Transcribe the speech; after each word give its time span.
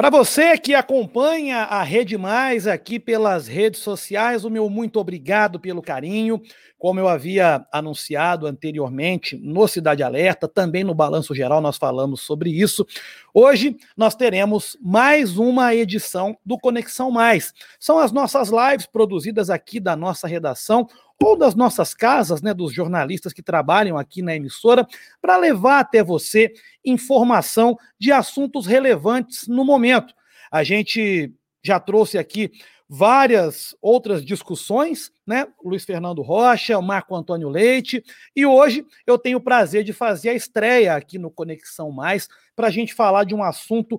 Para 0.00 0.08
você 0.08 0.56
que 0.56 0.72
acompanha 0.72 1.58
a 1.58 1.82
Rede 1.82 2.16
Mais 2.16 2.66
aqui 2.66 2.98
pelas 2.98 3.46
redes 3.46 3.80
sociais, 3.82 4.46
o 4.46 4.50
meu 4.50 4.70
muito 4.70 4.98
obrigado 4.98 5.60
pelo 5.60 5.82
carinho. 5.82 6.40
Como 6.78 6.98
eu 6.98 7.06
havia 7.06 7.66
anunciado 7.70 8.46
anteriormente 8.46 9.36
no 9.36 9.68
Cidade 9.68 10.02
Alerta, 10.02 10.48
também 10.48 10.82
no 10.82 10.94
Balanço 10.94 11.34
Geral 11.34 11.60
nós 11.60 11.76
falamos 11.76 12.22
sobre 12.22 12.48
isso. 12.48 12.86
Hoje 13.32 13.76
nós 13.96 14.16
teremos 14.16 14.76
mais 14.80 15.38
uma 15.38 15.72
edição 15.74 16.36
do 16.44 16.58
Conexão 16.58 17.10
Mais. 17.10 17.54
São 17.78 17.98
as 17.98 18.10
nossas 18.10 18.50
lives 18.50 18.86
produzidas 18.86 19.50
aqui 19.50 19.78
da 19.78 19.94
nossa 19.94 20.26
redação 20.26 20.88
ou 21.22 21.36
das 21.36 21.54
nossas 21.54 21.94
casas, 21.94 22.42
né, 22.42 22.52
dos 22.52 22.72
jornalistas 22.72 23.32
que 23.32 23.42
trabalham 23.42 23.96
aqui 23.96 24.20
na 24.22 24.34
emissora, 24.34 24.86
para 25.20 25.36
levar 25.36 25.80
até 25.80 26.02
você 26.02 26.52
informação 26.84 27.78
de 27.98 28.10
assuntos 28.10 28.66
relevantes 28.66 29.46
no 29.46 29.64
momento. 29.64 30.12
A 30.50 30.64
gente 30.64 31.32
já 31.62 31.78
trouxe 31.78 32.18
aqui 32.18 32.50
várias 32.92 33.76
outras 33.80 34.24
discussões, 34.24 35.12
né? 35.24 35.46
Luiz 35.64 35.84
Fernando 35.84 36.22
Rocha, 36.22 36.80
Marco 36.82 37.14
Antônio 37.14 37.48
Leite, 37.48 38.02
e 38.34 38.44
hoje 38.44 38.84
eu 39.06 39.16
tenho 39.16 39.38
o 39.38 39.40
prazer 39.40 39.84
de 39.84 39.92
fazer 39.92 40.30
a 40.30 40.34
estreia 40.34 40.96
aqui 40.96 41.16
no 41.16 41.30
Conexão 41.30 41.92
Mais 41.92 42.28
para 42.60 42.68
a 42.68 42.70
gente 42.70 42.92
falar 42.92 43.24
de 43.24 43.34
um 43.34 43.42
assunto 43.42 43.98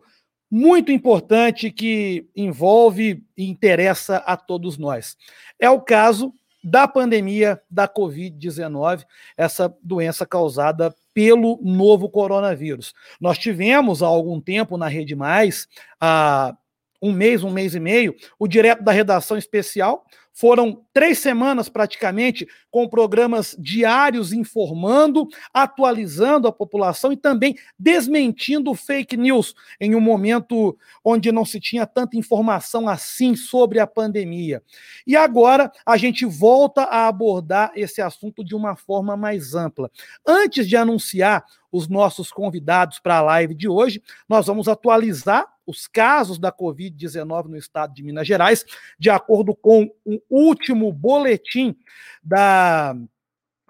muito 0.49 0.91
importante 0.91 1.71
que 1.71 2.29
envolve 2.35 3.25
e 3.35 3.49
interessa 3.49 4.17
a 4.17 4.37
todos 4.37 4.77
nós. 4.77 5.17
É 5.59 5.67
o 5.67 5.81
caso 5.81 6.31
da 6.63 6.87
pandemia 6.87 7.59
da 7.67 7.87
Covid-19, 7.87 9.03
essa 9.35 9.75
doença 9.81 10.27
causada 10.27 10.93
pelo 11.11 11.59
novo 11.63 12.07
coronavírus. 12.07 12.93
Nós 13.19 13.39
tivemos 13.39 14.03
há 14.03 14.05
algum 14.05 14.39
tempo 14.39 14.77
na 14.77 14.87
Rede 14.87 15.15
Mais, 15.15 15.67
há 15.99 16.55
um 17.01 17.11
mês, 17.11 17.43
um 17.43 17.49
mês 17.49 17.73
e 17.73 17.79
meio, 17.79 18.15
o 18.37 18.47
direto 18.47 18.83
da 18.83 18.91
redação 18.91 19.37
especial 19.37 20.05
foram 20.33 20.83
três 20.93 21.19
semanas 21.19 21.69
praticamente 21.69 22.47
com 22.69 22.87
programas 22.87 23.55
diários 23.59 24.31
informando, 24.31 25.27
atualizando 25.53 26.47
a 26.47 26.51
população 26.51 27.11
e 27.11 27.17
também 27.17 27.55
desmentindo 27.77 28.73
fake 28.73 29.17
news 29.17 29.53
em 29.79 29.95
um 29.95 30.01
momento 30.01 30.77
onde 31.03 31.31
não 31.31 31.45
se 31.45 31.59
tinha 31.59 31.85
tanta 31.85 32.17
informação 32.17 32.87
assim 32.87 33.35
sobre 33.35 33.79
a 33.79 33.87
pandemia. 33.87 34.63
E 35.05 35.15
agora 35.15 35.71
a 35.85 35.97
gente 35.97 36.25
volta 36.25 36.83
a 36.83 37.07
abordar 37.07 37.71
esse 37.75 38.01
assunto 38.01 38.43
de 38.43 38.55
uma 38.55 38.75
forma 38.75 39.17
mais 39.17 39.53
ampla. 39.53 39.91
Antes 40.25 40.67
de 40.67 40.75
anunciar 40.75 41.43
os 41.71 41.87
nossos 41.87 42.31
convidados 42.31 42.99
para 42.99 43.17
a 43.17 43.21
live 43.21 43.55
de 43.55 43.67
hoje, 43.67 44.01
nós 44.27 44.47
vamos 44.47 44.67
atualizar 44.67 45.45
os 45.71 45.87
casos 45.87 46.37
da 46.37 46.51
Covid-19 46.51 47.47
no 47.47 47.57
estado 47.57 47.93
de 47.93 48.03
Minas 48.03 48.27
Gerais, 48.27 48.63
de 48.99 49.09
acordo 49.09 49.55
com 49.55 49.89
o 50.05 50.21
último 50.29 50.93
boletim 50.93 51.75
da 52.23 52.95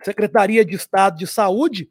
Secretaria 0.04 0.66
de 0.66 0.76
Estado 0.76 1.18
de 1.18 1.28
Saúde. 1.28 1.90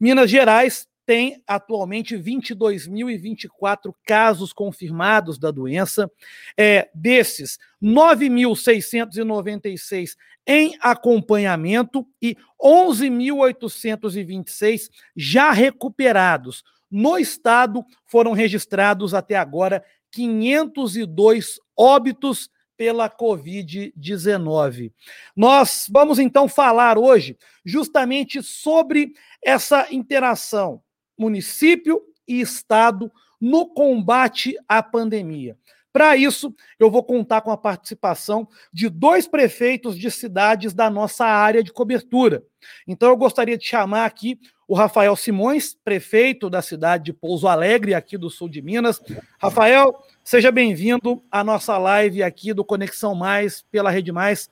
Minas 0.00 0.30
Gerais 0.30 0.88
tem 1.04 1.42
atualmente 1.46 2.16
22.024 2.16 3.92
casos 4.06 4.50
confirmados 4.52 5.36
da 5.38 5.50
doença. 5.50 6.10
É, 6.54 6.90
desses, 6.94 7.58
9.696 7.82 10.16
em 10.46 10.76
acompanhamento 10.80 12.06
e 12.20 12.36
11.826 12.62 14.90
já 15.16 15.50
recuperados. 15.50 16.62
No 16.90 17.18
estado 17.18 17.84
foram 18.06 18.32
registrados 18.32 19.14
até 19.14 19.36
agora 19.36 19.84
502 20.10 21.60
óbitos 21.76 22.50
pela 22.76 23.10
Covid-19. 23.10 24.92
Nós 25.36 25.86
vamos 25.90 26.18
então 26.18 26.48
falar 26.48 26.96
hoje 26.96 27.36
justamente 27.64 28.42
sobre 28.42 29.12
essa 29.44 29.92
interação 29.92 30.80
município 31.18 32.00
e 32.26 32.40
estado 32.40 33.10
no 33.40 33.66
combate 33.66 34.56
à 34.68 34.82
pandemia. 34.82 35.58
Para 35.92 36.16
isso, 36.16 36.54
eu 36.78 36.90
vou 36.90 37.02
contar 37.02 37.40
com 37.40 37.50
a 37.50 37.56
participação 37.56 38.46
de 38.72 38.88
dois 38.88 39.26
prefeitos 39.26 39.98
de 39.98 40.10
cidades 40.10 40.72
da 40.72 40.88
nossa 40.88 41.24
área 41.24 41.62
de 41.62 41.72
cobertura. 41.72 42.44
Então, 42.86 43.08
eu 43.08 43.16
gostaria 43.16 43.58
de 43.58 43.64
chamar 43.64 44.04
aqui 44.04 44.38
o 44.68 44.74
Rafael 44.74 45.16
Simões, 45.16 45.74
prefeito 45.82 46.50
da 46.50 46.60
cidade 46.60 47.04
de 47.04 47.12
Pouso 47.14 47.48
Alegre, 47.48 47.94
aqui 47.94 48.18
do 48.18 48.28
sul 48.28 48.50
de 48.50 48.60
Minas. 48.60 49.00
Rafael, 49.40 50.04
seja 50.22 50.52
bem-vindo 50.52 51.22
à 51.32 51.42
nossa 51.42 51.78
live 51.78 52.22
aqui 52.22 52.52
do 52.52 52.62
Conexão 52.62 53.14
Mais, 53.14 53.64
pela 53.72 53.90
Rede 53.90 54.12
Mais, 54.12 54.50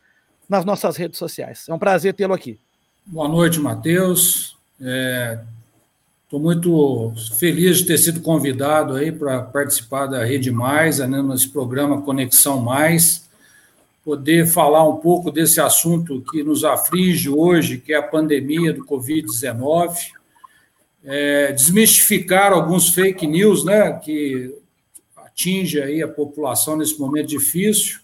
nas 0.49 0.65
nossas 0.65 0.97
redes 0.97 1.19
sociais. 1.19 1.69
É 1.69 1.75
um 1.75 1.79
prazer 1.79 2.15
tê-lo 2.15 2.33
aqui. 2.33 2.59
Boa 3.05 3.29
noite, 3.29 3.61
Matheus. 3.61 4.57
Estou 4.81 6.41
é, 6.41 6.43
muito 6.43 7.13
feliz 7.39 7.77
de 7.77 7.85
ter 7.85 7.99
sido 7.99 8.23
convidado 8.23 8.95
aí 8.95 9.13
para 9.13 9.43
participar 9.43 10.07
da 10.07 10.25
Rede 10.25 10.51
Mais, 10.51 10.99
né, 10.99 11.21
nesse 11.21 11.51
programa 11.51 12.01
Conexão 12.01 12.59
Mais, 12.59 13.26
poder 14.07 14.47
falar 14.47 14.89
um 14.89 14.99
pouco 14.99 15.33
desse 15.33 15.61
assunto 15.61 16.23
que 16.31 16.45
nos 16.45 16.63
aflige 16.63 17.29
hoje, 17.29 17.79
que 17.79 17.93
é 17.93 17.97
a 17.97 18.03
pandemia 18.03 18.73
do 18.73 18.87
Covid-19, 18.87 20.13
é, 21.05 21.51
desmistificar 21.51 22.53
alguns 22.53 22.91
fake 22.91 23.27
news, 23.27 23.65
né, 23.65 23.95
que 23.95 24.55
atinge 25.17 25.83
aí 25.83 26.05
a 26.05 26.07
população 26.07 26.77
nesse 26.77 26.97
momento 27.01 27.27
difícil, 27.27 27.99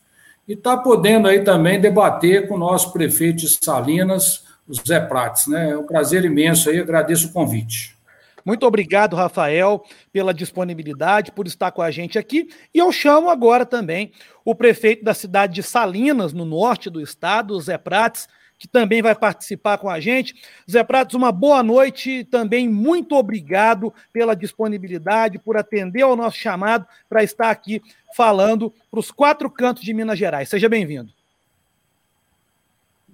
e 0.49 0.55
está 0.55 0.77
podendo 0.77 1.29
aí 1.29 1.45
também 1.45 1.81
debater 1.81 2.49
com 2.49 2.57
o 2.57 2.59
nosso 2.59 2.93
prefeito 2.93 3.37
de 3.37 3.49
Salinas, 3.65 4.43
o 4.67 4.75
Zé 4.75 4.99
Prates, 4.99 5.47
né? 5.47 5.71
É 5.71 5.79
um 5.79 5.87
prazer 5.87 6.25
imenso 6.25 6.69
aí, 6.69 6.81
agradeço 6.81 7.29
o 7.29 7.33
convite. 7.33 7.97
Muito 8.45 8.67
obrigado, 8.67 9.17
Rafael, 9.17 9.85
pela 10.13 10.35
disponibilidade, 10.35 11.33
por 11.33 11.47
estar 11.47 11.71
com 11.71 11.83
a 11.83 11.91
gente 11.91 12.19
aqui. 12.19 12.49
E 12.75 12.79
eu 12.79 12.91
chamo 12.91 13.31
agora 13.31 13.65
também 13.65 14.13
o 14.45 14.55
prefeito 14.55 15.05
da 15.05 15.15
cidade 15.15 15.55
de 15.55 15.63
Salinas, 15.63 16.33
no 16.33 16.45
norte 16.45 16.91
do 16.91 17.01
estado, 17.01 17.61
Zé 17.61 17.79
Prates, 17.79 18.29
que 18.59 18.69
também 18.69 19.03
vai 19.03 19.15
participar 19.15 19.79
com 19.79 19.91
a 19.91 19.99
gente. 19.99 20.35
Zé 20.71 20.85
Prates, 20.85 21.15
uma 21.15 21.33
boa 21.33 21.63
noite 21.63 22.25
também 22.25 22.69
muito 22.69 23.17
obrigado 23.17 23.93
pela 24.13 24.37
disponibilidade, 24.37 25.39
por 25.39 25.57
atender 25.57 26.03
ao 26.03 26.15
nosso 26.17 26.37
chamado 26.37 26.87
para 27.09 27.25
estar 27.25 27.51
aqui 27.51 27.83
falando 28.17 28.73
para 28.91 29.01
os 29.01 29.11
quatro 29.11 29.51
cantos 29.51 29.83
de 29.83 29.93
Minas 29.93 30.19
Gerais. 30.19 30.49
Seja 30.49 30.69
bem-vindo. 30.69 31.13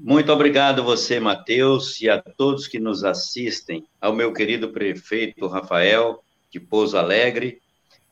Muito 0.00 0.32
obrigado 0.32 0.84
você, 0.84 1.18
Matheus, 1.18 2.00
e 2.00 2.08
a 2.08 2.22
todos 2.22 2.68
que 2.68 2.78
nos 2.78 3.02
assistem, 3.02 3.84
ao 4.00 4.14
meu 4.14 4.32
querido 4.32 4.70
prefeito 4.70 5.48
Rafael, 5.48 6.22
de 6.48 6.60
Pouso 6.60 6.96
Alegre. 6.96 7.60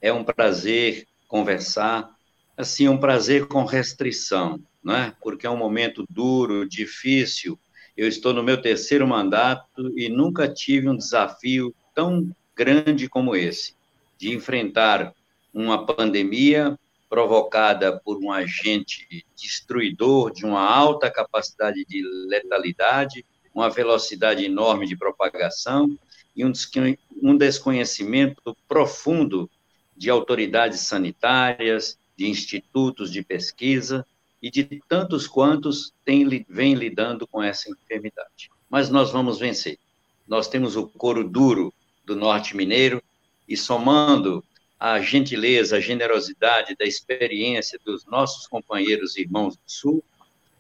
É 0.03 0.13
um 0.13 0.25
prazer 0.25 1.07
conversar, 1.29 2.11
assim, 2.57 2.89
um 2.89 2.99
prazer 2.99 3.47
com 3.47 3.65
restrição, 3.65 4.61
né? 4.83 5.15
porque 5.23 5.47
é 5.47 5.51
um 5.51 5.57
momento 5.57 6.05
duro, 6.11 6.69
difícil. 6.69 7.57
Eu 7.97 8.09
estou 8.09 8.35
no 8.35 8.43
meu 8.43 8.61
terceiro 8.61 9.07
mandato 9.07 9.97
e 9.97 10.09
nunca 10.09 10.49
tive 10.49 10.89
um 10.89 10.97
desafio 10.97 11.73
tão 11.95 12.29
grande 12.57 13.09
como 13.09 13.37
esse, 13.37 13.77
de 14.19 14.35
enfrentar 14.35 15.15
uma 15.55 15.87
pandemia 15.87 16.77
provocada 17.09 17.99
por 18.01 18.19
um 18.19 18.33
agente 18.33 19.25
destruidor 19.37 20.33
de 20.33 20.45
uma 20.45 20.61
alta 20.61 21.11
capacidade 21.11 21.85
de 21.85 22.03
letalidade, 22.29 23.25
uma 23.55 23.71
velocidade 23.71 24.45
enorme 24.45 24.87
de 24.87 24.97
propagação 24.97 25.97
e 26.35 26.45
um 26.45 27.37
desconhecimento 27.37 28.57
profundo 28.69 29.51
de 29.97 30.11
autoridades 30.11 30.81
sanitárias, 30.81 31.99
de 32.17 32.29
institutos 32.29 33.11
de 33.11 33.23
pesquisa 33.23 34.05
e 34.43 34.51
de 34.51 34.83
tantos 34.89 35.27
quantos 35.27 35.93
têm, 36.05 36.45
vêm 36.49 36.75
lidando 36.75 37.27
com 37.27 37.43
essa 37.43 37.71
enfermidade. 37.71 38.51
Mas 38.69 38.91
nós 38.91 39.11
vamos 39.11 39.39
vencer. 39.39 39.79
Nós 40.27 40.49
temos 40.49 40.77
o 40.77 40.87
couro 40.87 41.27
duro 41.27 41.73
do 42.05 42.15
norte 42.15 42.57
mineiro 42.57 43.03
e 43.49 43.57
somando 43.57 44.45
a 44.79 45.01
gentileza, 45.01 45.77
a 45.77 45.81
generosidade 45.81 46.77
da 46.79 46.85
experiência 46.85 47.79
dos 47.85 48.05
nossos 48.07 48.47
companheiros 48.47 49.17
e 49.17 49.23
irmãos 49.23 49.57
do 49.57 49.63
Sul, 49.67 50.05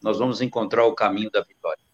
nós 0.02 0.18
vamos 0.18 0.40
encontrar 0.40 0.84
o 0.84 0.94
caminho 0.94 1.30
da 1.30 1.42
vitória. 1.42 1.86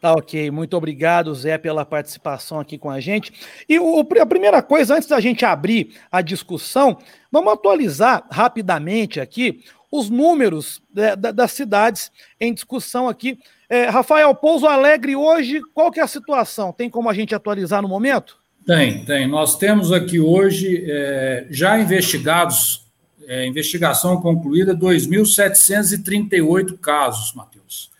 Tá 0.00 0.12
ok, 0.12 0.50
muito 0.50 0.76
obrigado, 0.76 1.34
Zé, 1.34 1.56
pela 1.56 1.84
participação 1.84 2.60
aqui 2.60 2.76
com 2.76 2.90
a 2.90 3.00
gente. 3.00 3.32
E 3.66 3.78
o, 3.78 4.00
a 4.20 4.26
primeira 4.26 4.62
coisa, 4.62 4.96
antes 4.96 5.08
da 5.08 5.18
gente 5.18 5.46
abrir 5.46 5.98
a 6.12 6.20
discussão, 6.20 6.98
vamos 7.32 7.52
atualizar 7.52 8.26
rapidamente 8.30 9.18
aqui 9.18 9.64
os 9.90 10.10
números 10.10 10.82
né, 10.94 11.16
das 11.16 11.52
cidades 11.52 12.10
em 12.38 12.52
discussão 12.52 13.08
aqui. 13.08 13.38
É, 13.68 13.86
Rafael, 13.86 14.34
Pouso 14.34 14.66
Alegre 14.66 15.16
hoje, 15.16 15.62
qual 15.72 15.90
que 15.90 16.00
é 16.00 16.02
a 16.02 16.08
situação? 16.08 16.72
Tem 16.72 16.90
como 16.90 17.08
a 17.08 17.14
gente 17.14 17.34
atualizar 17.34 17.80
no 17.80 17.88
momento? 17.88 18.43
Tem, 18.66 19.04
tem. 19.04 19.28
Nós 19.28 19.58
temos 19.58 19.92
aqui 19.92 20.18
hoje 20.18 20.86
é, 20.88 21.46
já 21.50 21.78
investigados, 21.78 22.86
é, 23.26 23.46
investigação 23.46 24.18
concluída, 24.22 24.74
2.738 24.74 26.78
casos, 26.78 27.34
Matheus. 27.34 27.92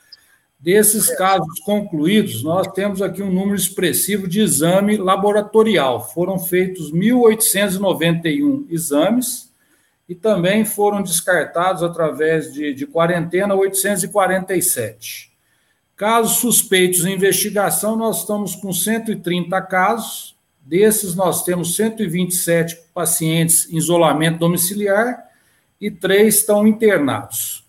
Desses 0.58 1.14
casos 1.18 1.60
concluídos, 1.60 2.42
nós 2.42 2.66
temos 2.68 3.02
aqui 3.02 3.22
um 3.22 3.30
número 3.30 3.54
expressivo 3.54 4.26
de 4.26 4.40
exame 4.40 4.96
laboratorial. 4.96 6.08
Foram 6.08 6.38
feitos 6.38 6.90
1.891 6.90 8.64
exames 8.70 9.52
e 10.08 10.14
também 10.14 10.64
foram 10.64 11.02
descartados 11.02 11.82
através 11.82 12.50
de, 12.50 12.72
de 12.72 12.86
quarentena 12.86 13.54
847. 13.54 15.30
Casos 15.94 16.38
suspeitos 16.38 17.04
em 17.04 17.12
investigação, 17.12 17.94
nós 17.94 18.20
estamos 18.20 18.54
com 18.54 18.72
130 18.72 19.60
casos, 19.60 20.33
Desses, 20.64 21.14
nós 21.14 21.44
temos 21.44 21.76
127 21.76 22.84
pacientes 22.94 23.70
em 23.70 23.76
isolamento 23.76 24.38
domiciliar 24.38 25.22
e 25.78 25.90
três 25.90 26.36
estão 26.36 26.66
internados. 26.66 27.62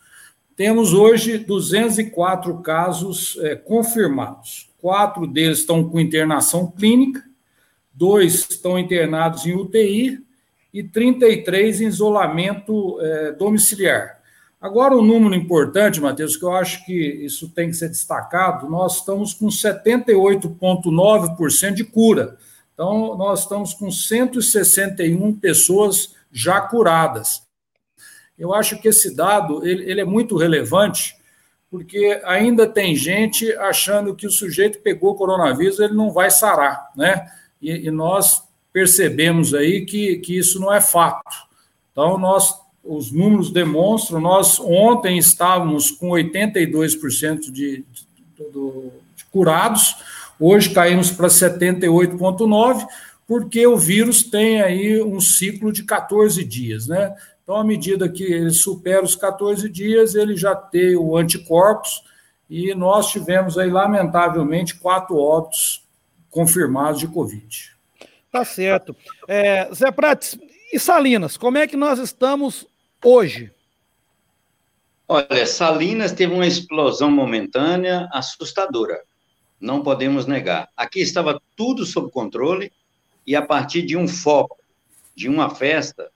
Temos 0.56 0.94
hoje 0.94 1.38
204 1.38 2.57
casos 2.59 3.38
é, 3.42 3.56
confirmados. 3.56 4.69
Quatro 4.81 5.27
deles 5.27 5.59
estão 5.59 5.83
com 5.83 6.00
internação 6.00 6.71
clínica, 6.71 7.21
dois 7.94 8.47
estão 8.50 8.80
internados 8.80 9.45
em 9.45 9.53
UTI 9.53 10.24
e 10.74 10.81
33 10.81 11.81
em 11.81 11.88
isolamento 11.88 12.97
é, 13.01 13.33
domiciliar. 13.33 14.21
Agora, 14.62 14.95
um 14.95 15.03
número 15.03 15.36
importante, 15.36 16.00
Matheus, 16.00 16.38
que 16.38 16.45
eu 16.45 16.53
acho 16.53 16.86
que 16.86 16.94
isso 16.94 17.50
tem 17.50 17.68
que 17.68 17.75
ser 17.75 17.89
destacado: 17.89 18.69
nós 18.69 19.00
estamos 19.00 19.33
com 19.33 19.47
78,9% 19.47 21.74
de 21.74 21.83
cura. 21.83 22.38
Então, 22.75 23.18
nós 23.18 23.39
estamos 23.42 23.74
com 23.74 23.89
161 23.89 25.33
pessoas 25.39 26.13
já 26.30 26.60
curadas. 26.60 27.42
Eu 28.38 28.54
acho 28.54 28.77
que 28.81 28.89
esse 28.89 29.16
dado 29.16 29.66
ele, 29.66 29.89
ele, 29.89 30.01
é 30.01 30.06
muito 30.06 30.36
relevante, 30.36 31.16
porque 31.72 32.22
ainda 32.25 32.68
tem 32.68 32.94
gente 32.94 33.50
achando 33.54 34.13
que 34.13 34.27
o 34.27 34.31
sujeito 34.31 34.81
pegou 34.81 35.16
coronavírus, 35.16 35.80
ele 35.80 35.94
não 35.94 36.12
vai 36.12 36.30
sarar, 36.30 36.92
né? 36.98 37.31
E, 37.62 37.88
e 37.88 37.92
nós 37.92 38.44
percebemos 38.74 39.54
aí 39.54 39.86
que, 39.86 40.18
que 40.18 40.38
isso 40.38 40.60
não 40.60 40.74
é 40.74 40.81
fato. 40.81 41.24
Então, 41.94 42.18
nós, 42.18 42.54
os 42.83 43.10
números 43.10 43.50
demonstram, 43.50 44.19
nós 44.19 44.60
ontem 44.60 45.18
estávamos 45.18 45.92
com 45.92 46.10
82% 46.10 47.39
de, 47.39 47.51
de, 47.51 47.86
de, 48.36 48.92
de 49.16 49.25
curados, 49.31 49.95
Hoje 50.39 50.73
caímos 50.73 51.11
para 51.11 51.27
78,9, 51.27 52.85
porque 53.27 53.65
o 53.65 53.77
vírus 53.77 54.23
tem 54.23 54.61
aí 54.61 55.01
um 55.01 55.19
ciclo 55.19 55.71
de 55.71 55.83
14 55.83 56.43
dias, 56.43 56.87
né? 56.87 57.15
Então, 57.41 57.55
à 57.55 57.63
medida 57.63 58.09
que 58.09 58.23
ele 58.23 58.51
supera 58.51 59.03
os 59.03 59.15
14 59.15 59.69
dias, 59.69 60.15
ele 60.15 60.35
já 60.35 60.55
tem 60.55 60.95
o 60.95 61.15
anticorpos, 61.15 62.03
e 62.49 62.75
nós 62.75 63.11
tivemos 63.11 63.57
aí, 63.57 63.69
lamentavelmente, 63.69 64.75
quatro 64.75 65.17
óbitos 65.17 65.83
confirmados 66.29 66.99
de 66.99 67.07
Covid. 67.07 67.75
Tá 68.31 68.43
certo. 68.43 68.95
É, 69.27 69.73
Zé 69.73 69.91
Prates, 69.91 70.37
e 70.73 70.79
Salinas, 70.79 71.37
como 71.37 71.57
é 71.57 71.67
que 71.67 71.77
nós 71.77 71.99
estamos 71.99 72.67
hoje? 73.03 73.51
Olha, 75.07 75.45
Salinas 75.45 76.11
teve 76.11 76.33
uma 76.33 76.45
explosão 76.45 77.09
momentânea 77.09 78.09
assustadora 78.11 79.01
não 79.60 79.81
podemos 79.81 80.25
negar. 80.25 80.69
Aqui 80.75 81.02
estava 81.02 81.42
tudo 81.56 81.86
sob 81.86 82.12
controle 82.12 82.72
e 83.25 83.36
a 83.36 83.42
partir 83.42 83.81
de 83.81 83.98
um 83.98 84.07
foco, 84.07 84.57
de 85.16 85.28
uma 85.30 85.54
festa, 85.54 86.12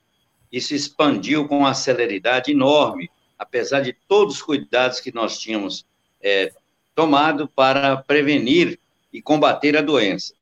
isso 0.52 0.76
expandiu 0.76 1.48
com 1.48 1.60
uma 1.60 1.74
celeridade 1.74 2.52
enorme, 2.52 3.10
apesar 3.38 3.82
de 3.82 3.96
todos 4.08 4.36
os 4.36 4.42
cuidados 4.42 5.00
que 5.00 5.14
nós 5.14 5.40
tínhamos 5.40 5.86
é, 6.22 6.52
tomado 6.94 7.48
para 7.48 7.96
prevenir 7.98 8.78
e 9.12 9.22
combater 9.22 9.76
a 9.78 9.82
doença. 9.82 10.34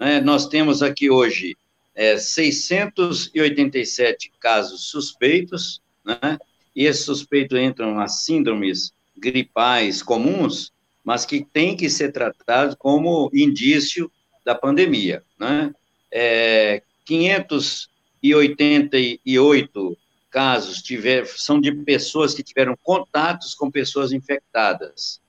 É, 0.00 0.20
nós 0.20 0.48
temos 0.48 0.82
aqui 0.82 1.08
hoje 1.10 1.56
é, 1.94 2.18
687 2.18 4.32
casos 4.40 4.90
suspeitos, 4.90 5.80
né? 6.04 6.38
e 6.74 6.86
esses 6.86 7.04
suspeitos 7.04 7.56
entram 7.58 7.94
nas 7.94 8.24
síndromes 8.24 8.92
gripais 9.16 10.02
comuns, 10.02 10.71
mas 11.04 11.26
que 11.26 11.44
tem 11.44 11.76
que 11.76 11.90
ser 11.90 12.12
tratado 12.12 12.76
como 12.76 13.28
indício 13.32 14.10
da 14.44 14.54
pandemia. 14.54 15.24
Né? 15.38 15.74
É, 16.10 16.82
588 17.04 19.98
casos 20.30 20.82
tiver, 20.82 21.26
são 21.26 21.60
de 21.60 21.72
pessoas 21.72 22.34
que 22.34 22.42
tiveram 22.42 22.76
contatos 22.82 23.54
com 23.54 23.70
pessoas 23.70 24.12
infectadas. 24.12 25.20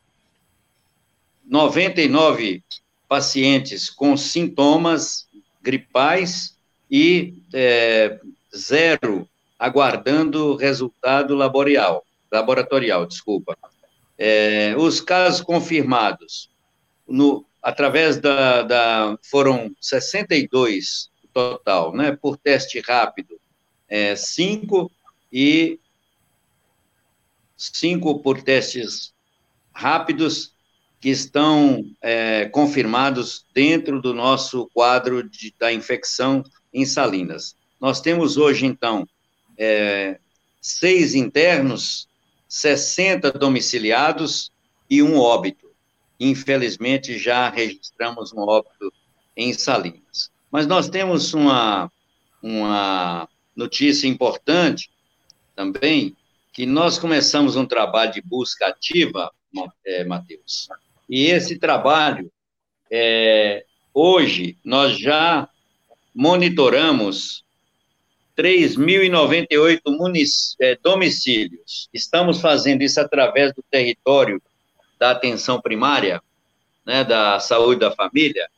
99 1.46 2.64
pacientes 3.08 3.90
com 3.90 4.16
sintomas 4.16 5.28
gripais 5.62 6.58
e 6.90 7.34
é, 7.54 8.18
zero 8.56 9.28
aguardando 9.60 10.56
resultado 10.56 11.36
laboratorial, 11.36 12.06
laboratorial, 12.32 13.06
desculpa. 13.06 13.58
É, 14.26 14.74
os 14.78 15.02
casos 15.02 15.42
confirmados, 15.42 16.50
no, 17.06 17.46
através 17.62 18.22
da, 18.22 18.62
da, 18.62 19.20
Foram 19.30 19.76
62 19.82 21.10
total, 21.34 21.94
né? 21.94 22.16
Por 22.16 22.38
teste 22.38 22.80
rápido, 22.80 23.38
é, 23.90 24.16
cinco 24.16 24.90
e 25.30 25.78
cinco 27.58 28.20
por 28.20 28.42
testes 28.42 29.14
rápidos 29.74 30.54
que 31.02 31.10
estão 31.10 31.86
é, 32.02 32.46
confirmados 32.46 33.46
dentro 33.54 34.02
do 34.02 34.14
nosso 34.14 34.70
quadro 34.74 35.22
de, 35.22 35.54
da 35.60 35.74
infecção 35.74 36.42
em 36.74 36.86
Salinas. 36.86 37.58
Nós 37.78 38.00
temos 38.00 38.38
hoje, 38.38 38.66
então, 38.66 39.06
é, 39.58 40.18
seis 40.62 41.14
internos 41.14 42.08
60 42.54 43.32
domiciliados 43.32 44.52
e 44.88 45.02
um 45.02 45.18
óbito. 45.20 45.72
Infelizmente, 46.20 47.18
já 47.18 47.50
registramos 47.50 48.32
um 48.32 48.42
óbito 48.42 48.94
em 49.36 49.52
Salinas. 49.54 50.30
Mas 50.52 50.68
nós 50.68 50.88
temos 50.88 51.34
uma, 51.34 51.92
uma 52.44 53.28
notícia 53.56 54.08
importante 54.08 54.92
também, 55.56 56.16
que 56.54 56.64
nós 56.68 57.00
começamos 57.00 57.56
um 57.56 57.66
trabalho 57.66 58.14
de 58.14 58.22
busca 58.22 58.68
ativa, 58.68 59.32
é, 59.84 60.04
Matheus, 60.04 60.70
e 61.10 61.26
esse 61.26 61.58
trabalho, 61.58 62.32
é, 62.92 63.66
hoje, 63.92 64.60
nós 64.64 65.00
já 65.00 65.50
monitoramos 66.14 67.44
3.098 68.38 70.56
é, 70.60 70.78
domicílios. 70.82 71.88
Estamos 71.94 72.42
fazendo 72.42 72.82
isso 72.82 73.00
através 73.00 73.54
do 73.54 73.64
território 73.70 74.42
da 75.00 75.12
atenção 75.12 75.62
primária, 75.62 76.20
né, 76.86 77.04
da 77.04 77.40
saúde 77.40 77.82
da 77.82 77.92
família, 77.92 78.50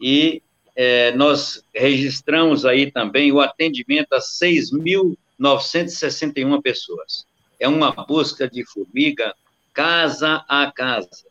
e 0.00 0.40
é, 0.74 1.12
nós 1.12 1.62
registramos 1.74 2.64
aí 2.64 2.90
também 2.90 3.30
o 3.32 3.40
atendimento 3.40 4.12
a 4.12 4.20
6.961 4.20 6.62
pessoas. 6.62 7.26
É 7.58 7.68
uma 7.68 7.90
busca 7.90 8.48
de 8.48 8.64
formiga 8.64 9.34
casa 9.74 10.44
a 10.48 10.70
casa, 10.70 11.26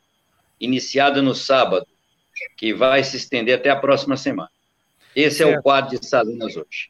iniciada 0.60 1.22
no 1.22 1.34
sábado, 1.34 1.88
que 2.58 2.74
vai 2.74 3.02
se 3.04 3.18
estender 3.18 3.56
até 3.56 3.70
a 3.70 3.76
próxima 3.76 4.18
semana. 4.18 4.50
Esse 5.16 5.38
certo. 5.38 5.54
é 5.54 5.60
o 5.60 5.62
quadro 5.62 6.00
de 6.00 6.06
Salinas 6.06 6.56
hoje. 6.56 6.90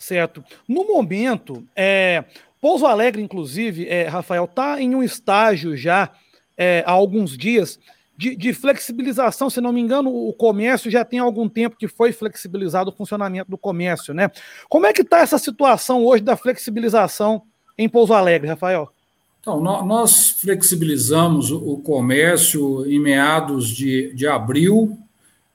Certo. 0.00 0.42
No 0.66 0.86
momento, 0.86 1.62
é, 1.76 2.24
Pouso 2.58 2.86
Alegre, 2.86 3.20
inclusive, 3.20 3.86
é, 3.86 4.08
Rafael, 4.08 4.46
está 4.46 4.80
em 4.80 4.94
um 4.94 5.02
estágio 5.02 5.76
já 5.76 6.10
é, 6.56 6.82
há 6.86 6.90
alguns 6.90 7.36
dias 7.36 7.78
de, 8.16 8.34
de, 8.34 8.54
flexibilização. 8.54 9.50
Se 9.50 9.60
não 9.60 9.74
me 9.74 9.80
engano, 9.80 10.10
o 10.10 10.32
comércio 10.32 10.90
já 10.90 11.04
tem 11.04 11.18
algum 11.18 11.50
tempo 11.50 11.76
que 11.76 11.86
foi 11.86 12.12
flexibilizado 12.12 12.90
o 12.90 12.94
funcionamento 12.94 13.50
do 13.50 13.58
comércio, 13.58 14.14
né? 14.14 14.30
Como 14.70 14.86
é 14.86 14.92
que 14.94 15.02
está 15.02 15.20
essa 15.20 15.36
situação 15.36 16.02
hoje 16.02 16.24
da 16.24 16.34
flexibilização 16.34 17.42
em 17.76 17.88
Pouso 17.88 18.14
Alegre, 18.14 18.48
Rafael? 18.48 18.90
Então, 19.38 19.60
nós 19.60 20.30
flexibilizamos 20.40 21.50
o 21.50 21.76
comércio 21.78 22.90
em 22.90 22.98
meados 22.98 23.68
de, 23.68 24.14
de 24.14 24.26
abril 24.26 24.98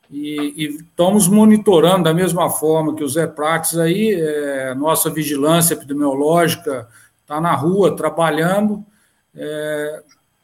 e, 0.09 0.53
e, 0.55 0.65
estamos 0.77 1.27
monitorando 1.27 2.03
da 2.03 2.13
mesma 2.13 2.49
forma 2.49 2.95
que 2.95 3.03
o 3.03 3.09
Zé 3.09 3.27
Prates 3.27 3.77
aí, 3.77 4.13
é, 4.13 4.73
nossa 4.75 5.09
vigilância 5.09 5.73
epidemiológica 5.73 6.87
está 7.21 7.41
na 7.41 7.53
rua 7.53 7.95
trabalhando, 7.95 8.85
é, 9.35 10.03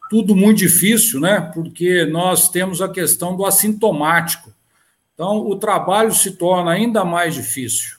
tudo 0.10 0.36
muito 0.36 0.58
difícil, 0.58 1.20
né? 1.20 1.52
Porque 1.54 2.06
nós 2.06 2.50
temos 2.50 2.82
a 2.82 2.90
questão 2.90 3.36
do 3.36 3.46
assintomático. 3.46 4.52
Então, 5.14 5.48
o 5.48 5.56
trabalho 5.56 6.14
se 6.14 6.32
torna 6.32 6.72
ainda 6.72 7.06
mais 7.06 7.36
difícil, 7.36 7.98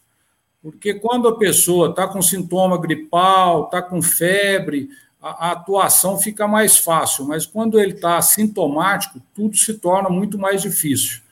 porque 0.61 0.95
quando 0.95 1.29
a 1.29 1.39
pessoa 1.39 1.91
está 1.91 2.09
com 2.09 2.21
sintoma 2.21 2.77
gripal, 2.77 3.65
está 3.65 3.81
com 3.81 4.03
febre, 4.03 4.91
a, 5.21 5.49
a, 5.49 5.53
atuação 5.53 6.19
fica 6.19 6.49
mais 6.49 6.77
fácil, 6.77 7.25
mas 7.27 7.47
quando 7.47 7.79
ele 7.79 7.93
está 7.93 8.21
sintomático, 8.21 9.23
tudo 9.33 9.57
se 9.57 9.75
torna 9.75 10.11
muito 10.11 10.37
mais 10.37 10.61
difícil. 10.61 11.23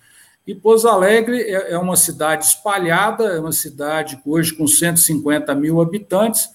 E 0.46 0.54
Pouso 0.54 0.88
Alegre 0.88 1.42
é, 1.42 1.72
é 1.72 1.78
uma 1.78 1.96
cidade 1.96 2.44
espalhada, 2.44 3.24
é 3.24 3.40
uma 3.40 3.52
cidade 3.52 4.20
hoje 4.24 4.54
com 4.54 4.66
150 4.66 5.54
mil 5.54 5.80
habitantes, 5.80 6.48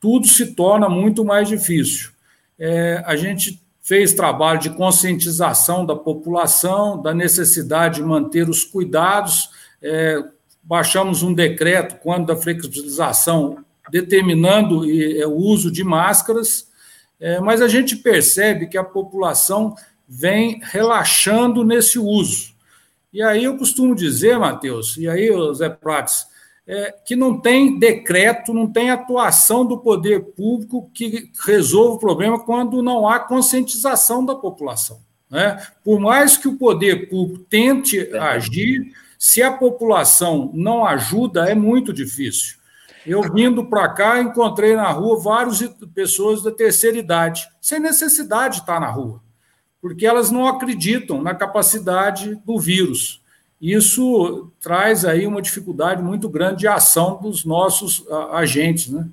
tudo 0.00 0.26
se 0.26 0.54
torna 0.54 0.88
muito 0.88 1.24
mais 1.24 1.48
difícil. 1.48 2.10
É, 2.58 3.02
a 3.06 3.16
gente 3.16 3.62
fez 3.82 4.14
trabalho 4.14 4.60
de 4.60 4.70
conscientização 4.70 5.84
da 5.84 5.94
população, 5.94 7.00
da 7.00 7.12
necessidade 7.12 7.96
de 7.96 8.02
manter 8.02 8.48
os 8.48 8.64
cuidados, 8.64 9.50
é, 9.82 10.22
baixamos 10.62 11.22
um 11.22 11.34
decreto, 11.34 11.96
quando 12.02 12.26
da 12.26 12.36
flexibilização, 12.36 13.58
determinando 13.90 14.84
é, 14.84 15.26
o 15.26 15.34
uso 15.34 15.70
de 15.70 15.84
máscaras, 15.84 16.68
é, 17.20 17.38
mas 17.40 17.60
a 17.60 17.68
gente 17.68 17.96
percebe 17.96 18.66
que 18.66 18.78
a 18.78 18.84
população 18.84 19.74
vem 20.08 20.60
relaxando 20.62 21.64
nesse 21.64 21.98
uso. 21.98 22.53
E 23.14 23.22
aí 23.22 23.44
eu 23.44 23.56
costumo 23.56 23.94
dizer, 23.94 24.36
Matheus, 24.40 24.96
e 24.96 25.08
aí, 25.08 25.30
Zé 25.54 25.68
Prates, 25.68 26.26
é, 26.66 26.92
que 27.06 27.14
não 27.14 27.40
tem 27.40 27.78
decreto, 27.78 28.52
não 28.52 28.66
tem 28.66 28.90
atuação 28.90 29.64
do 29.64 29.78
poder 29.78 30.32
público 30.32 30.90
que 30.92 31.30
resolva 31.46 31.94
o 31.94 31.98
problema 32.00 32.44
quando 32.44 32.82
não 32.82 33.08
há 33.08 33.20
conscientização 33.20 34.26
da 34.26 34.34
população. 34.34 34.98
Né? 35.30 35.64
Por 35.84 36.00
mais 36.00 36.36
que 36.36 36.48
o 36.48 36.58
poder 36.58 37.08
público 37.08 37.44
tente 37.48 38.00
agir, 38.16 38.92
se 39.16 39.40
a 39.40 39.52
população 39.52 40.50
não 40.52 40.84
ajuda, 40.84 41.48
é 41.48 41.54
muito 41.54 41.92
difícil. 41.92 42.56
Eu 43.06 43.22
vindo 43.32 43.66
para 43.66 43.88
cá, 43.90 44.20
encontrei 44.20 44.74
na 44.74 44.90
rua 44.90 45.20
várias 45.20 45.62
pessoas 45.94 46.42
da 46.42 46.50
terceira 46.50 46.98
idade, 46.98 47.48
sem 47.60 47.78
necessidade 47.78 48.56
de 48.56 48.60
estar 48.62 48.80
na 48.80 48.90
rua, 48.90 49.20
porque 49.84 50.06
elas 50.06 50.30
não 50.30 50.48
acreditam 50.48 51.20
na 51.20 51.34
capacidade 51.34 52.36
do 52.36 52.58
vírus. 52.58 53.20
Isso 53.60 54.50
traz 54.58 55.04
aí 55.04 55.26
uma 55.26 55.42
dificuldade 55.42 56.02
muito 56.02 56.26
grande 56.26 56.60
de 56.60 56.66
ação 56.66 57.20
dos 57.20 57.44
nossos 57.44 58.02
agentes, 58.32 58.88
né? 58.88 59.06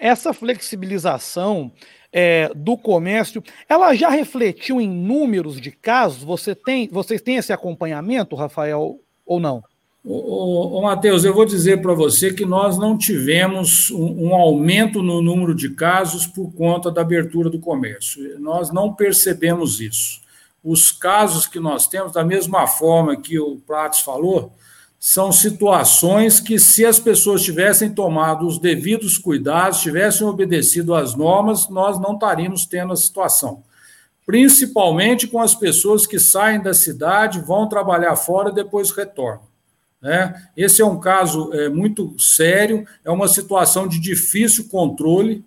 Essa 0.00 0.32
flexibilização 0.32 1.70
é, 2.12 2.50
do 2.56 2.76
comércio, 2.76 3.40
ela 3.68 3.94
já 3.94 4.08
refletiu 4.08 4.80
em 4.80 4.88
números 4.90 5.60
de 5.60 5.70
casos? 5.70 6.24
Você 6.24 6.56
tem, 6.56 6.88
vocês 6.88 7.22
têm 7.22 7.36
esse 7.36 7.52
acompanhamento, 7.52 8.34
Rafael, 8.34 8.98
ou 9.24 9.38
não? 9.38 9.62
Ô, 10.06 10.78
ô, 10.78 10.82
Matheus, 10.82 11.24
eu 11.24 11.32
vou 11.32 11.46
dizer 11.46 11.80
para 11.80 11.94
você 11.94 12.30
que 12.30 12.44
nós 12.44 12.76
não 12.76 12.98
tivemos 12.98 13.90
um, 13.90 14.26
um, 14.26 14.34
aumento 14.34 15.02
no 15.02 15.22
número 15.22 15.54
de 15.54 15.70
casos 15.70 16.26
por 16.26 16.52
conta 16.52 16.90
da 16.90 17.00
abertura 17.00 17.48
do 17.48 17.58
comércio. 17.58 18.38
Nós 18.38 18.70
não 18.70 18.92
percebemos 18.92 19.80
isso. 19.80 20.20
Os 20.62 20.92
casos 20.92 21.46
que 21.46 21.58
nós 21.58 21.86
temos, 21.86 22.12
da 22.12 22.22
mesma 22.22 22.66
forma 22.66 23.16
que 23.16 23.38
o 23.38 23.56
Prates 23.66 24.00
falou, 24.00 24.52
são 25.00 25.32
situações 25.32 26.38
que, 26.38 26.58
se 26.58 26.84
as 26.84 27.00
pessoas 27.00 27.42
tivessem 27.42 27.94
tomado 27.94 28.46
os 28.46 28.58
devidos 28.58 29.16
cuidados, 29.16 29.80
tivessem 29.80 30.26
obedecido 30.26 30.94
às 30.94 31.14
normas, 31.14 31.70
nós 31.70 31.98
não 31.98 32.12
estaríamos 32.12 32.66
tendo 32.66 32.92
a 32.92 32.96
situação. 32.96 33.62
Principalmente 34.26 35.26
com 35.26 35.40
as 35.40 35.54
pessoas 35.54 36.06
que 36.06 36.18
saem 36.18 36.62
da 36.62 36.74
cidade, 36.74 37.40
vão 37.40 37.66
trabalhar 37.66 38.16
fora 38.16 38.50
e 38.50 38.54
depois 38.54 38.90
retornam. 38.90 39.53
Né? 40.04 40.48
Esse 40.54 40.82
é 40.82 40.84
um 40.84 41.00
caso 41.00 41.50
é, 41.54 41.70
muito 41.70 42.14
sério, 42.18 42.86
é 43.02 43.10
uma 43.10 43.26
situação 43.26 43.88
de 43.88 43.98
difícil 43.98 44.68
controle, 44.68 45.42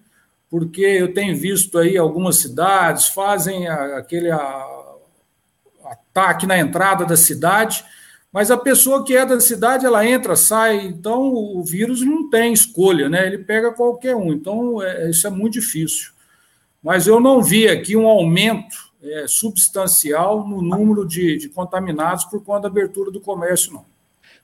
porque 0.50 0.82
eu 0.82 1.14
tenho 1.14 1.38
visto 1.38 1.78
aí 1.78 1.96
algumas 1.96 2.38
cidades 2.38 3.06
fazem 3.06 3.68
a, 3.68 3.98
aquele 3.98 4.32
a, 4.32 4.68
ataque 5.86 6.48
na 6.48 6.58
entrada 6.58 7.06
da 7.06 7.16
cidade, 7.16 7.86
mas 8.34 8.50
a 8.50 8.58
pessoa 8.58 9.06
que 9.06 9.16
é 9.16 9.28
da 9.28 9.40
cidade, 9.40 9.86
ela 9.86 10.04
entra, 10.04 10.36
sai, 10.36 10.88
então 10.88 11.32
o 11.32 11.64
vírus 11.64 12.02
não 12.02 12.28
tem 12.28 12.52
escolha, 12.52 13.08
né? 13.08 13.28
Ele 13.28 13.38
pega 13.38 13.72
qualquer 13.72 14.16
um, 14.16 14.34
então 14.34 14.82
é, 14.82 15.08
isso 15.08 15.28
é 15.28 15.30
muito 15.30 15.54
difícil. 15.54 16.14
Mas 16.82 17.06
eu 17.06 17.20
não 17.20 17.44
vi 17.44 17.68
aqui 17.68 17.96
um 17.96 18.08
aumento 18.08 18.92
é, 19.04 19.28
substancial 19.28 20.48
no 20.48 20.64
número 20.64 21.08
de, 21.08 21.38
de 21.38 21.48
contaminados 21.48 22.26
por 22.26 22.44
conta 22.44 22.62
da 22.62 22.68
abertura 22.70 23.12
do 23.12 23.22
comércio, 23.22 23.72
não. 23.72 23.97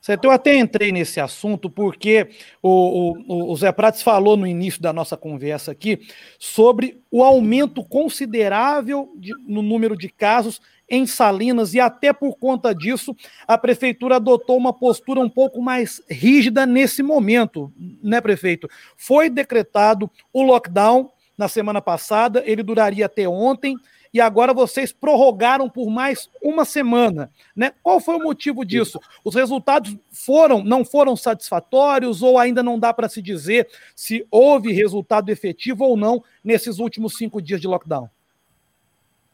Certo? 0.04 0.26
Eu 0.26 0.32
até 0.32 0.58
entrei 0.58 0.92
nesse 0.92 1.22
assunto 1.22 1.70
porque 1.70 2.28
o, 2.62 3.14
o, 3.26 3.52
o 3.54 3.56
Zé 3.56 3.72
Prates 3.72 4.02
falou 4.02 4.36
no 4.36 4.46
início 4.46 4.82
da 4.82 4.92
nossa 4.92 5.16
conversa 5.16 5.72
aqui 5.72 6.02
sobre 6.38 7.02
o 7.10 7.24
aumento 7.24 7.82
considerável 7.86 9.14
de, 9.16 9.32
no 9.48 9.62
número 9.62 9.96
de 9.96 10.10
casos 10.10 10.60
em 10.90 11.06
Salinas 11.06 11.74
e 11.74 11.80
até 11.80 12.12
por 12.12 12.36
conta 12.38 12.76
disso 12.76 13.16
a 13.48 13.58
prefeitura 13.58 14.18
adotou 14.18 14.58
uma 14.58 14.74
postura 14.74 15.22
um 15.22 15.30
pouco 15.30 15.62
mais 15.62 16.02
rígida 16.10 16.66
nesse 16.66 17.02
momento, 17.02 17.72
né, 18.04 18.20
prefeito? 18.20 18.68
Foi 18.98 19.30
decretado 19.30 20.12
o 20.34 20.44
lockdown 20.44 21.10
na 21.38 21.48
semana 21.48 21.82
passada, 21.82 22.44
ele 22.46 22.62
duraria 22.62 23.06
até 23.06 23.26
ontem 23.26 23.78
e 24.14 24.22
agora 24.22 24.54
vocês 24.54 24.92
prorrogaram 24.92 25.68
por 25.68 25.90
mais 25.90 26.30
uma 26.42 26.64
semana. 26.66 27.32
Né? 27.56 27.74
Qual 27.82 28.00
foi 28.00 28.16
o 28.16 28.24
motivo 28.24 28.64
disso? 28.64 29.00
Os 29.24 29.34
resultados 29.34 29.98
foram, 30.12 30.64
não 30.64 30.86
foram 30.86 31.16
satisfatórios 31.16 32.22
ou 32.22 32.38
ainda 32.38 32.62
não 32.62 32.78
dá 32.78 32.94
para 32.94 33.10
se 33.10 33.22
dizer 33.22 33.68
se 33.96 34.26
houve 34.30 34.72
resultado 34.72 35.30
efetivo 35.30 35.84
ou 35.84 35.98
não 35.98 36.24
nesses 36.44 36.78
últimos 36.78 37.18
cinco 37.18 37.42
dias 37.42 37.60
de 37.60 37.68
lockdown? 37.68 38.08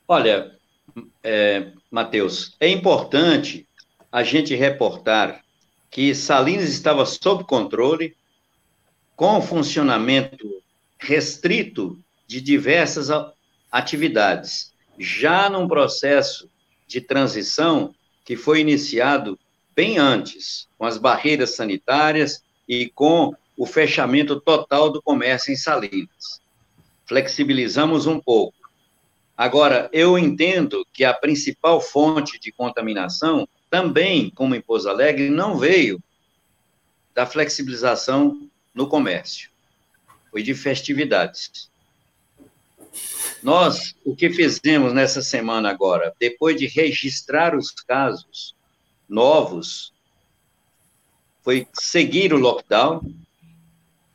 Olha, 0.08 0.56
é, 1.22 1.72
Matheus, 1.92 2.56
é 2.60 2.70
importante 2.70 3.68
a 4.10 4.24
gente 4.24 4.56
reportar 4.56 5.44
que 5.92 6.16
Salinas 6.16 6.70
estava 6.70 7.06
sob 7.06 7.44
controle, 7.44 8.16
com 9.16 9.42
funcionamento 9.42 10.64
restrito 10.98 12.00
de 12.26 12.40
diversas 12.40 13.10
atividades, 13.72 14.74
já 14.98 15.50
num 15.50 15.68
processo 15.68 16.50
de 16.88 17.00
transição 17.02 17.94
que 18.26 18.36
foi 18.36 18.60
iniciado 18.62 19.40
bem 19.76 19.98
antes, 19.98 20.68
com 20.78 20.86
as 20.86 20.98
barreiras 20.98 21.56
sanitárias 21.56 22.44
e 22.68 22.90
com 22.90 23.34
o 23.56 23.66
fechamento 23.66 24.40
total 24.40 24.90
do 24.90 25.02
comércio 25.02 25.52
em 25.52 25.56
Salinas. 25.56 26.42
Flexibilizamos 27.06 28.08
um 28.08 28.20
pouco. 28.20 28.58
Agora, 29.36 29.90
eu 29.94 30.18
entendo 30.18 30.86
que 30.92 31.06
a 31.06 31.14
principal 31.14 31.80
fonte 31.80 32.38
de 32.40 32.52
contaminação, 32.52 33.48
também 33.70 34.30
como 34.30 34.54
em 34.54 34.62
Pouso 34.62 34.90
Alegre, 34.90 35.30
não 35.30 35.58
veio 35.58 36.02
da 37.14 37.26
flexibilização 37.26 38.50
no 38.74 38.88
comércio, 38.88 39.50
foi 40.30 40.44
de 40.44 40.54
festividades. 40.54 41.69
Nós, 43.42 43.96
o 44.04 44.16
que 44.16 44.30
fizemos 44.30 44.94
nessa 44.94 45.22
semana 45.22 45.70
agora, 45.70 46.14
depois 46.20 46.58
de 46.58 46.68
registrar 46.68 47.56
os 47.56 47.72
casos 47.72 48.56
novos, 49.08 49.94
foi 51.42 51.68
seguir 51.74 52.34
o 52.34 52.38
lockdown, 52.38 53.02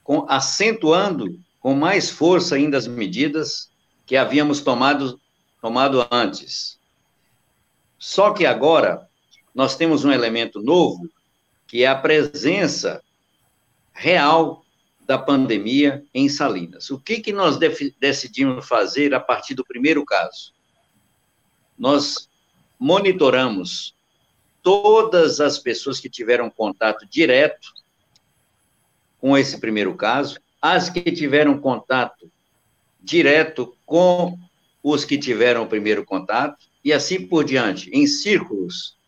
com, 0.03 0.27
acentuando 0.29 1.39
com 1.59 1.75
mais 1.75 2.11
força 2.11 2.57
ainda 2.57 2.77
as 2.77 2.87
medidas 2.87 3.71
que 4.05 4.17
havíamos 4.17 4.61
tomado, 4.61 5.19
tomado 5.61 6.07
antes. 6.11 6.79
Só 7.99 8.33
que 8.33 8.45
agora 8.45 9.09
nós 9.55 9.77
temos 9.77 10.05
um 10.05 10.13
elemento 10.13 10.61
novo, 10.61 11.09
que 11.67 11.83
é 11.83 11.87
a 11.87 11.95
presença 11.95 13.03
real 13.93 14.64
da 15.07 15.19
pandemia 15.19 16.05
em 16.15 16.29
Salinas. 16.29 16.91
O 16.91 16.99
que, 16.99 17.21
que 17.21 17.33
nós 17.33 17.59
decidimos 18.01 18.67
fazer 18.67 19.15
a 19.15 19.21
partir 19.21 19.55
do 19.55 19.65
primeiro 19.65 20.05
caso? 20.05 20.53
Nós 21.79 22.29
monitoramos 22.79 23.95
todas 24.63 25.41
as 25.41 25.59
pessoas 25.59 26.01
que 26.01 26.09
tiveram 26.09 26.49
contato 26.49 27.07
direto 27.07 27.73
com 29.19 29.37
esse 29.37 29.59
primeiro 29.59 29.95
caso, 29.95 30.39
as 30.61 30.89
que 30.89 31.03
tiveram 31.13 31.59
contato 31.59 32.31
direto 33.01 33.77
com 33.85 34.39
os 34.83 35.05
que 35.05 35.19
tiveram 35.19 35.65
o 35.65 35.69
primeiro 35.69 36.05
contato, 36.05 36.67
e 36.83 36.93
assim 36.93 37.27
por 37.27 37.45
diante, 37.45 37.91
em 37.91 38.07
círculos, 38.07 38.99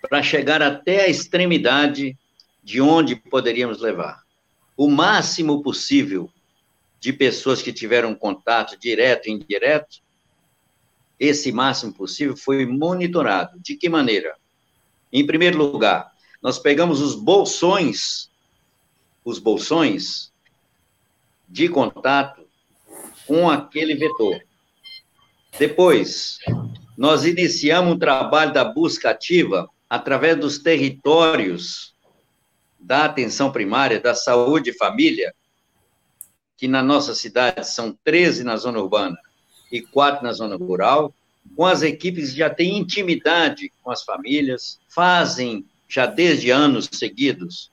para 0.00 0.22
chegar 0.22 0.62
até 0.62 1.02
a 1.02 1.08
extremidade 1.08 2.16
de 2.62 2.80
onde 2.80 3.16
poderíamos 3.16 3.80
levar 3.80 4.23
o 4.76 4.88
máximo 4.88 5.62
possível 5.62 6.30
de 7.00 7.12
pessoas 7.12 7.62
que 7.62 7.72
tiveram 7.72 8.14
contato 8.14 8.78
direto 8.78 9.28
e 9.28 9.32
indireto, 9.32 9.98
esse 11.18 11.52
máximo 11.52 11.92
possível 11.92 12.36
foi 12.36 12.66
monitorado. 12.66 13.58
De 13.60 13.76
que 13.76 13.88
maneira? 13.88 14.34
Em 15.12 15.26
primeiro 15.26 15.58
lugar, 15.58 16.12
nós 16.42 16.58
pegamos 16.58 17.00
os 17.00 17.14
bolsões, 17.14 18.30
os 19.24 19.38
bolsões 19.38 20.32
de 21.48 21.68
contato 21.68 22.44
com 23.26 23.48
aquele 23.48 23.94
vetor. 23.94 24.42
Depois, 25.58 26.38
nós 26.96 27.24
iniciamos 27.24 27.94
um 27.94 27.98
trabalho 27.98 28.52
da 28.52 28.64
busca 28.64 29.10
ativa 29.10 29.68
através 29.88 30.38
dos 30.38 30.58
territórios 30.58 31.93
da 32.84 33.06
atenção 33.06 33.50
primária, 33.50 33.98
da 33.98 34.14
saúde 34.14 34.70
e 34.70 34.76
família, 34.76 35.34
que 36.56 36.68
na 36.68 36.82
nossa 36.82 37.14
cidade 37.14 37.66
são 37.66 37.98
13 38.04 38.44
na 38.44 38.56
zona 38.56 38.78
urbana 38.78 39.16
e 39.72 39.80
4 39.80 40.22
na 40.22 40.32
zona 40.32 40.56
rural, 40.56 41.14
com 41.56 41.64
as 41.64 41.82
equipes 41.82 42.30
que 42.30 42.38
já 42.38 42.50
têm 42.50 42.78
intimidade 42.78 43.72
com 43.82 43.90
as 43.90 44.02
famílias, 44.02 44.78
fazem 44.88 45.64
já 45.88 46.04
desde 46.06 46.50
anos 46.50 46.88
seguidos 46.92 47.72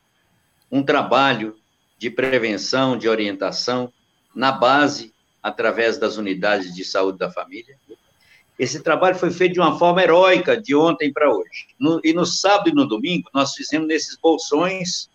um 0.72 0.82
trabalho 0.82 1.58
de 1.98 2.10
prevenção, 2.10 2.98
de 2.98 3.10
orientação 3.10 3.92
na 4.34 4.52
base 4.52 5.14
através 5.44 5.98
das 5.98 6.16
unidades 6.16 6.74
de 6.74 6.86
saúde 6.86 7.18
da 7.18 7.30
família. 7.30 7.78
Esse 8.62 8.80
trabalho 8.80 9.16
foi 9.16 9.32
feito 9.32 9.54
de 9.54 9.60
uma 9.60 9.76
forma 9.80 10.04
heróica 10.04 10.56
de 10.56 10.76
ontem 10.76 11.12
para 11.12 11.34
hoje. 11.34 11.70
No, 11.80 12.00
e 12.04 12.14
no 12.14 12.28
sábado 12.28 12.70
e 12.70 12.72
no 12.72 12.86
domingo, 12.86 13.28
nós 13.34 13.56
fizemos 13.56 13.88
nesses 13.88 14.16
bolsões 14.16 15.10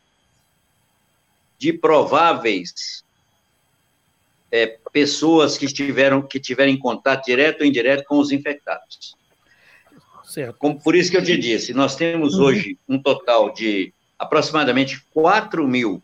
de 1.56 1.72
prováveis 1.72 3.04
é, 4.50 4.76
pessoas 4.92 5.56
que 5.56 5.68
tiveram 5.68 6.22
que 6.22 6.40
tiverem 6.40 6.76
contato 6.76 7.26
direto 7.26 7.60
ou 7.60 7.66
indireto 7.68 8.04
com 8.06 8.18
os 8.18 8.32
infectados. 8.32 9.14
Certo. 10.24 10.56
Como, 10.58 10.82
por 10.82 10.96
isso 10.96 11.12
que 11.12 11.16
eu 11.16 11.24
te 11.24 11.38
disse, 11.38 11.72
nós 11.72 11.94
temos 11.94 12.34
uhum. 12.34 12.46
hoje 12.46 12.76
um 12.88 13.00
total 13.00 13.52
de 13.52 13.94
aproximadamente 14.18 15.00
4 15.14 15.68
mil 15.68 16.02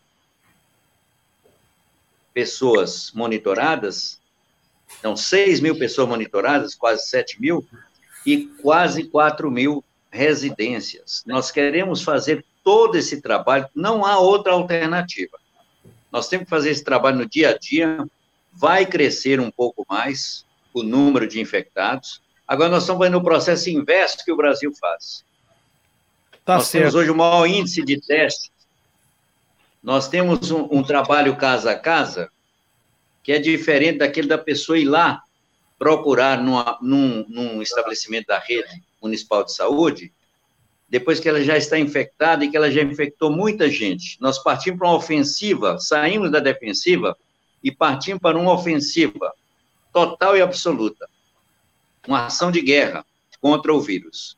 pessoas 2.33 3.11
monitoradas, 3.13 4.17
então 4.99 5.15
6 5.15 5.59
mil 5.59 5.77
pessoas 5.77 6.07
monitoradas, 6.07 6.75
quase 6.75 7.07
7 7.07 7.41
mil, 7.41 7.65
e 8.25 8.45
quase 8.61 9.05
4 9.05 9.49
mil 9.51 9.83
residências. 10.11 11.23
Nós 11.25 11.51
queremos 11.51 12.01
fazer 12.01 12.45
todo 12.63 12.97
esse 12.97 13.21
trabalho, 13.21 13.67
não 13.75 14.05
há 14.05 14.19
outra 14.19 14.53
alternativa. 14.53 15.37
Nós 16.11 16.27
temos 16.27 16.45
que 16.45 16.49
fazer 16.49 16.69
esse 16.69 16.83
trabalho 16.83 17.17
no 17.17 17.25
dia 17.27 17.49
a 17.49 17.57
dia, 17.57 18.05
vai 18.51 18.85
crescer 18.85 19.39
um 19.39 19.51
pouco 19.51 19.85
mais 19.89 20.45
o 20.73 20.83
número 20.83 21.27
de 21.27 21.41
infectados. 21.41 22.21
Agora 22.47 22.69
nós 22.69 22.83
estamos 22.83 23.05
vendo 23.05 23.17
o 23.17 23.23
processo 23.23 23.69
inverso 23.69 24.23
que 24.23 24.31
o 24.31 24.37
Brasil 24.37 24.71
faz. 24.79 25.25
Tá 26.45 26.55
nós 26.55 26.67
certo. 26.67 26.83
temos 26.83 26.95
hoje 26.95 27.09
o 27.09 27.15
maior 27.15 27.45
índice 27.47 27.83
de 27.83 27.99
testes 27.99 28.53
nós 29.83 30.07
temos 30.07 30.49
um, 30.49 30.67
um 30.71 30.81
trabalho 30.81 31.35
casa 31.35 31.71
a 31.71 31.75
casa 31.77 32.31
que 33.23 33.31
é 33.31 33.39
diferente 33.39 33.99
daquele 33.99 34.27
da 34.27 34.37
pessoa 34.37 34.77
ir 34.77 34.85
lá 34.85 35.23
procurar 35.79 36.41
numa, 36.41 36.77
num, 36.81 37.25
num 37.27 37.61
estabelecimento 37.61 38.27
da 38.27 38.37
rede 38.37 38.83
municipal 39.01 39.43
de 39.43 39.53
saúde, 39.53 40.13
depois 40.87 41.19
que 41.19 41.27
ela 41.27 41.43
já 41.43 41.57
está 41.57 41.79
infectada 41.79 42.45
e 42.45 42.51
que 42.51 42.55
ela 42.55 42.69
já 42.69 42.83
infectou 42.83 43.31
muita 43.31 43.69
gente. 43.69 44.17
Nós 44.21 44.37
partimos 44.43 44.79
para 44.79 44.87
uma 44.89 44.97
ofensiva, 44.97 45.79
saímos 45.79 46.31
da 46.31 46.39
defensiva 46.39 47.17
e 47.63 47.71
partimos 47.71 48.21
para 48.21 48.37
uma 48.37 48.53
ofensiva 48.53 49.33
total 49.91 50.37
e 50.37 50.41
absoluta. 50.41 51.09
Uma 52.07 52.27
ação 52.27 52.51
de 52.51 52.61
guerra 52.61 53.05
contra 53.41 53.73
o 53.73 53.81
vírus. 53.81 54.37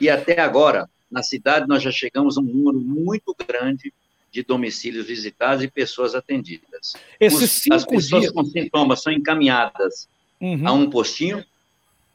E 0.00 0.08
até 0.08 0.40
agora, 0.40 0.88
na 1.10 1.22
cidade, 1.22 1.68
nós 1.68 1.82
já 1.82 1.90
chegamos 1.90 2.38
a 2.38 2.40
um 2.40 2.44
número 2.44 2.80
muito 2.80 3.36
grande 3.46 3.92
de 4.32 4.42
domicílios 4.42 5.06
visitados 5.06 5.62
e 5.62 5.68
pessoas 5.68 6.14
atendidas. 6.14 6.94
Esses 7.20 7.50
cinco 7.50 7.76
As 7.76 7.84
pessoas 7.84 8.22
dias... 8.22 8.32
com 8.32 8.44
sintomas 8.44 9.02
são 9.02 9.12
encaminhadas 9.12 10.08
uhum. 10.40 10.66
a 10.66 10.72
um 10.72 10.88
postinho 10.88 11.44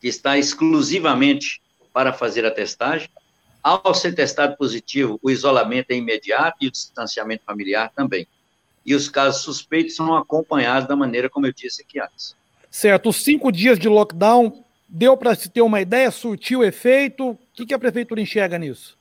que 0.02 0.08
está 0.08 0.38
exclusivamente 0.38 1.62
para 1.94 2.12
fazer 2.12 2.46
a 2.46 2.52
testagem. 2.52 3.08
Ao 3.62 3.94
ser 3.94 4.16
testado 4.16 4.58
positivo, 4.58 5.20
o 5.22 5.30
isolamento 5.30 5.92
é 5.92 5.96
imediato 5.96 6.58
e 6.62 6.68
o 6.68 6.72
distanciamento 6.72 7.44
familiar 7.46 7.92
também. 7.96 8.28
E 8.86 8.96
os 8.96 9.10
casos 9.10 9.42
suspeitos 9.44 9.96
são 9.96 10.16
acompanhados 10.16 10.88
da 10.88 10.96
maneira 10.96 11.30
como 11.30 11.46
eu 11.46 11.54
disse 11.54 11.84
aqui 11.84 12.00
antes. 12.00 12.36
Certo. 12.72 13.10
Os 13.10 13.18
cinco 13.18 13.52
dias 13.52 13.78
de 13.78 13.88
lockdown 13.88 14.64
deu 14.88 15.16
para 15.18 15.36
se 15.36 15.50
ter 15.50 15.62
uma 15.62 15.82
ideia, 15.82 16.10
surtiu 16.10 16.64
efeito? 16.64 17.32
O 17.32 17.40
que, 17.54 17.66
que 17.66 17.74
a 17.74 17.80
prefeitura 17.80 18.22
enxerga 18.22 18.58
nisso? 18.58 18.97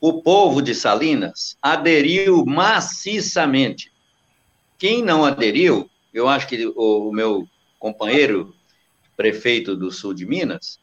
O 0.00 0.22
povo 0.22 0.62
de 0.62 0.74
Salinas 0.74 1.56
aderiu 1.60 2.44
maciçamente. 2.46 3.92
Quem 4.78 5.02
não 5.02 5.24
aderiu, 5.24 5.90
eu 6.14 6.28
acho 6.28 6.46
que 6.46 6.72
o, 6.76 7.12
meu 7.12 7.48
companheiro 7.78 8.54
prefeito 9.16 9.74
do 9.74 9.90
sul 9.90 10.14
de 10.14 10.24
Minas, 10.24 10.78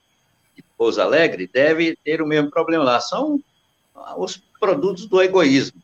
de 0.55 0.63
Pouso 0.77 1.01
Alegre, 1.01 1.49
deve 1.51 1.97
ter 2.03 2.21
o 2.21 2.27
mesmo 2.27 2.49
problema 2.49 2.83
lá. 2.83 2.99
São 2.99 3.41
os 4.17 4.37
produtos 4.59 5.05
do 5.05 5.21
egoísmo. 5.21 5.81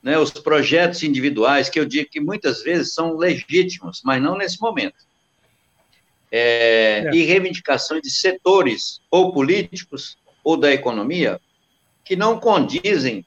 Né, 0.00 0.16
os 0.16 0.30
projetos 0.30 1.02
individuais, 1.02 1.68
que 1.68 1.78
eu 1.78 1.84
digo 1.84 2.08
que 2.08 2.20
muitas 2.20 2.62
vezes 2.62 2.94
são 2.94 3.16
legítimos, 3.16 4.00
mas 4.04 4.22
não 4.22 4.38
nesse 4.38 4.60
momento. 4.60 4.94
É, 6.30 7.02
é. 7.04 7.10
E 7.14 7.24
reivindicações 7.24 8.02
de 8.02 8.10
setores, 8.10 9.00
ou 9.10 9.32
políticos, 9.32 10.16
ou 10.44 10.56
da 10.56 10.72
economia, 10.72 11.40
que 12.08 12.16
não 12.16 12.40
condizem 12.40 13.22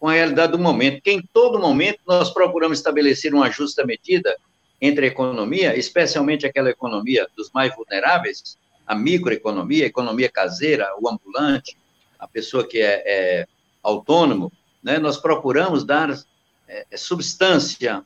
com 0.00 0.08
a 0.08 0.14
realidade 0.14 0.52
do 0.52 0.58
momento, 0.58 1.02
que 1.02 1.10
em 1.10 1.20
todo 1.34 1.60
momento 1.60 2.00
nós 2.08 2.30
procuramos 2.30 2.78
estabelecer 2.78 3.34
uma 3.34 3.50
justa 3.50 3.84
medida 3.84 4.34
entre 4.80 5.04
a 5.04 5.08
economia, 5.08 5.76
especialmente 5.76 6.46
aquela 6.46 6.70
economia 6.70 7.28
dos 7.36 7.50
mais 7.52 7.76
vulneráveis, 7.76 8.56
a 8.86 8.94
microeconomia, 8.94 9.84
a 9.84 9.86
economia 9.86 10.30
caseira, 10.30 10.88
o 10.98 11.08
ambulante, 11.10 11.76
a 12.18 12.26
pessoa 12.26 12.66
que 12.66 12.80
é, 12.80 13.02
é 13.04 13.46
autônomo, 13.82 14.50
né? 14.82 14.98
nós 14.98 15.18
procuramos 15.18 15.84
dar 15.84 16.10
é, 16.66 16.86
é 16.90 16.96
substância 16.96 18.02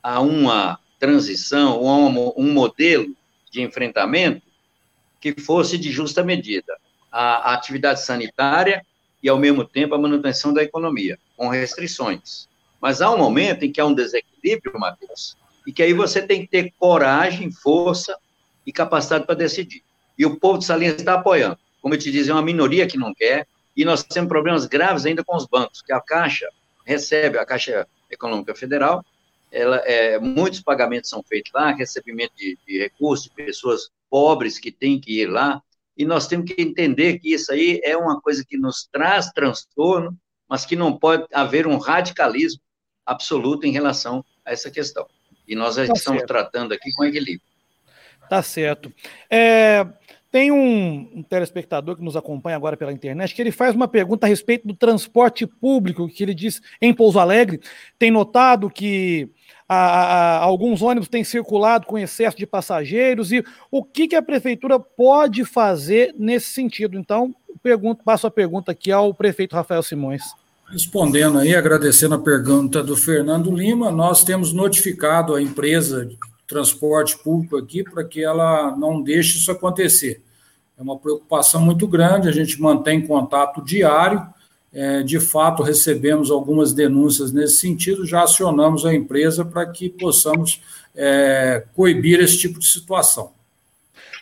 a 0.00 0.20
uma 0.20 0.78
transição, 0.96 1.72
a 1.88 1.96
um, 1.98 2.32
um 2.36 2.52
modelo 2.52 3.14
de 3.50 3.62
enfrentamento 3.62 4.42
que 5.20 5.34
fosse 5.40 5.76
de 5.76 5.90
justa 5.90 6.22
medida. 6.22 6.78
A, 7.10 7.50
a 7.50 7.54
atividade 7.54 8.02
sanitária 8.02 8.86
e, 9.26 9.28
ao 9.28 9.40
mesmo 9.40 9.64
tempo, 9.64 9.92
a 9.92 9.98
manutenção 9.98 10.54
da 10.54 10.62
economia, 10.62 11.18
com 11.36 11.48
restrições. 11.48 12.48
Mas 12.80 13.02
há 13.02 13.12
um 13.12 13.18
momento 13.18 13.64
em 13.64 13.72
que 13.72 13.80
há 13.80 13.84
um 13.84 13.92
desequilíbrio, 13.92 14.78
Matheus, 14.78 15.36
e 15.66 15.72
que 15.72 15.82
aí 15.82 15.92
você 15.92 16.22
tem 16.22 16.42
que 16.42 16.46
ter 16.46 16.72
coragem, 16.78 17.50
força 17.50 18.16
e 18.64 18.70
capacidade 18.72 19.26
para 19.26 19.34
decidir. 19.34 19.82
E 20.16 20.24
o 20.24 20.38
povo 20.38 20.60
de 20.60 20.64
Salinas 20.64 20.94
está 20.98 21.14
apoiando. 21.14 21.58
Como 21.82 21.92
eu 21.92 21.98
te 21.98 22.12
disse, 22.12 22.30
é 22.30 22.32
uma 22.32 22.40
minoria 22.40 22.86
que 22.86 22.96
não 22.96 23.12
quer, 23.12 23.48
e 23.76 23.84
nós 23.84 24.04
temos 24.04 24.28
problemas 24.28 24.64
graves 24.64 25.04
ainda 25.04 25.24
com 25.24 25.36
os 25.36 25.44
bancos, 25.44 25.82
que 25.82 25.92
a 25.92 26.00
Caixa 26.00 26.48
recebe, 26.84 27.36
a 27.36 27.44
Caixa 27.44 27.84
Econômica 28.08 28.54
Federal, 28.54 29.04
ela, 29.50 29.78
é, 29.78 30.20
muitos 30.20 30.60
pagamentos 30.60 31.10
são 31.10 31.20
feitos 31.20 31.50
lá, 31.52 31.72
recebimento 31.72 32.32
de, 32.36 32.56
de 32.64 32.78
recursos 32.78 33.24
de 33.24 33.32
pessoas 33.32 33.90
pobres 34.08 34.60
que 34.60 34.70
têm 34.70 35.00
que 35.00 35.20
ir 35.20 35.26
lá, 35.26 35.60
e 35.96 36.04
nós 36.04 36.26
temos 36.26 36.52
que 36.52 36.60
entender 36.60 37.18
que 37.18 37.32
isso 37.32 37.52
aí 37.52 37.80
é 37.82 37.96
uma 37.96 38.20
coisa 38.20 38.44
que 38.46 38.58
nos 38.58 38.86
traz 38.92 39.30
transtorno, 39.30 40.16
mas 40.48 40.66
que 40.66 40.76
não 40.76 40.96
pode 40.96 41.26
haver 41.32 41.66
um 41.66 41.78
radicalismo 41.78 42.60
absoluto 43.04 43.66
em 43.66 43.72
relação 43.72 44.24
a 44.44 44.52
essa 44.52 44.70
questão. 44.70 45.06
E 45.46 45.54
nós 45.54 45.76
tá 45.76 45.84
estamos 45.84 46.02
certo. 46.02 46.26
tratando 46.26 46.72
aqui 46.72 46.90
com 46.94 47.04
equilíbrio. 47.04 47.40
Tá 48.28 48.42
certo. 48.42 48.92
É, 49.30 49.86
tem 50.30 50.50
um, 50.50 51.10
um, 51.14 51.22
telespectador 51.22 51.96
que 51.96 52.02
nos 52.02 52.16
acompanha 52.16 52.56
agora 52.56 52.76
pela 52.76 52.92
internet 52.92 53.34
que 53.34 53.40
ele 53.40 53.52
faz 53.52 53.74
uma 53.74 53.88
pergunta 53.88 54.26
a 54.26 54.28
respeito 54.28 54.66
do 54.66 54.74
transporte 54.74 55.46
público, 55.46 56.08
que 56.08 56.22
ele 56.22 56.34
diz 56.34 56.60
em 56.82 56.92
Pouso 56.92 57.18
Alegre, 57.18 57.60
tem 57.98 58.10
notado 58.10 58.68
que 58.68 59.30
a, 59.68 59.76
a, 59.76 60.38
alguns 60.38 60.80
ônibus 60.80 61.08
têm 61.08 61.24
circulado 61.24 61.86
com 61.86 61.98
excesso 61.98 62.36
de 62.36 62.46
passageiros 62.46 63.32
e 63.32 63.44
o 63.70 63.82
que, 63.82 64.08
que 64.08 64.16
a 64.16 64.22
prefeitura 64.22 64.78
pode 64.78 65.44
fazer 65.44 66.14
nesse 66.16 66.50
sentido? 66.50 66.96
Então, 66.96 67.34
pergunto, 67.62 68.04
passo 68.04 68.26
a 68.26 68.30
pergunta 68.30 68.72
aqui 68.72 68.92
ao 68.92 69.12
prefeito 69.12 69.56
Rafael 69.56 69.82
Simões. 69.82 70.22
Respondendo 70.70 71.38
aí, 71.38 71.54
agradecendo 71.54 72.14
a 72.14 72.18
pergunta 72.18 72.82
do 72.82 72.96
Fernando 72.96 73.54
Lima, 73.54 73.90
nós 73.90 74.24
temos 74.24 74.52
notificado 74.52 75.34
a 75.34 75.42
empresa 75.42 76.04
de 76.04 76.16
transporte 76.46 77.18
público 77.18 77.56
aqui 77.56 77.82
para 77.82 78.04
que 78.04 78.22
ela 78.22 78.76
não 78.76 79.02
deixe 79.02 79.38
isso 79.38 79.50
acontecer. 79.50 80.22
É 80.78 80.82
uma 80.82 80.98
preocupação 80.98 81.60
muito 81.60 81.86
grande, 81.88 82.28
a 82.28 82.32
gente 82.32 82.60
mantém 82.60 83.04
contato 83.04 83.64
diário 83.64 84.26
é, 84.76 85.02
de 85.02 85.18
fato 85.18 85.62
recebemos 85.62 86.30
algumas 86.30 86.74
denúncias 86.74 87.32
nesse 87.32 87.56
sentido, 87.56 88.04
já 88.04 88.24
acionamos 88.24 88.84
a 88.84 88.94
empresa 88.94 89.42
para 89.42 89.64
que 89.64 89.88
possamos 89.88 90.60
é, 90.94 91.64
coibir 91.74 92.20
esse 92.20 92.36
tipo 92.36 92.58
de 92.58 92.66
situação. 92.66 93.32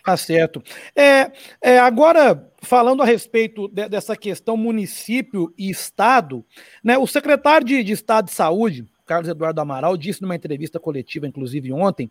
Tá 0.05 0.17
certo. 0.17 0.63
É, 0.95 1.33
é, 1.61 1.79
agora, 1.81 2.49
falando 2.63 3.03
a 3.03 3.05
respeito 3.05 3.67
de, 3.67 3.89
dessa 3.89 4.17
questão 4.17 4.57
município 4.57 5.53
e 5.59 5.71
Estado, 5.71 6.45
né, 6.85 6.97
o 6.97 7.07
secretário 7.07 7.67
de, 7.67 7.83
de 7.83 7.93
Estado 7.93 8.27
de 8.27 8.33
Saúde, 8.33 8.87
Carlos 9.05 9.29
Eduardo 9.29 9.61
Amaral, 9.61 9.97
disse 9.97 10.23
numa 10.23 10.37
entrevista 10.37 10.79
coletiva, 10.79 11.27
inclusive 11.27 11.73
ontem, 11.73 12.09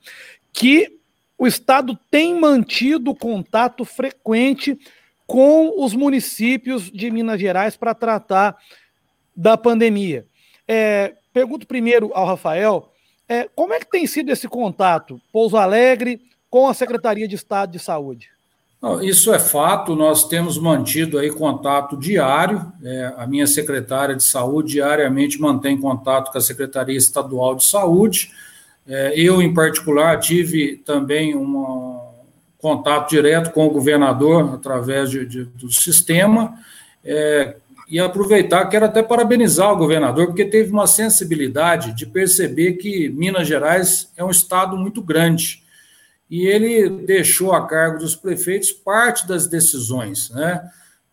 que 0.51 0.99
o 1.37 1.47
Estado 1.47 1.97
tem 2.11 2.37
mantido 2.37 3.15
contato 3.15 3.85
frequente 3.85 4.77
com 5.33 5.83
os 5.83 5.95
municípios 5.95 6.91
de 6.91 7.09
Minas 7.09 7.41
Gerais 7.41 7.75
para 7.75 7.95
tratar 7.95 8.55
da 9.35 9.57
pandemia. 9.57 10.27
É, 10.67 11.15
pergunto 11.33 11.65
primeiro 11.65 12.11
ao 12.13 12.27
Rafael, 12.27 12.91
é, 13.27 13.49
como 13.55 13.73
é 13.73 13.79
que 13.79 13.89
tem 13.89 14.05
sido 14.05 14.31
esse 14.31 14.47
contato, 14.47 15.19
Pouso 15.31 15.57
Alegre, 15.57 16.21
com 16.51 16.67
a 16.67 16.73
Secretaria 16.75 17.27
de 17.27 17.33
Estado 17.33 17.71
de 17.71 17.79
Saúde? 17.79 18.29
Isso 19.01 19.33
é 19.33 19.39
fato, 19.39 19.95
nós 19.95 20.27
temos 20.27 20.59
mantido 20.59 21.17
aí 21.17 21.31
contato 21.31 21.97
diário, 21.97 22.71
é, 22.83 23.15
a 23.17 23.25
minha 23.25 23.47
secretária 23.47 24.15
de 24.15 24.23
saúde 24.23 24.73
diariamente 24.73 25.41
mantém 25.41 25.81
contato 25.81 26.31
com 26.31 26.37
a 26.37 26.41
Secretaria 26.41 26.95
Estadual 26.95 27.55
de 27.55 27.63
Saúde, 27.63 28.29
é, 28.87 29.13
eu, 29.19 29.41
em 29.41 29.51
particular, 29.51 30.19
tive 30.19 30.75
também 30.85 31.35
um 31.35 32.02
contato 32.63 33.09
direto 33.09 33.51
com 33.51 33.67
o 33.67 33.69
governador 33.69 34.53
através 34.53 35.09
de, 35.09 35.25
de, 35.25 35.43
do 35.43 35.69
sistema, 35.69 36.57
é, 37.03 37.57
e 37.89 37.99
aproveitar, 37.99 38.69
quero 38.69 38.85
até 38.85 39.03
parabenizar 39.03 39.73
o 39.73 39.75
governador, 39.75 40.27
porque 40.27 40.45
teve 40.45 40.71
uma 40.71 40.87
sensibilidade 40.87 41.91
de 41.93 42.05
perceber 42.05 42.73
que 42.73 43.09
Minas 43.09 43.49
Gerais 43.49 44.09
é 44.15 44.23
um 44.23 44.29
estado 44.29 44.77
muito 44.77 45.01
grande 45.01 45.61
e 46.29 46.47
ele 46.47 46.89
deixou 46.89 47.51
a 47.51 47.67
cargo 47.67 47.99
dos 47.99 48.15
prefeitos 48.15 48.71
parte 48.71 49.27
das 49.27 49.45
decisões, 49.45 50.29
né? 50.29 50.63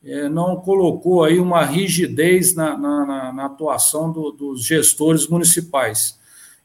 É, 0.03 0.29
não 0.31 0.57
colocou 0.57 1.25
aí 1.25 1.39
uma 1.39 1.63
rigidez 1.63 2.55
na, 2.55 2.79
na, 2.79 3.33
na 3.33 3.45
atuação 3.45 4.11
do, 4.11 4.31
dos 4.31 4.65
gestores 4.65 5.27
municipais. 5.27 6.19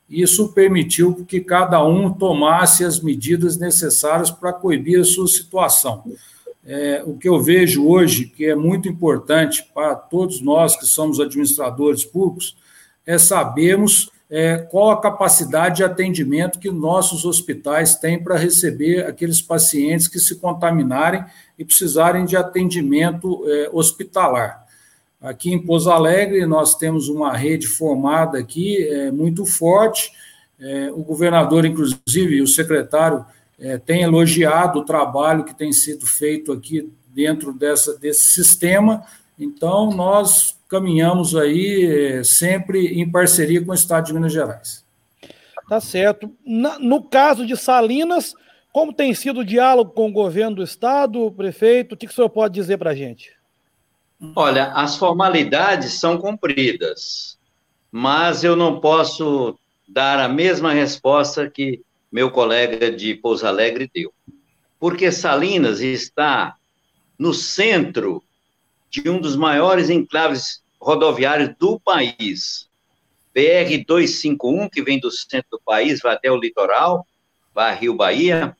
Isso 0.09 0.53
permitiu 0.53 1.25
que 1.25 1.39
cada 1.39 1.83
um 1.83 2.13
tomasse 2.13 2.85
as 2.85 2.99
medidas 2.99 3.57
necessárias 3.57 4.29
para 4.29 4.53
coibir 4.53 5.01
a 5.01 5.03
sua 5.03 5.27
situação. 5.27 6.03
É, 6.65 7.03
o 7.05 7.15
que 7.15 7.29
eu 7.29 7.41
vejo 7.41 7.87
hoje, 7.87 8.25
que 8.25 8.45
é 8.45 8.55
muito 8.55 8.87
importante 8.87 9.67
para 9.73 9.95
todos 9.95 10.41
nós 10.41 10.75
que 10.75 10.85
somos 10.85 11.19
administradores 11.19 12.03
públicos, 12.03 12.55
é 13.05 13.17
sabermos 13.17 14.09
é, 14.29 14.57
qual 14.57 14.89
a 14.89 14.99
capacidade 14.99 15.77
de 15.77 15.83
atendimento 15.83 16.59
que 16.59 16.71
nossos 16.71 17.25
hospitais 17.25 17.95
têm 17.95 18.21
para 18.21 18.37
receber 18.37 19.05
aqueles 19.05 19.41
pacientes 19.41 20.07
que 20.07 20.19
se 20.19 20.35
contaminarem 20.35 21.23
e 21.57 21.63
precisarem 21.63 22.25
de 22.25 22.35
atendimento 22.35 23.43
é, 23.47 23.69
hospitalar. 23.71 24.64
Aqui 25.25 25.51
em 25.51 25.59
Pouso 25.59 25.89
Alegre, 25.89 26.45
nós 26.45 26.75
temos 26.75 27.09
uma 27.09 27.35
rede 27.35 27.65
formada 27.65 28.38
aqui 28.38 28.88
é, 28.88 29.11
muito 29.11 29.43
forte. 29.43 30.11
É, 30.59 30.91
o 30.91 31.03
governador, 31.03 31.65
inclusive, 31.65 32.35
e 32.35 32.41
o 32.43 32.47
secretário 32.47 33.25
é, 33.59 33.79
têm 33.79 34.03
elogiado 34.03 34.79
o 34.79 34.85
trabalho 34.85 35.43
que 35.43 35.55
tem 35.55 35.73
sido 35.73 36.05
feito 36.05 36.51
aqui 36.51 36.91
dentro 37.07 37.51
dessa, 37.51 37.97
desse 37.97 38.25
sistema. 38.25 39.03
Então, 39.39 39.89
nós 39.89 40.59
caminhamos 40.69 41.35
aí 41.35 41.85
é, 41.85 42.23
sempre 42.23 43.01
em 43.01 43.09
parceria 43.09 43.65
com 43.65 43.71
o 43.71 43.75
Estado 43.75 44.05
de 44.05 44.13
Minas 44.13 44.31
Gerais. 44.31 44.85
Tá 45.67 45.79
certo. 45.79 46.31
Na, 46.45 46.77
no 46.77 47.01
caso 47.01 47.47
de 47.47 47.57
Salinas, 47.57 48.35
como 48.71 48.93
tem 48.93 49.11
sido 49.15 49.39
o 49.39 49.45
diálogo 49.45 49.89
com 49.89 50.07
o 50.07 50.13
governo 50.13 50.57
do 50.57 50.63
Estado, 50.63 51.31
prefeito? 51.31 51.95
O 51.95 51.97
que, 51.97 52.05
que 52.05 52.13
o 52.13 52.15
senhor 52.15 52.29
pode 52.29 52.53
dizer 52.53 52.77
para 52.77 52.91
a 52.91 52.95
gente? 52.95 53.34
Olha, 54.36 54.71
as 54.73 54.95
formalidades 54.97 55.93
são 55.93 56.17
cumpridas, 56.17 57.38
mas 57.91 58.43
eu 58.43 58.56
não 58.56 58.80
posso 58.80 59.58
dar 59.88 60.19
a 60.19 60.30
mesma 60.30 60.73
resposta 60.73 61.49
que 61.49 61.82
meu 62.12 62.32
colega 62.32 62.91
de 62.91 63.13
Pouso 63.15 63.45
Alegre 63.45 63.89
deu. 63.93 64.13
Porque 64.80 65.12
Salinas 65.12 65.82
está 65.82 66.56
no 67.19 67.34
centro 67.34 68.23
de 68.89 69.10
um 69.10 69.19
dos 69.19 69.36
maiores 69.36 69.89
enclaves 69.89 70.62
rodoviários 70.80 71.54
do 71.60 71.80
país. 71.80 72.69
BR-251, 73.36 74.69
que 74.69 74.82
vem 74.82 74.99
do 74.99 75.12
centro 75.12 75.49
do 75.51 75.62
país, 75.65 75.99
vai 76.01 76.13
até 76.13 76.32
o 76.32 76.38
litoral, 76.38 77.06
vai 77.54 77.71
a 77.71 77.75
Rio 77.75 77.93
Bahia, 77.93 78.56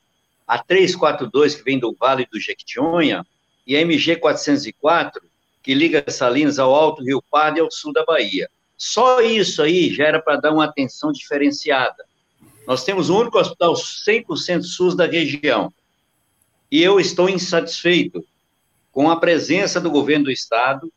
a 0.46 0.60
342, 0.60 1.56
que 1.56 1.64
vem 1.64 1.80
do 1.80 1.96
Vale 1.98 2.28
do 2.30 2.40
Jequitinhonha, 2.40 3.26
e 3.66 3.76
a 3.76 3.82
MG-404, 3.82 5.22
que 5.66 5.74
liga 5.74 6.06
Salinas 6.08 6.60
ao 6.60 6.76
Alto 6.76 7.04
Rio 7.04 7.24
Pardo 7.24 7.58
e 7.58 7.62
ao 7.62 7.72
sul 7.72 7.92
da 7.92 8.06
Bahia. 8.06 8.48
Só 8.78 9.20
isso 9.20 9.64
aí 9.64 9.92
já 9.92 10.06
era 10.06 10.22
para 10.22 10.40
dar 10.40 10.54
uma 10.54 10.66
atenção 10.66 11.12
diferenciada. 11.12 12.06
Nós 12.68 12.84
temos 12.84 13.10
o 13.10 13.18
único 13.18 13.40
hospital 13.40 13.74
100% 13.74 14.62
SUS 14.62 14.96
da 14.96 15.08
região. 15.08 15.74
E 16.72 16.84
eu 16.84 17.00
estou 17.00 17.28
insatisfeito 17.28 18.24
com 18.92 19.10
a 19.10 19.20
presença 19.20 19.82
do 19.82 19.90
governo 19.90 20.26
do 20.26 20.32
Estado. 20.32 20.94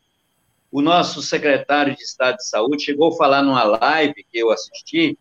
O 0.71 0.83
nosso 0.83 1.19
secretário 1.23 1.95
de 1.95 2.03
Estado 2.03 2.37
de 2.37 2.47
Saúde 2.47 2.83
chegou 2.83 3.11
a 3.11 3.17
falar 3.17 3.41
numa 3.41 3.63
live 3.63 4.23
que 4.31 4.37
eu 4.37 4.51
assisti 4.51 5.17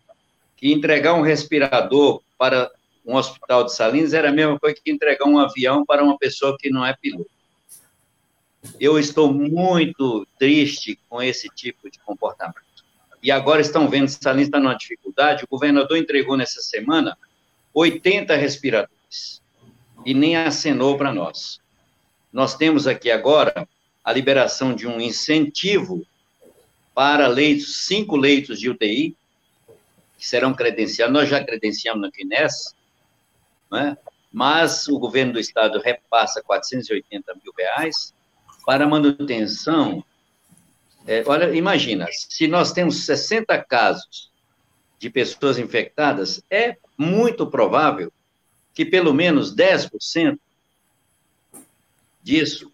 que 0.58 0.70
entregar 0.70 1.14
um 1.14 1.22
respirador 1.22 2.20
para 2.36 2.70
um 3.02 3.16
hospital 3.16 3.64
de 3.64 3.74
Salinas 3.74 4.12
era 4.12 4.28
a 4.28 4.32
mesma 4.32 4.58
coisa 4.58 4.76
que 4.84 4.90
entregar 4.90 5.24
um 5.26 5.38
avião 5.38 5.86
para 5.86 6.04
uma 6.04 6.18
pessoa 6.18 6.54
que 6.58 6.68
não 6.68 6.84
é 6.84 6.94
piloto. 6.94 7.37
Eu 8.80 8.98
estou 8.98 9.32
muito 9.32 10.26
triste 10.38 10.98
com 11.08 11.22
esse 11.22 11.48
tipo 11.48 11.90
de 11.90 11.98
comportamento. 12.00 12.62
E 13.22 13.30
agora 13.30 13.60
estão 13.60 13.88
vendo 13.88 14.08
Salinas 14.08 14.48
está 14.48 14.60
numa 14.60 14.74
dificuldade. 14.74 15.44
O 15.44 15.48
governador 15.48 15.96
entregou 15.96 16.36
nessa 16.36 16.60
semana 16.60 17.16
80 17.74 18.34
respiradores 18.36 19.42
e 20.04 20.14
nem 20.14 20.36
acenou 20.36 20.96
para 20.96 21.12
nós. 21.12 21.60
Nós 22.32 22.56
temos 22.56 22.86
aqui 22.86 23.10
agora 23.10 23.68
a 24.04 24.12
liberação 24.12 24.74
de 24.74 24.86
um 24.86 25.00
incentivo 25.00 26.06
para 26.94 27.26
leitos, 27.28 27.86
cinco 27.86 28.16
leitos 28.16 28.58
de 28.58 28.70
UTI, 28.70 29.16
que 30.16 30.26
serão 30.26 30.52
credenciados. 30.52 31.12
Nós 31.12 31.28
já 31.28 31.42
credenciamos 31.42 32.02
na 32.02 32.10
Quines, 32.10 32.74
né? 33.70 33.96
mas 34.32 34.88
o 34.88 34.98
governo 34.98 35.34
do 35.34 35.40
estado 35.40 35.80
repassa 35.80 36.42
480 36.42 37.34
mil 37.34 37.52
reais 37.56 38.12
para 38.68 38.86
manutenção. 38.86 40.04
É, 41.06 41.24
olha, 41.26 41.56
imagina, 41.56 42.06
se 42.12 42.46
nós 42.46 42.70
temos 42.70 43.06
60 43.06 43.56
casos 43.64 44.30
de 44.98 45.08
pessoas 45.08 45.58
infectadas, 45.58 46.44
é 46.50 46.76
muito 46.98 47.46
provável 47.46 48.12
que 48.74 48.84
pelo 48.84 49.14
menos 49.14 49.56
10% 49.56 50.38
disso, 52.22 52.70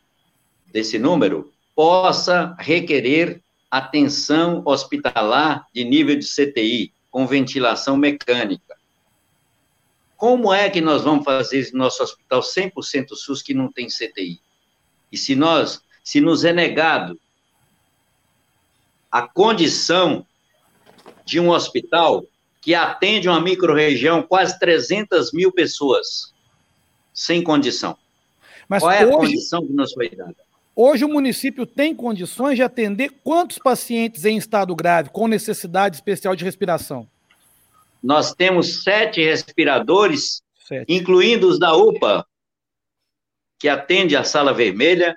desse 0.66 0.98
número, 0.98 1.52
possa 1.76 2.56
requerer 2.58 3.40
atenção 3.70 4.64
hospitalar 4.66 5.64
de 5.72 5.84
nível 5.84 6.18
de 6.18 6.26
CTI, 6.26 6.92
com 7.08 7.24
ventilação 7.24 7.96
mecânica. 7.96 8.76
Como 10.16 10.52
é 10.52 10.68
que 10.68 10.80
nós 10.80 11.04
vamos 11.04 11.24
fazer 11.24 11.70
no 11.72 11.78
nosso 11.78 12.02
hospital 12.02 12.40
100% 12.40 13.10
SUS 13.14 13.42
que 13.42 13.54
não 13.54 13.70
tem 13.70 13.86
CTI? 13.86 14.40
E 15.12 15.16
se 15.16 15.36
nós, 15.36 15.83
se 16.04 16.20
nos 16.20 16.44
é 16.44 16.52
negado 16.52 17.18
a 19.10 19.22
condição 19.22 20.26
de 21.24 21.40
um 21.40 21.48
hospital 21.48 22.24
que 22.60 22.74
atende 22.74 23.28
uma 23.28 23.40
microrregião, 23.40 24.22
quase 24.22 24.58
300 24.58 25.32
mil 25.32 25.50
pessoas, 25.50 26.32
sem 27.12 27.42
condição. 27.42 27.96
Mas 28.68 28.82
Qual 28.82 28.92
é 28.92 29.04
hoje, 29.04 29.14
a 29.14 29.16
condição 29.16 29.66
que 29.66 29.72
nos 29.72 29.92
foi 29.92 30.10
dada? 30.10 30.36
Hoje 30.76 31.04
o 31.04 31.08
município 31.08 31.64
tem 31.64 31.94
condições 31.94 32.56
de 32.56 32.62
atender 32.62 33.12
quantos 33.22 33.58
pacientes 33.58 34.24
em 34.24 34.36
estado 34.36 34.74
grave, 34.74 35.10
com 35.10 35.28
necessidade 35.28 35.96
especial 35.96 36.34
de 36.34 36.44
respiração? 36.44 37.08
Nós 38.02 38.34
temos 38.34 38.82
sete 38.82 39.22
respiradores, 39.22 40.42
sete. 40.66 40.92
incluindo 40.92 41.48
os 41.48 41.58
da 41.58 41.74
UPA, 41.74 42.26
que 43.58 43.68
atende 43.68 44.16
a 44.16 44.24
sala 44.24 44.52
vermelha, 44.52 45.16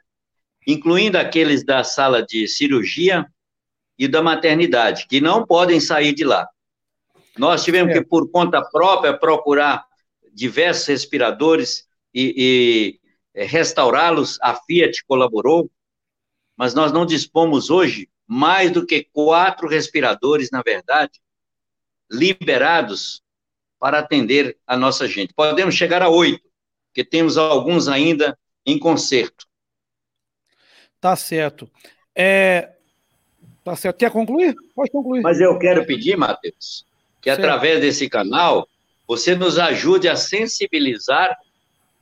incluindo 0.68 1.18
aqueles 1.18 1.64
da 1.64 1.82
sala 1.86 2.22
de 2.22 2.46
cirurgia 2.46 3.26
e 3.98 4.06
da 4.06 4.22
maternidade, 4.22 5.08
que 5.08 5.22
não 5.22 5.48
podem 5.48 5.80
sair 5.80 6.14
de 6.14 6.26
lá. 6.26 6.46
Nós 7.38 7.64
tivemos 7.64 7.92
é. 7.92 7.94
que, 7.94 8.06
por 8.06 8.30
conta 8.30 8.62
própria, 8.62 9.18
procurar 9.18 9.86
diversos 10.34 10.88
respiradores 10.88 11.88
e, 12.14 13.00
é, 13.34 13.46
restaurá-los, 13.46 14.38
a 14.42 14.56
Fiat 14.56 15.06
colaborou, 15.08 15.72
mas 16.56 16.74
nós 16.74 16.92
não 16.92 17.06
dispomos 17.06 17.70
hoje 17.70 18.10
mais 18.28 18.70
do 18.70 18.86
que 18.86 19.08
quatro 19.14 19.70
respiradores, 19.70 20.52
na 20.52 20.62
verdade, 20.62 21.22
liberados 22.12 23.22
para 23.80 24.00
atender 24.00 24.58
a 24.68 24.76
nossa 24.76 25.08
gente. 25.08 25.34
Podemos 25.34 25.76
chegar 25.76 26.02
a 26.02 26.10
oito, 26.10 26.44
porque 26.90 27.06
temos 27.06 27.38
alguns 27.38 27.88
ainda 27.88 28.38
em 28.66 28.78
conserto. 28.78 29.47
Tá 31.00 31.16
certo. 31.16 31.70
É... 32.16 32.72
Tá 33.64 33.76
certo. 33.76 33.98
Quer 33.98 34.12
concluir? 34.12 34.56
Pode 34.76 34.92
concluir. 34.92 35.22
Mas 35.22 35.40
eu 35.40 35.58
quero 35.60 35.86
pedir, 35.86 36.16
Matheus, 36.16 36.86
que 37.22 37.30
certo. 37.30 37.40
através 37.40 37.82
desse 37.82 38.10
canal 38.10 38.68
você 39.08 39.36
nos 39.36 39.58
ajude 39.58 40.10
a 40.10 40.16
sensibilizar 40.16 41.38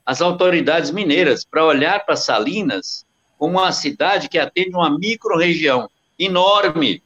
as 0.05 0.21
autoridades 0.21 0.91
mineiras 0.91 1.43
para 1.43 1.65
olhar 1.65 2.05
para 2.05 2.15
Salinas 2.15 3.05
como 3.37 3.59
uma 3.59 3.71
cidade 3.71 4.29
que 4.29 4.37
atende 4.37 4.75
uma 4.75 4.97
micro-região 4.97 5.89
enorme. 6.17 7.03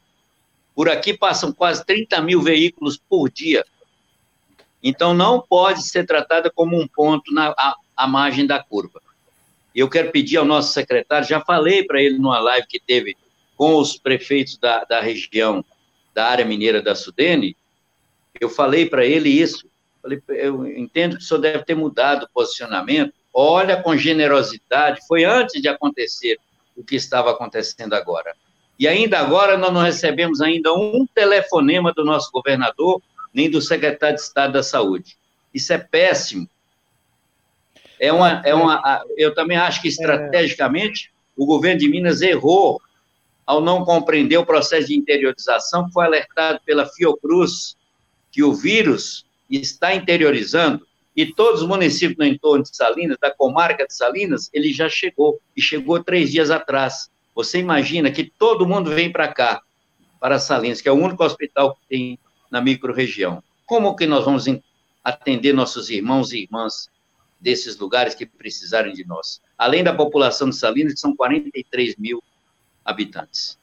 Por 0.75 0.89
aqui 0.89 1.17
passam 1.17 1.51
quase 1.51 1.85
30 1.85 2.21
mil 2.21 2.41
veículos 2.41 2.97
por 2.97 3.29
dia. 3.29 3.65
Então, 4.81 5.13
não 5.13 5.41
pode 5.41 5.83
ser 5.83 6.05
tratada 6.05 6.49
como 6.49 6.79
um 6.79 6.87
ponto 6.87 7.33
na 7.33 7.49
a, 7.57 7.75
a 7.97 8.07
margem 8.07 8.45
da 8.45 8.63
curva. 8.63 9.01
Eu 9.75 9.89
quero 9.89 10.11
pedir 10.11 10.37
ao 10.37 10.45
nosso 10.45 10.73
secretário, 10.73 11.27
já 11.27 11.41
falei 11.41 11.83
para 11.83 12.01
ele 12.01 12.17
numa 12.17 12.39
live 12.39 12.67
que 12.67 12.79
teve 12.79 13.15
com 13.55 13.75
os 13.77 13.97
prefeitos 13.97 14.57
da, 14.57 14.83
da 14.83 15.01
região, 15.01 15.63
da 16.13 16.25
área 16.25 16.45
mineira 16.45 16.81
da 16.81 16.95
Sudene, 16.95 17.55
eu 18.39 18.49
falei 18.49 18.85
para 18.87 19.05
ele 19.05 19.29
isso. 19.29 19.69
Falei, 20.01 20.21
eu 20.29 20.65
entendo 20.65 21.17
que 21.17 21.23
o 21.23 21.25
senhor 21.25 21.41
deve 21.41 21.65
ter 21.65 21.75
mudado 21.75 22.23
o 22.23 22.29
posicionamento. 22.33 23.13
Olha 23.33 23.81
com 23.81 23.95
generosidade, 23.95 25.01
foi 25.07 25.23
antes 25.23 25.61
de 25.61 25.67
acontecer 25.67 26.37
o 26.75 26.83
que 26.83 26.95
estava 26.95 27.31
acontecendo 27.31 27.93
agora. 27.93 28.33
E 28.79 28.87
ainda 28.87 29.19
agora 29.19 29.57
nós 29.57 29.73
não 29.73 29.81
recebemos 29.81 30.39
ainda 30.39 30.73
um 30.73 31.05
telefonema 31.13 31.91
do 31.93 32.05
nosso 32.05 32.31
governador, 32.31 33.01
nem 33.33 33.49
do 33.49 33.61
secretário 33.61 34.15
de 34.15 34.21
Estado 34.21 34.53
da 34.53 34.63
Saúde. 34.63 35.17
Isso 35.53 35.73
é 35.73 35.77
péssimo. 35.77 36.49
É 37.99 38.11
uma, 38.13 38.41
é 38.45 38.53
uma, 38.53 39.03
eu 39.17 39.33
também 39.33 39.57
acho 39.57 39.81
que 39.81 39.87
estrategicamente 39.87 41.11
o 41.35 41.45
governo 41.45 41.79
de 41.79 41.89
Minas 41.89 42.21
errou 42.21 42.81
ao 43.45 43.61
não 43.61 43.83
compreender 43.83 44.37
o 44.37 44.45
processo 44.45 44.87
de 44.87 44.95
interiorização 44.95 45.87
que 45.87 45.93
foi 45.93 46.05
alertado 46.05 46.59
pela 46.65 46.85
Fiocruz, 46.85 47.75
que 48.31 48.43
o 48.43 48.53
vírus 48.53 49.25
está 49.49 49.93
interiorizando 49.95 50.87
e 51.15 51.25
todos 51.25 51.61
os 51.61 51.67
municípios 51.67 52.17
no 52.17 52.25
entorno 52.25 52.63
de 52.63 52.75
Salinas, 52.75 53.17
da 53.19 53.29
comarca 53.29 53.85
de 53.85 53.93
Salinas, 53.93 54.49
ele 54.53 54.71
já 54.71 54.87
chegou, 54.87 55.41
e 55.53 55.61
chegou 55.61 56.01
três 56.01 56.31
dias 56.31 56.49
atrás. 56.49 57.09
Você 57.35 57.59
imagina 57.59 58.09
que 58.09 58.23
todo 58.23 58.65
mundo 58.65 58.91
vem 58.91 59.11
para 59.11 59.27
cá, 59.27 59.61
para 60.19 60.39
Salinas, 60.39 60.79
que 60.79 60.87
é 60.87 60.91
o 60.91 60.95
único 60.95 61.21
hospital 61.23 61.75
que 61.75 61.81
tem 61.89 62.19
na 62.49 62.61
microrregião. 62.61 63.43
Como 63.65 63.95
que 63.95 64.05
nós 64.05 64.23
vamos 64.23 64.45
atender 65.03 65.53
nossos 65.53 65.89
irmãos 65.89 66.31
e 66.31 66.43
irmãs 66.43 66.89
desses 67.39 67.77
lugares 67.77 68.13
que 68.13 68.25
precisarem 68.25 68.93
de 68.93 69.05
nós? 69.05 69.41
Além 69.57 69.83
da 69.83 69.93
população 69.93 70.49
de 70.49 70.55
Salinas, 70.55 70.93
que 70.93 70.99
são 70.99 71.15
43 71.15 71.95
mil 71.97 72.21
habitantes. 72.83 73.57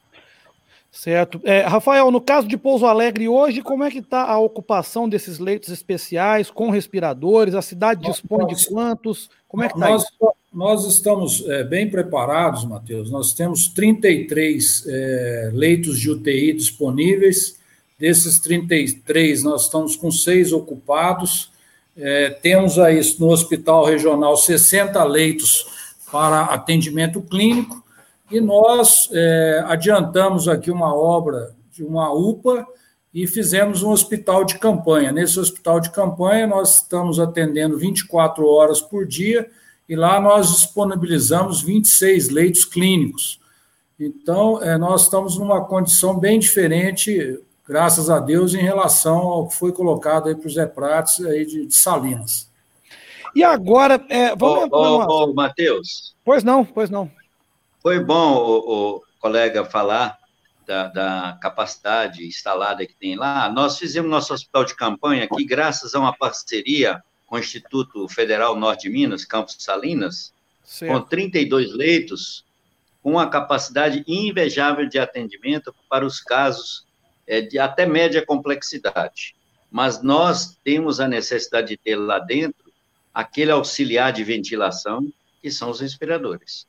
Certo. 0.96 1.38
É, 1.44 1.60
Rafael, 1.60 2.10
no 2.10 2.22
caso 2.22 2.48
de 2.48 2.56
Pouso 2.56 2.86
Alegre 2.86 3.28
hoje, 3.28 3.60
como 3.60 3.84
é 3.84 3.90
que 3.90 3.98
está 3.98 4.24
a 4.24 4.38
ocupação 4.38 5.06
desses 5.06 5.38
leitos 5.38 5.68
especiais 5.68 6.50
com 6.50 6.70
respiradores? 6.70 7.54
A 7.54 7.60
cidade 7.60 8.00
dispõe 8.00 8.44
nós, 8.44 8.62
de 8.62 8.68
quantos? 8.68 9.30
Como 9.46 9.62
é 9.62 9.68
que 9.68 9.74
está 9.74 9.90
nós, 9.90 10.04
nós 10.50 10.86
estamos 10.86 11.46
é, 11.48 11.62
bem 11.64 11.90
preparados, 11.90 12.64
Matheus. 12.64 13.10
Nós 13.10 13.34
temos 13.34 13.68
33 13.68 14.86
é, 14.88 15.50
leitos 15.52 16.00
de 16.00 16.10
UTI 16.10 16.54
disponíveis. 16.54 17.58
Desses 17.98 18.38
33, 18.40 19.42
nós 19.42 19.64
estamos 19.64 19.96
com 19.96 20.10
seis 20.10 20.50
ocupados. 20.50 21.52
É, 21.96 22.28
temos 22.28 22.78
aí 22.78 23.00
no 23.18 23.30
Hospital 23.30 23.86
Regional 23.86 24.36
60 24.36 25.02
leitos 25.04 25.66
para 26.12 26.42
atendimento 26.42 27.22
clínico 27.22 27.82
e 28.30 28.40
nós 28.40 29.08
é, 29.12 29.64
adiantamos 29.66 30.46
aqui 30.46 30.70
uma 30.70 30.94
obra 30.94 31.54
de 31.72 31.82
uma 31.82 32.12
UPA 32.12 32.66
e 33.14 33.26
fizemos 33.26 33.82
um 33.82 33.90
hospital 33.90 34.44
de 34.44 34.58
campanha. 34.58 35.10
Nesse 35.10 35.40
hospital 35.40 35.80
de 35.80 35.90
campanha, 35.90 36.46
nós 36.46 36.74
estamos 36.74 37.18
atendendo 37.18 37.78
24 37.78 38.46
horas 38.46 38.82
por 38.82 39.06
dia 39.06 39.48
e 39.88 39.96
lá 39.96 40.20
nós 40.20 40.52
disponibilizamos 40.52 41.62
26 41.62 42.28
leitos 42.28 42.66
clínicos. 42.66 43.40
Então, 43.98 44.62
é, 44.62 44.76
nós 44.76 45.04
estamos 45.04 45.38
numa 45.38 45.64
condição 45.64 46.18
bem 46.18 46.38
diferente, 46.38 47.40
graças 47.68 48.08
a 48.08 48.18
Deus, 48.20 48.54
em 48.54 48.62
relação 48.62 49.18
ao 49.18 49.48
que 49.48 49.56
foi 49.56 49.72
colocado 49.72 50.28
aí 50.28 50.34
para 50.34 50.46
o 50.46 50.50
Zé 50.50 50.66
Prates 50.66 51.24
aí 51.24 51.44
de, 51.44 51.66
de 51.66 51.74
Salinas. 51.74 52.50
E 53.34 53.44
agora, 53.44 54.02
é, 54.08 54.34
vamos... 54.34 54.70
Ô, 54.72 54.98
ô, 54.98 55.24
ô 55.24 55.34
Matheus. 55.34 56.14
Pois 56.24 56.42
não, 56.42 56.64
pois 56.64 56.88
não. 56.88 57.10
Foi 57.82 58.00
bom 58.00 58.34
o, 58.34 58.96
o 58.96 59.02
colega 59.20 59.64
falar 59.64 60.18
da, 60.66 60.88
da, 60.88 61.38
capacidade 61.40 62.26
instalada 62.26 62.86
que 62.86 62.94
tem 62.94 63.16
lá. 63.16 63.48
Nós 63.50 63.78
fizemos 63.78 64.10
nosso 64.10 64.34
hospital 64.34 64.64
de 64.64 64.74
campanha 64.74 65.24
aqui, 65.24 65.44
graças 65.44 65.94
a 65.94 66.00
uma 66.00 66.16
parceria 66.16 67.02
com 67.26 67.36
o 67.36 67.38
Instituto 67.38 68.08
Federal 68.08 68.56
Norte 68.56 68.82
de 68.82 68.90
Minas, 68.90 69.24
Campos 69.24 69.56
Salinas, 69.58 70.32
certo. 70.64 70.92
com 70.92 71.00
32 71.00 71.74
leitos, 71.74 72.44
com 73.02 73.12
uma 73.12 73.28
capacidade 73.28 74.04
invejável 74.06 74.88
de 74.88 74.98
atendimento 74.98 75.74
para 75.88 76.04
os 76.04 76.20
casos 76.20 76.85
é, 77.26 77.40
de 77.40 77.58
até 77.58 77.86
média 77.86 78.24
complexidade. 78.24 79.34
Mas 79.70 80.02
nós 80.02 80.56
temos 80.62 81.00
a 81.00 81.08
necessidade 81.08 81.68
de 81.68 81.76
ter 81.76 81.96
lá 81.96 82.18
dentro 82.18 82.72
aquele 83.12 83.50
auxiliar 83.50 84.12
de 84.12 84.22
ventilação, 84.22 85.06
que 85.40 85.50
são 85.50 85.70
os 85.70 85.80
respiradores. 85.80 86.66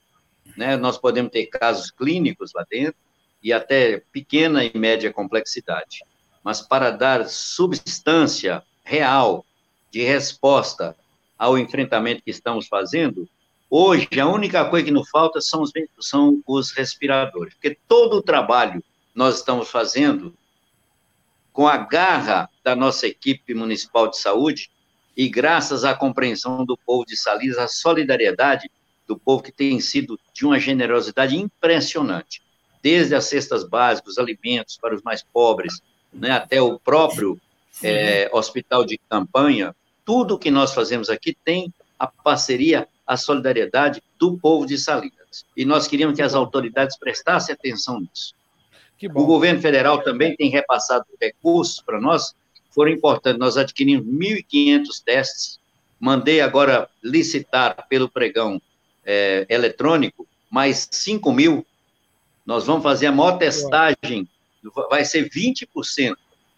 Né? 0.56 0.78
Nós 0.78 0.98
podemos 0.98 1.32
ter 1.32 1.46
casos 1.48 1.91
clínicos 1.91 2.52
lá 2.56 2.65
dentro 2.70 2.96
e 3.43 3.52
até 3.52 4.02
pequena 4.12 4.63
e 4.63 4.72
média 4.78 5.12
complexidade. 5.12 6.04
Mas 6.43 6.62
para 6.62 6.89
dar 6.89 7.28
substância 7.28 8.63
real 8.84 9.46
de 9.91 10.02
resposta 10.04 10.96
ao 11.38 11.58
enfrentamento 11.58 12.24
que 12.24 12.32
estamos 12.32 12.67
fazendo, 12.67 13.28
hoje 13.70 14.08
a 14.20 14.28
única 14.28 14.63
coisa 14.65 14.86
que 14.86 14.91
nos 14.91 15.10
falta 15.10 15.41
são 15.41 15.62
os, 15.62 15.72
são 16.00 16.41
os 16.48 16.72
respiradores, 16.72 17.54
porque 17.54 17.78
todo 17.88 18.15
o 18.15 18.22
trabalho 18.22 18.82
nós 19.13 19.38
estamos 19.38 19.70
fazendo 19.70 20.34
com 21.58 21.67
a 21.67 21.76
garra 21.76 22.48
da 22.63 22.76
nossa 22.76 23.08
equipe 23.08 23.56
municipal 23.56 24.08
de 24.08 24.20
saúde 24.20 24.70
e 25.17 25.28
graças 25.28 25.84
à 25.84 25.96
compreensão 25.96 26.63
do 26.63 26.78
povo 26.78 27.04
de 27.04 27.17
Salinas, 27.17 27.58
a 27.58 27.67
solidariedade 27.67 28.70
do 29.08 29.17
povo 29.17 29.41
que 29.41 29.52
tem 29.52 29.80
sido 29.80 30.20
de 30.32 30.46
uma 30.46 30.60
generosidade 30.60 31.36
impressionante, 31.36 32.43
desde 32.84 33.15
as 33.15 33.26
cestas 33.26 33.67
básicas, 33.67 34.12
os 34.12 34.17
alimentos 34.20 34.78
para 34.78 34.93
os 34.93 35.02
mais 35.02 35.24
pobres, 35.24 35.82
né, 36.13 36.30
até 36.30 36.62
o 36.62 36.78
próprio 36.78 37.41
é, 37.82 38.30
hospital 38.32 38.86
de 38.86 39.00
campanha, 39.10 39.76
tudo 40.06 40.38
que 40.38 40.52
nós 40.52 40.76
fazemos 40.76 41.10
aqui 41.10 41.36
tem 41.43 41.74
a 41.98 42.06
parceria, 42.06 42.88
a 43.04 43.17
solidariedade 43.17 44.04
do 44.20 44.38
povo 44.38 44.67
de 44.67 44.78
Salinas. 44.78 45.43
E 45.56 45.65
nós 45.65 45.88
queríamos 45.88 46.15
que 46.15 46.22
as 46.22 46.36
autoridades 46.36 47.00
prestassem 47.00 47.56
atenção 47.56 48.00
nisso. 48.00 48.37
O 49.13 49.25
governo 49.25 49.62
federal 49.62 50.01
também 50.01 50.36
tem 50.36 50.49
repassado 50.49 51.05
recursos 51.21 51.81
para 51.81 51.99
nós, 51.99 52.33
foram 52.71 52.91
importantes. 52.91 53.39
Nós 53.39 53.57
adquirimos 53.57 54.05
1.500 54.05 55.03
testes, 55.03 55.60
mandei 55.99 56.41
agora 56.41 56.89
licitar 57.03 57.88
pelo 57.88 58.10
pregão 58.10 58.62
é, 59.05 59.45
eletrônico, 59.49 60.27
mais 60.49 60.88
5 60.91 61.31
mil, 61.31 61.65
nós 62.45 62.65
vamos 62.65 62.83
fazer 62.83 63.07
a 63.07 63.12
maior 63.12 63.38
testagem, 63.38 64.27
vai 64.89 65.03
ser 65.03 65.29
20% 65.29 66.15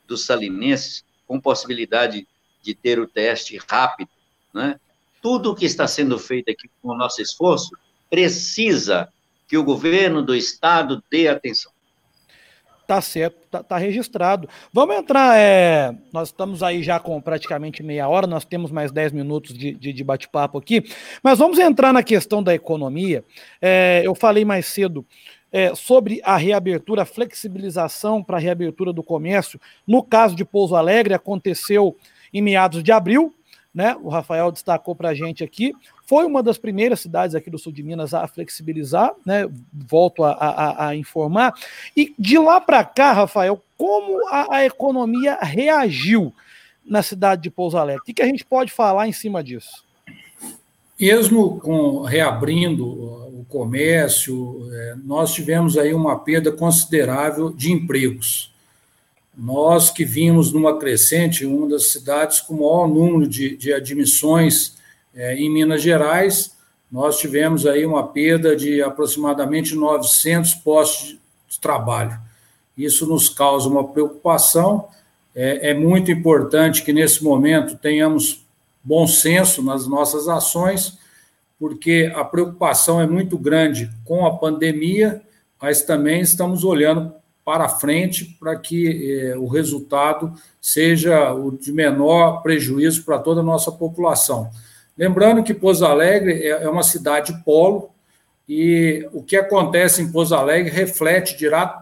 dos 0.08 0.25
salinenses 0.25 1.04
com 1.28 1.39
possibilidade 1.39 2.28
de 2.62 2.75
ter 2.75 2.99
o 2.99 3.08
teste 3.08 3.58
rápido, 3.67 4.10
né? 4.54 4.80
Tudo 5.21 5.52
o 5.52 5.56
que 5.56 5.65
está 5.65 5.88
sendo 5.88 6.17
feito 6.17 6.49
aqui 6.49 6.69
com 6.82 6.89
o 6.89 6.97
nosso 6.97 7.21
esforço 7.21 7.71
precisa 8.10 9.12
que 9.47 9.58
o 9.58 9.63
governo 9.63 10.21
do 10.21 10.36
estado 10.36 11.04
dê 11.10 11.28
atenção. 11.28 11.71
Tá 12.89 13.02
certo, 13.02 13.47
tá, 13.52 13.62
tá 13.62 13.78
registrado. 13.78 14.49
Vamos 14.73 14.95
entrar, 14.95 15.38
é, 15.38 15.95
nós 16.12 16.30
estamos 16.30 16.63
aí 16.63 16.82
já 16.82 16.99
com 16.99 17.21
praticamente 17.21 17.84
meia 17.84 18.10
hora, 18.10 18.25
nós 18.25 18.43
temos 18.43 18.71
mais 18.71 18.91
10 18.91 19.12
minutos 19.12 19.56
de, 19.56 19.75
de, 19.75 19.93
de 19.93 20.04
bate-papo 20.04 20.58
aqui, 20.58 20.84
mas 21.21 21.38
vamos 21.38 21.60
entrar 21.60 21.93
na 21.93 22.02
questão 22.02 22.41
da 22.41 22.52
economia. 22.52 23.23
É, 23.62 24.02
eu 24.04 24.15
falei 24.15 24.43
mais 24.43 24.65
cedo 24.65 25.06
é, 25.52 25.75
sobre 25.75 26.19
a 26.23 26.36
reabertura, 26.36 27.04
a 27.04 27.06
flexibilização 27.06 28.23
para 28.23 28.38
a 28.38 28.39
reabertura 28.39 28.91
do 28.91 29.04
comércio. 29.04 29.62
No 29.86 30.02
caso 30.02 30.36
de 30.36 30.43
Pouso 30.43 30.75
Alegre, 30.75 31.13
aconteceu 31.13 31.95
em 32.34 32.41
meados 32.41 32.82
de 32.82 32.91
abril, 32.91 33.36
né? 33.80 33.96
O 34.04 34.10
Rafael 34.10 34.52
destacou 34.52 34.94
para 34.94 35.08
a 35.08 35.13
gente 35.13 35.42
aqui. 35.42 35.74
Foi 36.06 36.26
uma 36.26 36.44
das 36.44 36.58
primeiras 36.58 37.00
cidades 37.00 37.34
aqui 37.34 37.50
do 37.50 37.58
sul 37.58 37.72
de 37.72 37.82
Minas 37.82 38.13
a 38.13 38.28
flexibilizar, 38.28 39.13
né? 39.26 39.50
Volto 39.72 40.26
a, 40.26 40.32
a, 40.34 40.88
a 40.88 40.96
informar. 40.98 41.54
E 41.96 42.13
de 42.20 42.38
lá 42.38 42.60
para 42.60 42.84
cá, 42.84 43.13
Rafael, 43.13 43.63
como 43.78 44.28
a, 44.28 44.58
a, 44.58 44.65
economia 44.65 45.38
reagiu 45.42 46.34
na 46.86 47.02
cidade 47.02 47.44
de 47.44 47.50
Pouso 47.50 47.78
Alegre? 47.78 48.02
O 48.02 48.04
que, 48.04 48.15
que 48.15 48.22
a 48.22 48.26
gente 48.26 48.44
pode 48.44 48.70
falar 48.70 49.08
em 49.08 49.13
cima 49.13 49.42
disso? 49.42 49.86
Mesmo 51.00 51.58
com 51.62 52.02
reabrindo 52.02 52.86
o 52.86 53.46
comércio, 53.48 54.70
é, 54.74 54.96
nós 55.06 55.34
tivemos 55.34 55.78
aí 55.78 55.94
uma 55.94 56.20
perda 56.20 56.52
considerável 56.52 57.50
de 57.50 57.72
empregos. 57.72 58.54
Nós 59.39 59.89
que 59.89 60.04
vimos 60.04 60.52
numa 60.52 60.78
crescente, 60.78 61.45
uma 61.45 61.69
das 61.69 61.91
cidades 61.93 62.41
com 62.41 62.56
o 62.56 62.58
maior 62.58 62.89
número 62.89 63.25
de, 63.25 63.56
de 63.56 63.71
admissões 63.71 64.75
é, 65.15 65.34
em 65.34 65.49
Minas 65.49 65.82
Gerais, 65.82 66.58
nós 66.91 67.17
tivemos 67.17 67.65
aí 67.65 67.86
uma 67.86 68.06
perda 68.06 68.54
de 68.54 68.82
aproximadamente 68.82 69.75
900 69.75 70.56
postos 70.56 71.17
de 71.47 71.58
trabalho. 71.58 72.19
Isso 72.78 73.08
nos 73.08 73.30
causa 73.30 73.69
uma 73.69 73.88
preocupação. 73.88 74.89
É, 75.34 75.69
é 75.69 75.73
muito 75.73 76.12
importante 76.12 76.84
que, 76.84 76.91
nesse 76.91 77.23
momento, 77.23 77.78
tenhamos 77.78 78.45
bom 78.84 79.08
senso 79.08 79.63
nas 79.63 79.88
nossas 79.88 80.28
ações, 80.28 80.97
porque 81.58 82.12
a 82.13 82.25
preocupação 82.25 82.99
é 82.99 83.08
muito 83.08 83.38
grande 83.38 83.89
com 84.04 84.25
a 84.25 84.36
pandemia, 84.36 85.21
mas 85.62 85.82
também 85.82 86.19
estamos 86.19 86.65
olhando 86.65 87.13
para 87.50 87.68
frente 87.68 88.38
para 88.40 88.56
que 88.56 89.12
eh, 89.12 89.36
o 89.36 89.48
resultado 89.48 90.32
seja 90.62 91.34
o 91.34 91.50
de 91.50 91.72
menor 91.72 92.44
prejuízo 92.44 93.04
para 93.04 93.18
toda 93.18 93.42
a 93.42 93.44
nossa 93.44 93.72
população. 93.72 94.52
Lembrando 94.96 95.42
que 95.42 95.52
Pouso 95.52 95.84
Alegre 95.84 96.44
é, 96.44 96.50
é 96.50 96.70
uma 96.70 96.84
cidade 96.84 97.34
polo 97.44 97.90
e 98.48 99.04
o 99.12 99.24
que 99.24 99.36
acontece 99.36 100.00
em 100.00 100.12
Pouso 100.12 100.36
Alegre 100.36 100.70
reflete 100.70 101.36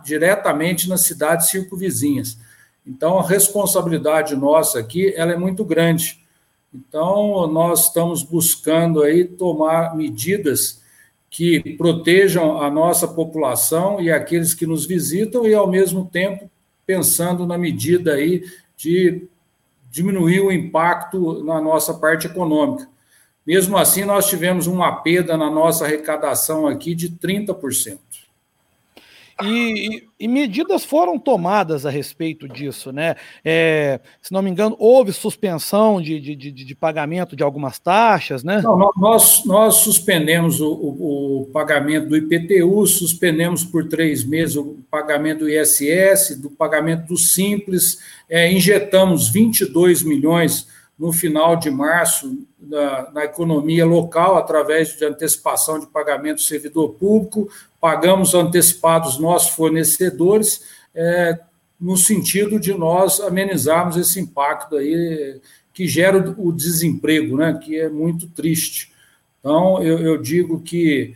diretamente 0.06 0.88
nas 0.88 1.02
cidades 1.02 1.50
circunvizinhas. 1.50 2.38
Então, 2.86 3.20
a 3.20 3.28
responsabilidade 3.28 4.38
nossa 4.38 4.80
aqui 4.80 5.14
ela 5.18 5.34
é 5.34 5.38
muito 5.38 5.66
grande. 5.66 6.24
Então, 6.74 7.46
nós 7.48 7.88
estamos 7.88 8.24
buscando 8.24 9.04
aí 9.04 9.26
tomar 9.26 9.98
medidas 9.98 10.82
que 11.30 11.76
protejam 11.78 12.62
a 12.62 12.70
nossa 12.70 13.08
população 13.08 14.02
e 14.02 14.12
aqueles 14.12 14.54
que 14.54 14.66
nos 14.66 14.86
visitam 14.86 15.46
e, 15.46 15.54
ao 15.54 15.70
mesmo 15.70 16.06
tempo, 16.06 16.50
pensando 16.86 17.46
na 17.46 17.58
medida 17.58 18.14
aí 18.14 18.44
de 18.76 19.28
diminuir 19.90 20.40
o 20.40 20.52
impacto 20.52 21.44
na 21.44 21.60
nossa 21.60 21.94
parte 21.94 22.28
econômica. 22.28 22.88
Mesmo 23.46 23.78
assim, 23.78 24.04
nós 24.04 24.28
tivemos 24.28 24.68
uma 24.68 24.92
perda 25.02 25.38
na 25.38 25.50
nossa 25.50 25.86
arrecadação 25.86 26.68
aqui 26.68 26.94
de 26.94 27.10
30%. 27.10 27.98
E, 29.44 30.08
e, 30.20 30.28
medidas 30.28 30.84
foram 30.84 31.20
tomadas 31.20 31.86
a 31.86 31.90
respeito 31.90 32.48
disso, 32.48 32.92
né? 32.92 33.16
É, 33.46 34.00
se 34.22 34.32
não 34.32 34.42
me 34.42 34.50
engano, 34.50 34.76
houve 34.80 35.14
suspensão 35.14 36.02
de, 36.02 36.20
de, 36.20 36.36
de, 36.36 36.52
de 36.52 36.76
pagamento 36.76 37.36
de 37.36 37.44
algumas 37.44 37.78
taxas, 37.78 38.44
né? 38.44 38.62
Não, 38.62 38.92
nós, 38.98 39.44
nós 39.46 39.76
suspendemos 39.76 40.60
o, 40.60 40.72
o, 40.72 41.42
o, 41.42 41.46
pagamento 41.48 42.10
do 42.10 42.18
IPTU, 42.18 42.88
suspendemos 42.88 43.64
por 43.64 43.88
três 43.88 44.26
meses 44.26 44.56
o 44.56 44.78
pagamento 44.90 45.40
do 45.40 45.50
ISS, 45.50 46.36
do 46.42 46.50
pagamento 46.50 47.06
do 47.08 47.18
Simples, 47.18 48.00
é, 48.28 48.52
injetamos 48.52 49.30
22 49.30 50.02
milhões 50.02 50.68
no 50.98 51.14
final 51.14 51.56
de 51.56 51.70
março 51.70 52.46
na, 52.60 53.12
na, 53.12 53.26
economia 53.26 53.86
local, 53.86 54.38
através 54.38 54.98
de 54.98 55.06
antecipação 55.06 55.80
de 55.80 55.88
pagamento 55.88 56.38
do 56.38 56.42
servidor 56.42 56.90
público, 56.96 57.50
pagamos 57.80 58.34
antecipados 58.34 59.20
nossos 59.20 59.52
fornecedores, 59.52 60.64
é, 60.96 61.40
no 61.80 61.96
sentido 61.96 62.60
de 62.60 62.74
nós 62.74 63.20
amenizarmos 63.20 63.96
esse 63.96 64.20
impacto 64.20 64.76
aí 64.76 65.40
que 65.72 65.88
gera 65.88 66.34
o 66.40 66.52
desemprego, 66.52 67.38
né, 67.38 67.60
que 67.62 67.80
é 67.80 67.88
muito 67.88 68.28
triste. 68.30 68.92
Então, 69.40 69.82
eu, 69.84 70.00
eu 70.00 70.18
digo 70.18 70.60
que 70.62 71.14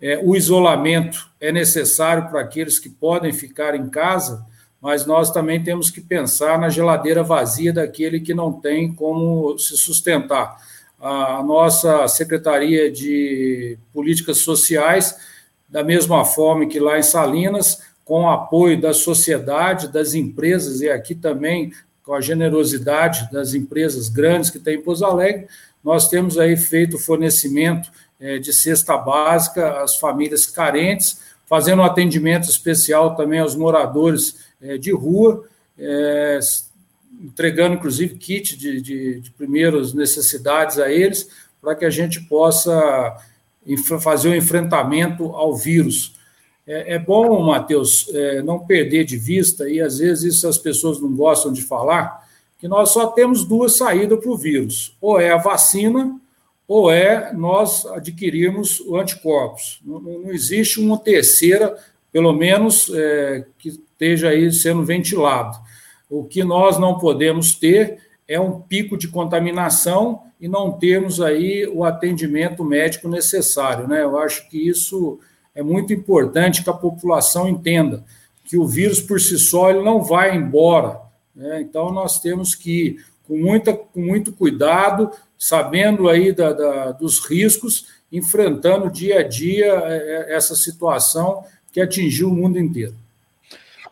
é, 0.00 0.18
o 0.18 0.34
isolamento 0.34 1.30
é 1.40 1.52
necessário 1.52 2.28
para 2.28 2.40
aqueles 2.40 2.80
que 2.80 2.88
podem 2.88 3.32
ficar 3.32 3.76
em 3.76 3.88
casa, 3.88 4.44
mas 4.80 5.04
nós 5.04 5.30
também 5.30 5.62
temos 5.62 5.90
que 5.90 6.00
pensar 6.00 6.58
na 6.58 6.70
geladeira 6.70 7.22
vazia 7.22 7.72
daquele 7.72 8.20
que 8.20 8.32
não 8.32 8.52
tem 8.52 8.92
como 8.92 9.58
se 9.58 9.76
sustentar. 9.76 10.56
A 10.98 11.42
nossa 11.42 12.08
Secretaria 12.08 12.90
de 12.90 13.78
Políticas 13.92 14.38
Sociais, 14.38 15.16
da 15.68 15.84
mesma 15.84 16.24
forma 16.24 16.66
que 16.66 16.80
lá 16.80 16.98
em 16.98 17.02
Salinas, 17.02 17.82
com 18.04 18.22
o 18.22 18.30
apoio 18.30 18.80
da 18.80 18.92
sociedade, 18.92 19.88
das 19.88 20.14
empresas, 20.14 20.80
e 20.80 20.88
aqui 20.88 21.14
também 21.14 21.72
com 22.02 22.14
a 22.14 22.20
generosidade 22.20 23.30
das 23.30 23.54
empresas 23.54 24.08
grandes 24.08 24.50
que 24.50 24.58
tem 24.58 24.76
em 24.76 24.82
Pouso 24.82 25.04
Alegre, 25.04 25.46
nós 25.84 26.08
temos 26.08 26.38
aí 26.38 26.56
feito 26.56 26.98
fornecimento 26.98 27.90
é, 28.18 28.38
de 28.38 28.52
cesta 28.52 28.96
básica 28.98 29.82
às 29.82 29.96
famílias 29.96 30.46
carentes, 30.46 31.20
fazendo 31.50 31.80
um 31.82 31.84
atendimento 31.84 32.48
especial 32.48 33.16
também 33.16 33.40
aos 33.40 33.56
moradores 33.56 34.36
é, 34.62 34.78
de 34.78 34.92
rua, 34.92 35.44
é, 35.76 36.38
entregando 37.20 37.74
inclusive 37.74 38.14
kit 38.14 38.56
de, 38.56 38.80
de, 38.80 39.20
de 39.20 39.30
primeiras 39.32 39.92
necessidades 39.92 40.78
a 40.78 40.88
eles, 40.88 41.28
para 41.60 41.74
que 41.74 41.84
a 41.84 41.90
gente 41.90 42.20
possa 42.20 43.16
fazer 44.00 44.28
o 44.28 44.30
um 44.30 44.36
enfrentamento 44.36 45.24
ao 45.34 45.56
vírus. 45.56 46.14
É, 46.64 46.94
é 46.94 46.98
bom, 47.00 47.42
Matheus, 47.42 48.08
é, 48.14 48.42
não 48.42 48.60
perder 48.60 49.04
de 49.04 49.16
vista, 49.16 49.68
e 49.68 49.80
às 49.80 49.98
vezes 49.98 50.36
isso 50.36 50.46
as 50.46 50.56
pessoas 50.56 51.00
não 51.00 51.12
gostam 51.12 51.52
de 51.52 51.62
falar, 51.62 52.28
que 52.60 52.68
nós 52.68 52.90
só 52.90 53.08
temos 53.08 53.44
duas 53.44 53.76
saídas 53.76 54.20
para 54.20 54.30
o 54.30 54.36
vírus: 54.36 54.96
ou 55.00 55.18
é 55.18 55.32
a 55.32 55.36
vacina, 55.36 56.16
ou 56.70 56.88
é 56.88 57.32
nós 57.32 57.84
adquirirmos 57.84 58.78
o 58.78 58.96
anticorpos. 58.96 59.80
Não, 59.84 59.98
não 59.98 60.30
existe 60.30 60.78
uma 60.78 60.96
terceira, 60.96 61.76
pelo 62.12 62.32
menos 62.32 62.88
é, 62.94 63.44
que 63.58 63.70
esteja 63.70 64.28
aí 64.28 64.52
sendo 64.52 64.84
ventilado. 64.84 65.58
O 66.08 66.22
que 66.22 66.44
nós 66.44 66.78
não 66.78 66.96
podemos 66.96 67.56
ter 67.56 67.98
é 68.28 68.38
um 68.38 68.60
pico 68.60 68.96
de 68.96 69.08
contaminação 69.08 70.22
e 70.40 70.46
não 70.46 70.70
termos 70.70 71.20
aí 71.20 71.66
o 71.66 71.82
atendimento 71.82 72.62
médico 72.64 73.08
necessário, 73.08 73.88
né? 73.88 74.04
Eu 74.04 74.16
acho 74.20 74.48
que 74.48 74.68
isso 74.68 75.18
é 75.52 75.64
muito 75.64 75.92
importante 75.92 76.62
que 76.62 76.70
a 76.70 76.72
população 76.72 77.48
entenda 77.48 78.04
que 78.44 78.56
o 78.56 78.64
vírus 78.64 79.00
por 79.00 79.20
si 79.20 79.40
só 79.40 79.70
ele 79.70 79.82
não 79.82 80.04
vai 80.04 80.36
embora, 80.36 81.00
né? 81.34 81.62
Então 81.62 81.92
nós 81.92 82.20
temos 82.20 82.54
que 82.54 82.96
com, 83.30 83.36
muita, 83.36 83.72
com 83.72 84.00
muito 84.00 84.32
cuidado, 84.32 85.08
sabendo 85.38 86.08
aí 86.08 86.32
da, 86.32 86.52
da, 86.52 86.90
dos 86.90 87.24
riscos, 87.24 87.86
enfrentando 88.10 88.90
dia 88.90 89.20
a 89.20 89.22
dia 89.22 89.66
é, 89.66 90.32
é, 90.32 90.34
essa 90.34 90.56
situação 90.56 91.44
que 91.70 91.80
atingiu 91.80 92.28
o 92.28 92.34
mundo 92.34 92.58
inteiro. 92.58 92.96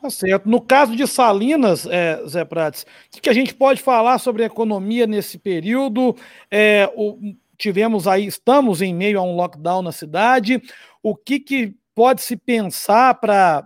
Tá 0.02 0.10
certo. 0.10 0.48
No 0.48 0.60
caso 0.60 0.96
de 0.96 1.06
Salinas, 1.06 1.86
é, 1.86 2.20
Zé 2.26 2.44
Prates, 2.44 2.84
o 3.16 3.20
que 3.20 3.30
a 3.30 3.32
gente 3.32 3.54
pode 3.54 3.80
falar 3.80 4.18
sobre 4.18 4.42
a 4.42 4.46
economia 4.46 5.06
nesse 5.06 5.38
período? 5.38 6.16
É, 6.50 6.92
o, 6.96 7.16
tivemos 7.56 8.08
aí, 8.08 8.26
estamos 8.26 8.82
em 8.82 8.92
meio 8.92 9.20
a 9.20 9.22
um 9.22 9.36
lockdown 9.36 9.82
na 9.82 9.92
cidade. 9.92 10.60
O 11.00 11.14
que, 11.14 11.38
que 11.38 11.76
pode 11.94 12.22
se 12.22 12.36
pensar 12.36 13.14
para 13.14 13.64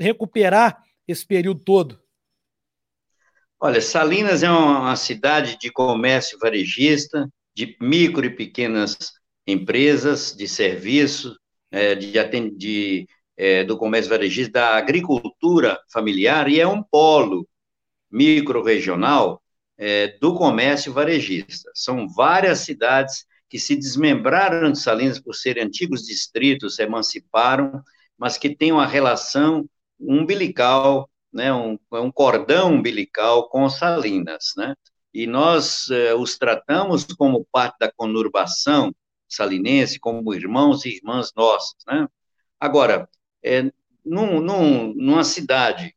recuperar 0.00 0.82
esse 1.06 1.26
período 1.26 1.60
todo? 1.62 2.03
Olha, 3.66 3.80
Salinas 3.80 4.42
é 4.42 4.50
uma 4.50 4.94
cidade 4.94 5.56
de 5.58 5.72
comércio 5.72 6.38
varejista, 6.38 7.26
de 7.56 7.74
micro 7.80 8.26
e 8.26 8.28
pequenas 8.28 8.94
empresas, 9.46 10.36
de 10.36 10.46
serviço, 10.46 11.34
é, 11.70 11.94
de, 11.94 12.12
de 12.50 13.08
é, 13.34 13.64
do 13.64 13.78
comércio 13.78 14.10
varejista, 14.10 14.52
da 14.52 14.76
agricultura 14.76 15.80
familiar, 15.90 16.46
e 16.50 16.60
é 16.60 16.68
um 16.68 16.82
polo 16.82 17.48
micro-regional 18.10 19.42
é, 19.78 20.08
do 20.20 20.34
comércio 20.34 20.92
varejista. 20.92 21.70
São 21.74 22.06
várias 22.06 22.58
cidades 22.58 23.24
que 23.48 23.58
se 23.58 23.74
desmembraram 23.74 24.72
de 24.72 24.78
Salinas 24.78 25.18
por 25.18 25.34
serem 25.34 25.64
antigos 25.64 26.02
distritos, 26.02 26.76
se 26.76 26.82
emanciparam, 26.82 27.82
mas 28.18 28.36
que 28.36 28.54
têm 28.54 28.72
uma 28.72 28.86
relação 28.86 29.66
umbilical, 29.98 31.08
né, 31.34 31.52
um, 31.52 31.78
um 31.92 32.10
cordão 32.12 32.74
umbilical 32.74 33.48
com 33.48 33.68
Salinas, 33.68 34.52
né? 34.56 34.74
E 35.12 35.26
nós 35.26 35.90
é, 35.90 36.14
os 36.14 36.38
tratamos 36.38 37.04
como 37.04 37.46
parte 37.52 37.78
da 37.78 37.92
conurbação 37.92 38.94
salinense, 39.28 39.98
como 39.98 40.32
irmãos 40.34 40.84
e 40.84 40.96
irmãs 40.96 41.32
nossas, 41.36 41.76
né? 41.86 42.08
Agora, 42.58 43.08
é, 43.42 43.62
num, 44.04 44.40
num, 44.40 44.94
numa 44.94 45.24
cidade 45.24 45.94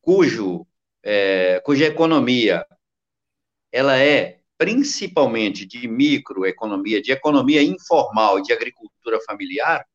cujo, 0.00 0.66
é, 1.02 1.60
cuja 1.60 1.86
economia 1.86 2.66
ela 3.70 3.98
é 3.98 4.40
principalmente 4.56 5.64
de 5.64 5.86
microeconomia, 5.86 7.00
de 7.00 7.12
economia 7.12 7.62
informal 7.62 8.38
e 8.38 8.42
de 8.42 8.52
agricultura 8.52 9.20
familiar, 9.24 9.86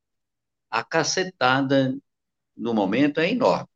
a 0.69 0.83
cacetada 0.83 1.95
no 2.55 2.73
momento 2.73 3.19
é 3.19 3.29
enorme. 3.29 3.67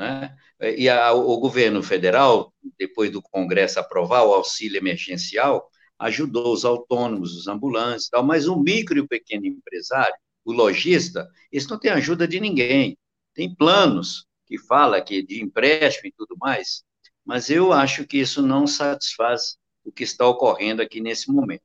Né? 0.00 0.34
E 0.78 0.88
a, 0.88 1.12
o 1.12 1.38
governo 1.38 1.82
federal, 1.82 2.54
depois 2.78 3.12
do 3.12 3.20
Congresso 3.20 3.78
aprovar 3.78 4.22
o 4.24 4.32
auxílio 4.32 4.78
emergencial, 4.78 5.70
ajudou 5.98 6.54
os 6.54 6.64
autônomos, 6.64 7.36
os 7.36 7.46
ambulantes 7.46 8.08
tal, 8.08 8.24
mas 8.24 8.48
o 8.48 8.56
micro 8.56 8.96
e 8.96 9.02
o 9.02 9.06
pequeno 9.06 9.44
empresário, 9.44 10.14
o 10.42 10.52
lojista, 10.52 11.28
esse 11.52 11.68
não 11.68 11.78
tem 11.78 11.90
ajuda 11.90 12.26
de 12.26 12.40
ninguém. 12.40 12.96
Tem 13.34 13.54
planos 13.54 14.26
que 14.46 14.56
fala 14.58 15.02
que 15.02 15.22
de 15.22 15.42
empréstimo 15.42 16.08
e 16.08 16.14
tudo 16.16 16.34
mais, 16.38 16.82
mas 17.22 17.50
eu 17.50 17.70
acho 17.70 18.06
que 18.06 18.16
isso 18.16 18.40
não 18.40 18.66
satisfaz 18.66 19.58
o 19.84 19.92
que 19.92 20.04
está 20.04 20.26
ocorrendo 20.26 20.80
aqui 20.80 20.98
nesse 20.98 21.30
momento. 21.30 21.62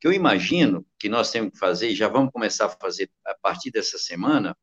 Que 0.00 0.08
eu 0.08 0.12
imagino 0.12 0.84
que 0.98 1.08
nós 1.08 1.30
temos 1.30 1.52
que 1.52 1.58
fazer, 1.58 1.90
e 1.90 1.94
já 1.94 2.08
vamos 2.08 2.32
começar 2.32 2.66
a 2.66 2.70
fazer 2.70 3.08
a 3.24 3.36
partir 3.40 3.70
dessa 3.70 3.98
semana, 3.98 4.56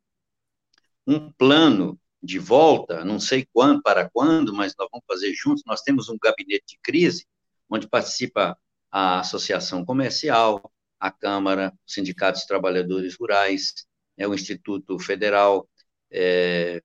um 1.08 1.32
plano 1.32 1.98
de 2.22 2.38
volta, 2.38 3.06
não 3.06 3.20
sei 3.20 3.48
quando, 3.54 3.82
para 3.82 4.10
quando, 4.10 4.54
mas 4.54 4.76
nós 4.78 4.88
vamos 4.92 5.06
fazer 5.08 5.34
juntos. 5.34 5.64
Nós 5.66 5.82
temos 5.82 6.10
um 6.10 6.18
gabinete 6.22 6.66
de 6.68 6.80
crise, 6.82 7.26
onde 7.70 7.88
participa 7.88 8.58
a 8.92 9.20
Associação 9.20 9.86
Comercial, 9.86 10.72
a 11.00 11.12
Câmara, 11.12 11.74
o 11.88 11.92
Sindicato 11.92 12.38
dos 12.38 12.46
Trabalhadores 12.46 13.16
Rurais, 13.16 13.74
é 14.18 14.28
o 14.28 14.34
Instituto 14.34 15.00
Federal, 15.00 15.70
é, 16.12 16.82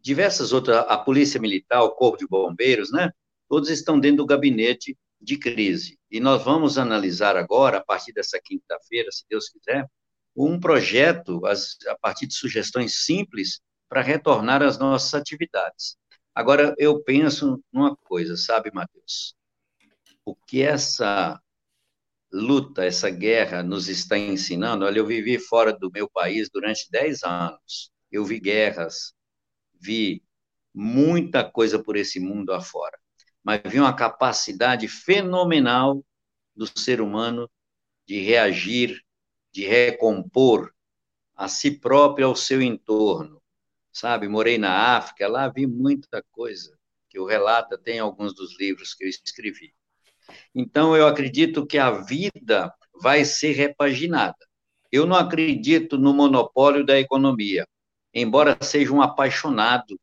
diversas 0.00 0.52
outras, 0.52 0.76
a 0.88 0.96
Polícia 0.96 1.40
Militar, 1.40 1.82
o 1.82 1.90
Corpo 1.90 2.18
de 2.18 2.26
Bombeiros, 2.26 2.92
né? 2.92 3.10
Todos 3.48 3.68
estão 3.68 3.98
dentro 3.98 4.18
do 4.18 4.26
gabinete 4.26 4.96
de 5.20 5.36
crise. 5.36 5.98
E 6.10 6.20
nós 6.20 6.44
vamos 6.44 6.78
analisar 6.78 7.36
agora, 7.36 7.78
a 7.78 7.84
partir 7.84 8.12
dessa 8.12 8.40
quinta-feira, 8.42 9.10
se 9.10 9.24
Deus 9.28 9.48
quiser, 9.48 9.88
um 10.36 10.58
projeto, 10.58 11.44
as, 11.46 11.76
a 11.88 11.96
partir 11.98 12.26
de 12.26 12.34
sugestões 12.34 13.04
simples, 13.04 13.60
para 13.92 14.00
retornar 14.00 14.62
às 14.62 14.78
nossas 14.78 15.12
atividades. 15.12 15.98
Agora, 16.34 16.74
eu 16.78 17.04
penso 17.04 17.62
numa 17.70 17.94
coisa, 17.94 18.38
sabe, 18.38 18.70
Matheus? 18.72 19.36
O 20.24 20.34
que 20.34 20.62
essa 20.62 21.38
luta, 22.32 22.86
essa 22.86 23.10
guerra 23.10 23.62
nos 23.62 23.90
está 23.90 24.16
ensinando? 24.16 24.86
Olha, 24.86 24.98
eu 24.98 25.06
vivi 25.06 25.38
fora 25.38 25.74
do 25.74 25.90
meu 25.90 26.08
país 26.08 26.48
durante 26.50 26.90
10 26.90 27.22
anos. 27.22 27.92
Eu 28.10 28.24
vi 28.24 28.40
guerras, 28.40 29.12
vi 29.78 30.24
muita 30.72 31.44
coisa 31.44 31.78
por 31.78 31.94
esse 31.94 32.18
mundo 32.18 32.54
afora, 32.54 32.98
mas 33.44 33.60
vi 33.66 33.78
uma 33.78 33.94
capacidade 33.94 34.88
fenomenal 34.88 36.02
do 36.56 36.66
ser 36.66 37.02
humano 37.02 37.46
de 38.06 38.22
reagir, 38.22 39.02
de 39.52 39.66
recompor 39.66 40.72
a 41.36 41.46
si 41.46 41.72
próprio, 41.72 42.28
ao 42.28 42.34
seu 42.34 42.62
entorno 42.62 43.41
sabe? 43.92 44.28
Morei 44.28 44.58
na 44.58 44.96
África, 44.96 45.28
lá 45.28 45.48
vi 45.48 45.66
muita 45.66 46.24
coisa 46.32 46.76
que 47.08 47.18
o 47.18 47.26
relata, 47.26 47.76
tem 47.76 47.98
alguns 47.98 48.34
dos 48.34 48.58
livros 48.58 48.94
que 48.94 49.04
eu 49.04 49.08
escrevi. 49.08 49.74
Então, 50.54 50.96
eu 50.96 51.06
acredito 51.06 51.66
que 51.66 51.76
a 51.76 51.90
vida 51.90 52.72
vai 53.02 53.22
ser 53.22 53.52
repaginada. 53.52 54.38
Eu 54.90 55.04
não 55.04 55.16
acredito 55.16 55.98
no 55.98 56.14
monopólio 56.14 56.86
da 56.86 56.98
economia, 56.98 57.66
embora 58.14 58.56
seja 58.62 58.92
um 58.92 59.02
apaixonado 59.02 60.00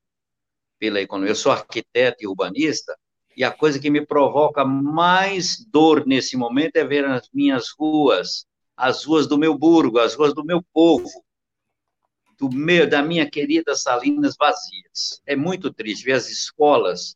pela 0.78 1.02
economia. 1.02 1.32
Eu 1.32 1.36
sou 1.36 1.52
arquiteto 1.52 2.24
e 2.24 2.28
urbanista, 2.28 2.96
e 3.36 3.44
a 3.44 3.52
coisa 3.52 3.80
que 3.80 3.90
me 3.90 4.06
provoca 4.06 4.64
mais 4.64 5.66
dor 5.72 6.06
nesse 6.06 6.38
momento 6.38 6.76
é 6.76 6.84
ver 6.84 7.06
as 7.06 7.28
minhas 7.34 7.70
ruas, 7.78 8.46
as 8.78 9.04
ruas 9.04 9.26
do 9.28 9.38
meu 9.38 9.58
burgo, 9.58 9.98
as 9.98 10.14
ruas 10.14 10.34
do 10.34 10.44
meu 10.44 10.64
povo, 10.74 11.10
do 12.40 12.50
meu, 12.50 12.90
da 12.90 13.04
minha 13.04 13.30
querida 13.30 13.76
Salinas 13.76 14.36
vazias. 14.40 15.22
É 15.26 15.36
muito 15.36 15.74
triste 15.74 16.06
ver 16.06 16.14
as 16.14 16.30
escolas 16.30 17.16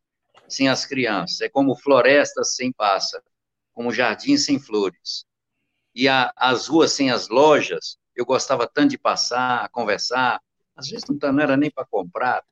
sem 0.49 0.67
as 0.67 0.85
crianças. 0.85 1.39
É 1.39 1.47
como 1.47 1.75
florestas 1.77 2.55
sem 2.55 2.73
pássaro, 2.73 3.23
como 3.71 3.93
jardins 3.93 4.45
sem 4.45 4.59
flores. 4.59 5.25
E 5.95 6.09
a, 6.09 6.33
as 6.35 6.67
ruas 6.67 6.91
sem 6.91 7.09
as 7.09 7.29
lojas, 7.29 7.97
eu 8.13 8.25
gostava 8.25 8.67
tanto 8.67 8.91
de 8.91 8.97
passar, 8.97 9.69
conversar. 9.69 10.41
Às 10.75 10.89
vezes 10.89 11.05
não, 11.07 11.31
não 11.31 11.41
era 11.41 11.55
nem 11.55 11.71
para 11.71 11.85
comprar, 11.85 12.43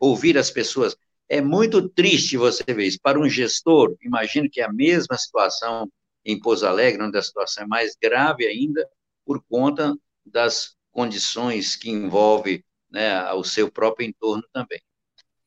ouvir 0.00 0.36
as 0.36 0.50
pessoas. 0.50 0.96
É 1.28 1.40
muito 1.40 1.88
triste 1.88 2.36
você 2.36 2.64
ver 2.66 2.86
isso. 2.86 2.98
Para 3.00 3.20
um 3.20 3.28
gestor, 3.28 3.96
imagino 4.02 4.50
que 4.50 4.60
é 4.60 4.64
a 4.64 4.72
mesma 4.72 5.16
situação 5.16 5.88
em 6.24 6.40
Pouso 6.40 6.66
Alegre, 6.66 7.02
onde 7.02 7.16
a 7.16 7.22
situação 7.22 7.62
é 7.62 7.66
mais 7.66 7.96
grave 8.00 8.44
ainda, 8.44 8.88
por 9.24 9.40
conta 9.48 9.96
das 10.24 10.77
condições 10.98 11.76
que 11.76 11.88
envolve 11.88 12.64
né, 12.90 13.32
o 13.32 13.44
seu 13.44 13.70
próprio 13.70 14.04
entorno 14.04 14.42
também. 14.52 14.80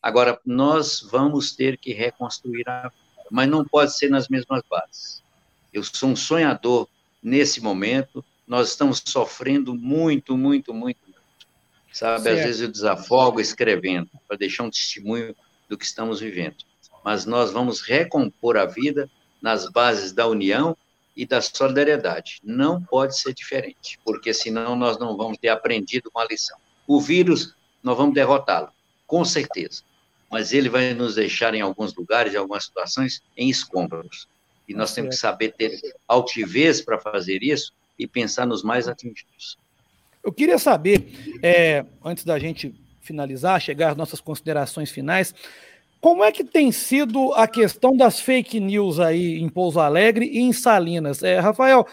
Agora, 0.02 0.39
nós 0.45 1.02
vamos 1.02 1.54
ter 1.54 1.78
que 1.78 1.91
reconstruir 1.91 2.70
a 2.70 2.89
mas 3.30 3.49
não 3.49 3.66
pode 3.66 3.97
ser 3.97 4.10
nas 4.10 4.30
mesmas 4.30 4.62
bases. 4.70 5.22
Eu 5.74 5.84
sou 5.84 6.10
um 6.10 6.16
sonhador 6.16 6.88
nesse 7.22 7.62
momento, 7.62 8.24
nós 8.47 8.70
estamos 8.70 9.02
sofrendo 9.06 9.76
muito, 9.76 10.38
muito, 10.38 10.74
muito, 10.74 11.04
muito. 11.04 11.22
Sabe, 11.91 12.24
certo. 12.24 12.39
às 12.39 12.45
vezes 12.45 12.62
eu 12.62 12.72
desafogo 12.72 13.41
escrevendo, 13.41 14.10
para 14.30 14.38
deixar 14.38 14.64
um 14.64 14.70
testemunho 14.70 15.36
do 15.68 15.78
que 15.78 15.84
estamos 15.84 16.22
vivendo. 16.22 16.64
Mas 17.04 17.26
nós 17.26 17.52
vamos 17.52 17.82
recompor 17.82 18.56
a 18.56 18.66
vida 18.66 19.10
nas 19.41 19.70
bases 19.70 20.14
da 20.14 20.28
união 20.28 20.78
e 21.16 21.26
da 21.26 21.41
solidariedade. 21.41 22.39
Não 22.43 22.82
pode 22.82 23.20
ser 23.20 23.34
diferente, 23.34 23.99
porque 24.03 24.34
senão 24.34 24.76
nós 24.76 24.97
não 24.97 25.16
vamos 25.18 25.38
ter 25.38 25.49
aprendido 25.49 26.09
com 26.12 26.20
a 26.20 26.26
lição. 26.26 26.57
O 26.88 26.99
vírus, 26.99 27.55
nós 27.84 27.97
vamos 27.97 28.14
derrotá-lo, 28.14 28.70
com 29.05 29.24
certeza, 29.26 29.84
mas 30.30 30.53
ele 30.53 30.70
vai 30.70 30.93
nos 30.93 31.16
deixar 31.16 31.53
em 31.53 31.62
alguns 31.62 31.93
lugares, 31.93 32.34
em 32.34 32.38
algumas 32.38 32.66
situações, 32.66 33.22
em 33.36 33.49
escombros. 33.49 34.28
E 34.68 34.74
nós 34.74 34.93
temos 34.93 35.16
que 35.16 35.22
saber 35.22 35.53
ter 35.53 35.78
altivez 36.07 36.82
para 36.82 36.97
fazer 36.97 37.43
isso 37.43 37.74
e 37.99 38.07
pensar 38.07 38.47
nos 38.47 38.64
mais 38.64 38.88
atingidos. 38.88 39.57
Eu 40.24 40.32
queria 40.32 40.57
saber, 40.57 41.39
é, 41.43 41.86
antes 42.03 42.24
da 42.24 42.38
gente 42.39 42.74
finalizar, 43.01 43.59
chegar 43.59 43.91
às 43.91 43.97
nossas 43.97 44.22
considerações 44.22 44.91
finais, 44.91 45.34
como 46.02 46.24
é 46.24 46.32
que 46.32 46.43
tem 46.43 46.72
sido 46.72 47.32
a 47.34 47.47
questão 47.47 47.95
das 47.95 48.20
fake 48.20 48.60
news 48.60 48.99
aí 48.99 49.39
em 49.39 49.47
Pouso 49.47 49.80
Alegre 49.80 50.26
e 50.26 50.39
em 50.39 50.52
Salinas? 50.52 51.22
É, 51.22 51.39
Rafael, 51.39 51.88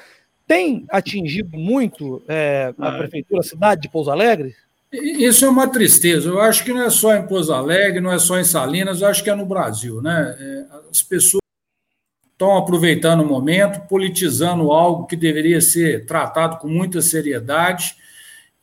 tem 0.47 0.87
atingido 0.89 1.59
muito 1.59 2.23
é, 2.27 2.73
a 2.79 2.89
ah, 2.89 2.99
prefeitura, 2.99 3.41
a 3.41 3.45
cidade 3.45 3.83
de 3.83 3.91
Pouso 3.91 4.11
Alegre? 4.11 4.57
Isso 4.91 5.45
é 5.45 5.49
uma 5.49 5.69
tristeza. 5.69 6.31
Eu 6.31 6.41
acho 6.41 6.65
que 6.65 6.73
não 6.73 6.83
é 6.83 6.89
só 6.89 7.15
em 7.15 7.27
Pouso 7.27 7.53
Alegre, 7.53 8.01
não 8.01 8.11
é 8.11 8.19
só 8.19 8.41
em 8.41 8.45
Salinas, 8.45 9.03
eu 9.03 9.09
acho 9.09 9.23
que 9.23 9.29
é 9.29 9.35
no 9.35 9.45
Brasil. 9.45 10.01
Né? 10.01 10.37
É, 10.41 10.65
as 10.91 11.03
pessoas 11.03 11.43
estão 12.33 12.57
aproveitando 12.57 13.21
o 13.21 13.27
momento, 13.27 13.87
politizando 13.87 14.73
algo 14.73 15.07
que 15.07 15.17
deveria 15.17 15.61
ser 15.61 16.07
tratado 16.07 16.57
com 16.57 16.69
muita 16.69 17.03
seriedade, 17.03 17.95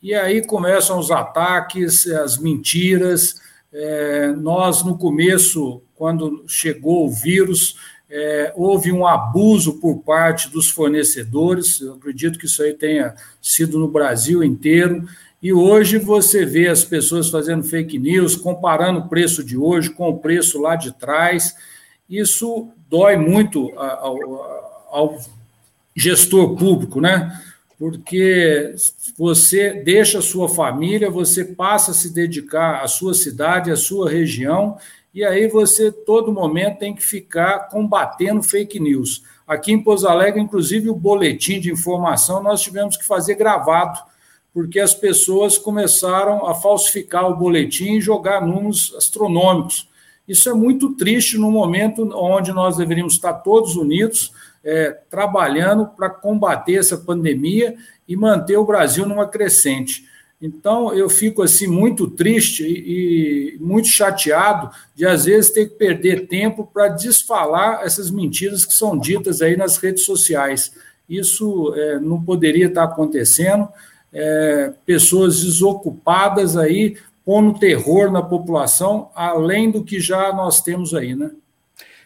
e 0.02 0.12
aí 0.12 0.44
começam 0.44 0.98
os 0.98 1.10
ataques, 1.10 2.06
as 2.08 2.36
mentiras, 2.36 3.40
é, 3.78 4.32
nós, 4.32 4.82
no 4.82 4.96
começo, 4.96 5.82
quando 5.94 6.44
chegou 6.48 7.06
o 7.06 7.10
vírus, 7.10 7.76
é, 8.08 8.50
houve 8.56 8.90
um 8.90 9.06
abuso 9.06 9.78
por 9.80 9.98
parte 9.98 10.48
dos 10.48 10.70
fornecedores, 10.70 11.82
eu 11.82 11.92
acredito 11.92 12.38
que 12.38 12.46
isso 12.46 12.62
aí 12.62 12.72
tenha 12.72 13.14
sido 13.42 13.78
no 13.78 13.88
Brasil 13.88 14.42
inteiro, 14.42 15.06
e 15.42 15.52
hoje 15.52 15.98
você 15.98 16.46
vê 16.46 16.68
as 16.68 16.84
pessoas 16.84 17.28
fazendo 17.28 17.64
fake 17.64 17.98
news, 17.98 18.34
comparando 18.34 19.00
o 19.00 19.08
preço 19.08 19.44
de 19.44 19.58
hoje 19.58 19.90
com 19.90 20.08
o 20.08 20.18
preço 20.18 20.58
lá 20.60 20.74
de 20.74 20.92
trás. 20.92 21.54
Isso 22.08 22.70
dói 22.88 23.16
muito 23.16 23.70
ao, 23.76 24.16
ao 24.90 25.20
gestor 25.94 26.56
público, 26.56 27.00
né? 27.00 27.38
Porque 27.78 28.74
você 29.16 29.70
deixa 29.84 30.18
a 30.18 30.22
sua 30.22 30.48
família, 30.48 31.10
você 31.10 31.44
passa 31.44 31.90
a 31.90 31.94
se 31.94 32.12
dedicar 32.12 32.82
à 32.82 32.88
sua 32.88 33.12
cidade, 33.12 33.70
à 33.70 33.76
sua 33.76 34.10
região, 34.10 34.78
e 35.12 35.24
aí 35.24 35.48
você, 35.48 35.90
todo 35.90 36.32
momento, 36.32 36.78
tem 36.78 36.94
que 36.94 37.02
ficar 37.02 37.68
combatendo 37.68 38.42
fake 38.42 38.78
news. 38.78 39.22
Aqui 39.46 39.72
em 39.72 39.82
Pouso 39.82 40.08
Alegre, 40.08 40.40
inclusive, 40.40 40.90
o 40.90 40.94
boletim 40.94 41.60
de 41.60 41.70
informação 41.70 42.42
nós 42.42 42.60
tivemos 42.60 42.96
que 42.96 43.04
fazer 43.04 43.34
gravado, 43.34 43.98
porque 44.52 44.80
as 44.80 44.94
pessoas 44.94 45.56
começaram 45.56 46.46
a 46.46 46.54
falsificar 46.54 47.30
o 47.30 47.36
boletim 47.36 47.92
e 47.92 48.00
jogar 48.00 48.44
números 48.44 48.94
astronômicos. 48.96 49.88
Isso 50.26 50.48
é 50.48 50.54
muito 50.54 50.94
triste 50.94 51.38
no 51.38 51.50
momento 51.50 52.10
onde 52.14 52.52
nós 52.52 52.76
deveríamos 52.76 53.14
estar 53.14 53.34
todos 53.34 53.76
unidos, 53.76 54.32
é, 54.66 54.90
trabalhando 55.08 55.86
para 55.86 56.10
combater 56.10 56.74
essa 56.74 56.98
pandemia 56.98 57.76
e 58.08 58.16
manter 58.16 58.56
o 58.56 58.66
Brasil 58.66 59.06
numa 59.06 59.28
crescente. 59.28 60.04
Então, 60.42 60.92
eu 60.92 61.08
fico 61.08 61.40
assim 61.40 61.68
muito 61.68 62.10
triste 62.10 62.64
e, 62.64 63.54
e 63.54 63.58
muito 63.58 63.86
chateado 63.88 64.70
de, 64.94 65.06
às 65.06 65.24
vezes, 65.24 65.52
ter 65.52 65.66
que 65.66 65.76
perder 65.76 66.26
tempo 66.26 66.68
para 66.70 66.88
desfalar 66.88 67.82
essas 67.84 68.10
mentiras 68.10 68.64
que 68.64 68.74
são 68.74 68.98
ditas 68.98 69.40
aí 69.40 69.56
nas 69.56 69.76
redes 69.78 70.04
sociais. 70.04 70.72
Isso 71.08 71.72
é, 71.74 72.00
não 72.00 72.20
poderia 72.20 72.66
estar 72.66 72.84
acontecendo. 72.84 73.68
É, 74.12 74.72
pessoas 74.84 75.42
desocupadas 75.42 76.56
aí 76.56 76.96
pondo 77.24 77.58
terror 77.58 78.10
na 78.10 78.22
população, 78.22 79.10
além 79.14 79.70
do 79.70 79.82
que 79.82 80.00
já 80.00 80.32
nós 80.32 80.60
temos 80.60 80.92
aí, 80.92 81.14
né? 81.14 81.30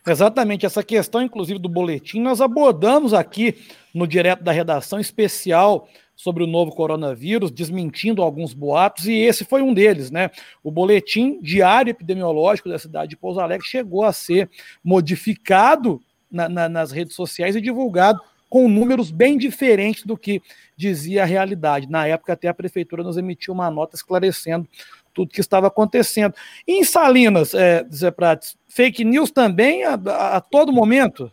Exatamente, 0.06 0.64
essa 0.64 0.82
questão, 0.82 1.22
inclusive, 1.22 1.58
do 1.58 1.68
boletim, 1.68 2.20
nós 2.20 2.40
abordamos 2.40 3.12
aqui 3.12 3.56
no 3.94 4.06
Direto 4.06 4.42
da 4.42 4.52
Redação 4.52 4.98
especial 4.98 5.88
sobre 6.16 6.44
o 6.44 6.46
novo 6.46 6.72
coronavírus, 6.72 7.50
desmentindo 7.50 8.20
alguns 8.20 8.52
boatos, 8.52 9.06
e 9.06 9.14
esse 9.14 9.44
foi 9.44 9.62
um 9.62 9.72
deles, 9.72 10.10
né? 10.10 10.30
O 10.62 10.70
boletim 10.70 11.40
diário 11.40 11.90
epidemiológico 11.90 12.68
da 12.68 12.78
cidade 12.78 13.10
de 13.10 13.16
Pouso 13.16 13.40
Alegre 13.40 13.66
chegou 13.66 14.04
a 14.04 14.12
ser 14.12 14.50
modificado 14.84 16.00
na, 16.30 16.48
na, 16.48 16.68
nas 16.68 16.92
redes 16.92 17.14
sociais 17.14 17.56
e 17.56 17.60
divulgado 17.60 18.20
com 18.50 18.68
números 18.68 19.10
bem 19.10 19.38
diferentes 19.38 20.04
do 20.04 20.16
que 20.16 20.42
dizia 20.76 21.22
a 21.22 21.26
realidade. 21.26 21.88
Na 21.88 22.06
época, 22.06 22.32
até 22.32 22.48
a 22.48 22.54
prefeitura 22.54 23.02
nos 23.02 23.16
emitiu 23.16 23.54
uma 23.54 23.70
nota 23.70 23.96
esclarecendo 23.96 24.68
tudo 25.14 25.32
que 25.32 25.40
estava 25.40 25.68
acontecendo. 25.68 26.34
Em 26.66 26.84
Salinas, 26.84 27.54
é, 27.54 27.86
Zé 27.92 28.10
Prates, 28.10 28.56
fake 28.70 29.04
news 29.04 29.30
também 29.30 29.84
a, 29.84 29.94
a, 29.94 30.36
a 30.36 30.40
todo 30.40 30.72
momento? 30.72 31.30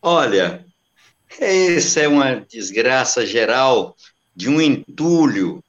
Olha, 0.00 0.64
essa 1.38 2.00
é 2.00 2.08
uma 2.08 2.36
desgraça 2.36 3.26
geral 3.26 3.96
de 4.34 4.48
um 4.48 4.60
entulho 4.60 5.62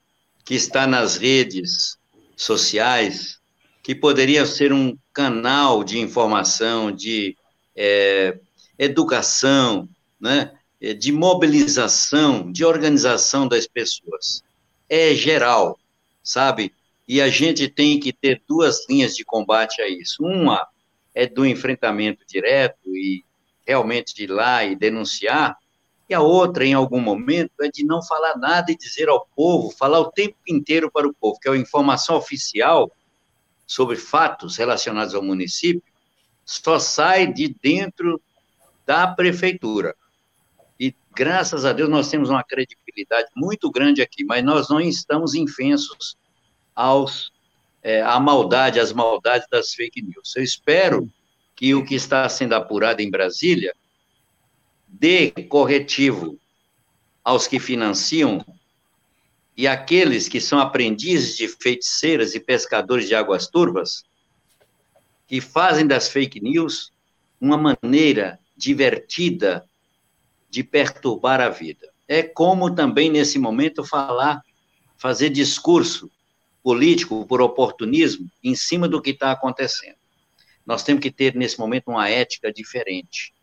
que 0.45 0.55
está 0.55 0.87
nas 0.87 1.17
redes 1.17 1.97
sociais, 2.35 3.39
que 3.83 3.95
poderia 3.95 4.45
ser 4.45 4.71
um 4.71 4.97
canal 5.13 5.83
de 5.83 5.99
informação, 5.99 6.91
de 6.91 7.35
é, 7.75 8.37
educação, 8.77 9.87
né, 10.19 10.51
de 10.99 11.11
mobilização, 11.11 12.51
de 12.51 12.63
organização 12.63 13.47
das 13.47 13.65
pessoas. 13.65 14.43
É 14.89 15.13
geral, 15.15 15.79
sabe? 16.23 16.73
E 17.07 17.21
a 17.21 17.29
gente 17.29 17.69
tem 17.69 17.99
que 17.99 18.11
ter 18.11 18.41
duas 18.47 18.85
linhas 18.89 19.15
de 19.15 19.23
combate 19.23 19.81
a 19.81 19.87
isso. 19.87 20.23
Uma 20.23 20.67
é 21.15 21.25
do 21.25 21.45
enfrentamento 21.45 22.25
direto 22.27 22.95
e 22.95 23.23
realmente 23.65 24.13
de 24.13 24.23
ir 24.23 24.31
lá 24.31 24.63
e 24.63 24.75
denunciar, 24.75 25.57
e 26.09 26.13
a 26.13 26.21
outra, 26.21 26.65
em 26.65 26.73
algum 26.73 27.01
momento, 27.01 27.51
é 27.61 27.69
de 27.69 27.83
não 27.85 28.01
falar 28.01 28.37
nada 28.37 28.71
e 28.71 28.77
dizer 28.77 29.09
ao 29.09 29.27
povo, 29.35 29.71
falar 29.71 29.99
o 29.99 30.11
tempo 30.11 30.37
inteiro 30.47 30.89
para 30.89 31.07
o 31.07 31.13
povo, 31.13 31.37
que 31.39 31.49
é 31.49 31.51
a 31.51 31.57
informação 31.57 32.15
oficial 32.15 32.89
sobre 33.65 33.97
fatos 33.97 34.55
relacionados 34.55 35.13
ao 35.13 35.21
município, 35.21 35.83
só 36.45 36.79
sai 36.79 37.27
de 37.27 37.53
dentro 37.61 38.21
da 38.85 39.05
prefeitura. 39.05 39.93
E 40.79 40.95
graças 41.13 41.65
a 41.65 41.73
Deus 41.73 41.89
nós 41.89 42.09
temos 42.09 42.29
uma 42.29 42.43
credibilidade 42.43 43.27
muito 43.35 43.69
grande 43.69 44.01
aqui, 44.01 44.23
mas 44.23 44.45
nós 44.45 44.69
não 44.69 44.79
estamos 44.79 45.35
infensos 45.35 46.15
aos 46.78 47.32
é, 47.82 48.03
à 48.03 48.19
maldade, 48.19 48.80
às 48.80 48.93
maldades 48.93 49.47
das 49.49 49.73
fake 49.73 50.03
news. 50.03 50.36
Eu 50.36 50.43
espero 50.43 51.11
que 51.55 51.73
o 51.73 51.84
que 51.84 51.95
está 51.95 52.30
sendo 52.30 52.53
apurado 52.53 53.01
em 53.01 53.09
Brasília 53.09 53.73
dê 54.88 55.32
corretivo 55.49 56.39
aos 57.23 57.47
que 57.47 57.59
financiam 57.59 58.45
e 59.55 59.67
aqueles 59.67 60.30
que 60.30 60.39
são 60.39 60.59
aprendizes 60.59 61.36
de 61.36 61.47
feiticeiras 61.47 62.36
e 62.36 62.39
pescadores 62.39 63.07
de 63.07 63.15
águas 63.15 63.47
turvas, 63.47 64.03
que 65.28 65.41
fazem 65.41 65.88
das 65.88 66.07
fake 66.07 66.39
news 66.39 66.91
uma 67.41 67.57
maneira 67.57 68.39
divertida 68.55 69.67
de 70.47 70.63
perturbar 70.63 71.41
a 71.41 71.49
vida. 71.49 71.91
É 72.07 72.21
como 72.21 72.73
também, 72.73 73.09
nesse 73.09 73.39
momento, 73.39 73.84
falar, 73.84 74.41
fazer 74.95 75.32
discurso 75.32 76.09
político 76.68 77.26
por 77.26 77.41
oportunismo 77.41 78.30
em 78.43 78.53
cima 78.53 78.89
do 78.89 79.01
que 79.01 79.11
está 79.11 79.32
acontecendo. 79.32 79.95
Nós 80.65 80.84
temos 80.84 81.01
que 81.01 81.09
ter, 81.09 81.34
nesse 81.34 81.57
momento, 81.57 81.88
uma 81.88 82.09
ética 82.09 82.51
diferente, 82.51 83.34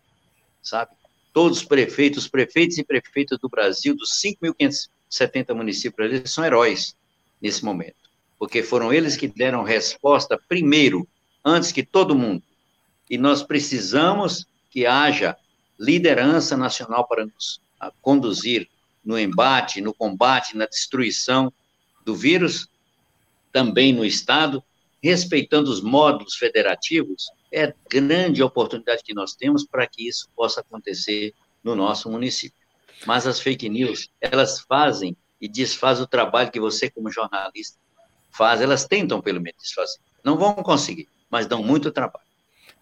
sabe? 0.63 0.91
Todos 1.33 1.57
os 1.57 1.65
prefeitos, 1.65 2.29
prefeitos 2.29 2.77
e 2.77 2.85
prefeitas 2.85 3.39
do 3.39 3.49
Brasil, 3.49 3.97
dos 3.97 4.11
5.570 4.23 5.55
municípios, 5.55 6.07
eles 6.07 6.31
são 6.31 6.45
heróis 6.45 6.95
nesse 7.41 7.65
momento, 7.65 7.97
porque 8.39 8.63
foram 8.63 8.93
eles 8.93 9.17
que 9.17 9.27
deram 9.27 9.63
resposta 9.63 10.39
primeiro, 10.47 11.09
antes 11.43 11.73
que 11.73 11.83
todo 11.83 12.15
mundo. 12.15 12.43
E 13.09 13.17
nós 13.17 13.43
precisamos 13.43 14.47
que 14.69 14.85
haja 14.85 15.35
liderança 15.81 16.59
nacional 16.59 17.09
para 17.09 17.25
nos 17.25 17.59
conduzir 18.03 18.69
no 19.03 19.19
embate, 19.19 19.81
no 19.81 19.95
combate, 19.95 20.59
na 20.59 20.67
destruição 20.67 21.51
do 22.05 22.15
vírus, 22.15 22.69
também 23.55 23.93
no 23.93 24.05
Estado, 24.05 24.61
respeitando 25.01 25.71
os 25.71 25.81
módulos 25.81 26.35
federativos, 26.35 27.31
é 27.53 27.73
grande 27.89 28.43
oportunidade 28.43 29.05
que 29.05 29.15
nós 29.15 29.37
temos 29.37 29.65
para 29.65 29.87
que 29.87 30.09
isso 30.09 30.29
possa 30.35 30.61
acontecer 30.61 31.33
no 31.63 31.77
nosso 31.77 32.11
município. 32.11 32.59
Mas 33.07 33.29
as 33.29 33.39
fake 33.39 33.69
news, 33.69 34.11
elas 34.21 34.61
fazem 34.61 35.17
e 35.41 35.47
desfazem 35.47 36.03
o 36.03 36.09
trabalho 36.09 36.51
que 36.51 36.59
você, 36.59 36.91
como 36.91 37.13
jornalista, 37.13 37.79
faz, 38.33 38.61
elas 38.61 38.87
tentam 38.87 39.23
pelo 39.23 39.41
menos 39.41 39.63
desfazer. 39.63 40.01
Não 40.25 40.37
vão 40.37 40.55
conseguir, 40.55 41.07
mas 41.31 41.47
dão 41.47 41.63
muito 41.63 41.93
trabalho. 41.93 42.25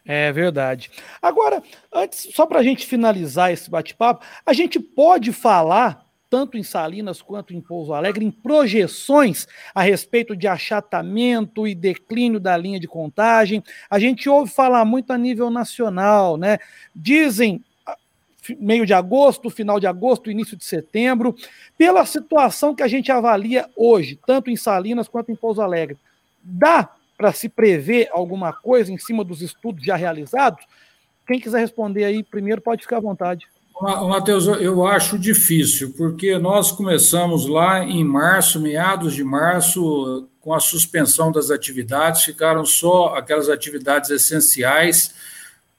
É 0.07 0.33
verdade. 0.33 0.91
Agora, 1.21 1.63
antes, 1.93 2.35
só 2.35 2.47
para 2.47 2.61
a 2.61 2.63
gente 2.63 2.87
finalizar 2.87 3.53
esse 3.53 3.69
bate-papo, 3.69 4.25
a 4.47 4.55
gente 4.55 4.81
pode 4.81 5.33
falar, 5.33 6.02
tanto 6.33 6.57
em 6.57 6.63
Salinas 6.63 7.21
quanto 7.21 7.53
em 7.53 7.61
Pouso 7.61 7.93
Alegre, 7.93 8.25
em 8.25 8.31
projeções 8.31 9.47
a 9.75 9.83
respeito 9.83 10.35
de 10.35 10.49
achatamento 10.49 11.69
e 11.69 11.75
declínio 11.75 12.41
da 12.41 12.57
linha 12.57 12.81
de 12.81 12.89
contagem. 12.89 13.63
A 13.91 13.99
gente 13.99 14.31
ouve 14.31 14.51
falar 14.51 14.83
muito 14.87 15.13
a 15.13 15.19
nível 15.19 15.51
nacional, 15.51 16.39
né? 16.39 16.57
Dizem 16.97 17.63
meio 18.59 18.87
de 18.87 18.95
agosto, 18.95 19.51
final 19.51 19.79
de 19.79 19.87
agosto, 19.87 20.31
início 20.31 20.57
de 20.57 20.65
setembro, 20.65 21.37
pela 21.77 22.07
situação 22.07 22.75
que 22.75 22.83
a 22.83 22.89
gente 22.89 23.13
avalia 23.13 23.69
hoje, 23.77 24.19
tanto 24.27 24.51
em 24.51 24.57
Salinas 24.57 25.09
quanto 25.09 25.31
em 25.31 25.37
Pouso 25.37 25.61
Alegre. 25.61 25.99
Dá 26.43 26.89
para 27.15 27.31
se 27.35 27.47
prever 27.47 28.09
alguma 28.11 28.55
coisa 28.55 28.91
em 28.91 28.97
cima 28.97 29.23
dos 29.23 29.43
estudos 29.43 29.85
já 29.85 29.97
realizados? 29.97 30.65
Quem 31.27 31.39
quiser 31.39 31.61
responder 31.61 32.05
aí 32.05 32.23
primeiro 32.23 32.63
pode 32.63 32.81
ficar 32.81 32.97
à 32.97 33.01
vontade. 33.01 33.47
Matheus, 33.83 34.47
eu 34.47 34.87
acho 34.87 35.19
difícil, 35.19 35.93
porque 35.97 36.39
nós 36.39 36.71
começamos 36.71 37.49
lá 37.49 37.85
em 37.85 38.05
março, 38.05 38.61
meados 38.61 39.13
de 39.13 39.25
março, 39.25 40.29
com 40.41 40.55
a 40.55 40.61
suspensão 40.61 41.33
das 41.33 41.51
atividades, 41.51 42.23
ficaram 42.23 42.65
só 42.65 43.17
aquelas 43.17 43.49
atividades 43.49 44.09
essenciais, 44.11 45.13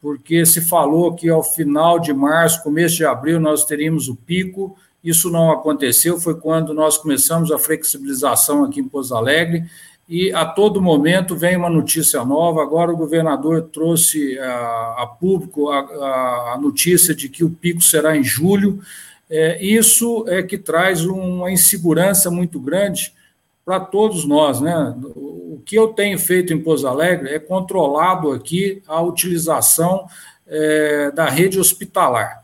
porque 0.01 0.45
se 0.45 0.59
falou 0.59 1.15
que 1.15 1.29
ao 1.29 1.41
final 1.41 1.97
de 1.97 2.11
março, 2.13 2.61
começo 2.61 2.97
de 2.97 3.05
abril, 3.05 3.39
nós 3.39 3.63
teríamos 3.63 4.09
o 4.09 4.15
pico, 4.17 4.77
isso 5.01 5.29
não 5.29 5.49
aconteceu, 5.49 6.19
foi 6.19 6.35
quando 6.35 6.73
nós 6.73 6.97
começamos 6.97 7.53
a 7.53 7.57
flexibilização 7.57 8.65
aqui 8.65 8.81
em 8.81 8.87
Pouso 8.87 9.15
Alegre, 9.15 9.63
e 10.07 10.33
a 10.33 10.45
todo 10.45 10.81
momento 10.81 11.35
vem 11.35 11.55
uma 11.55 11.69
notícia 11.69 12.23
nova. 12.25 12.61
Agora 12.61 12.91
o 12.91 12.97
governador 12.97 13.69
trouxe 13.71 14.37
a, 14.37 14.95
a 14.99 15.07
público 15.07 15.69
a, 15.69 16.53
a, 16.53 16.57
notícia 16.61 17.15
de 17.15 17.29
que 17.29 17.43
o 17.43 17.49
pico 17.49 17.81
será 17.81 18.15
em 18.15 18.23
julho. 18.23 18.79
É, 19.29 19.63
isso 19.63 20.25
é 20.27 20.43
que 20.43 20.57
traz 20.57 21.05
uma 21.05 21.51
insegurança 21.51 22.29
muito 22.29 22.59
grande 22.59 23.13
para 23.63 23.79
todos 23.79 24.25
nós. 24.25 24.59
Né? 24.59 24.93
O 25.15 25.61
que 25.65 25.77
eu 25.77 25.87
tenho 25.87 26.19
feito 26.19 26.53
em 26.53 26.61
Pouso 26.61 26.85
Alegre 26.85 27.29
é 27.33 27.39
controlado 27.39 28.31
aqui 28.31 28.83
a 28.85 29.01
utilização 29.01 30.05
é, 30.45 31.11
da 31.11 31.29
rede 31.29 31.57
hospitalar. 31.57 32.43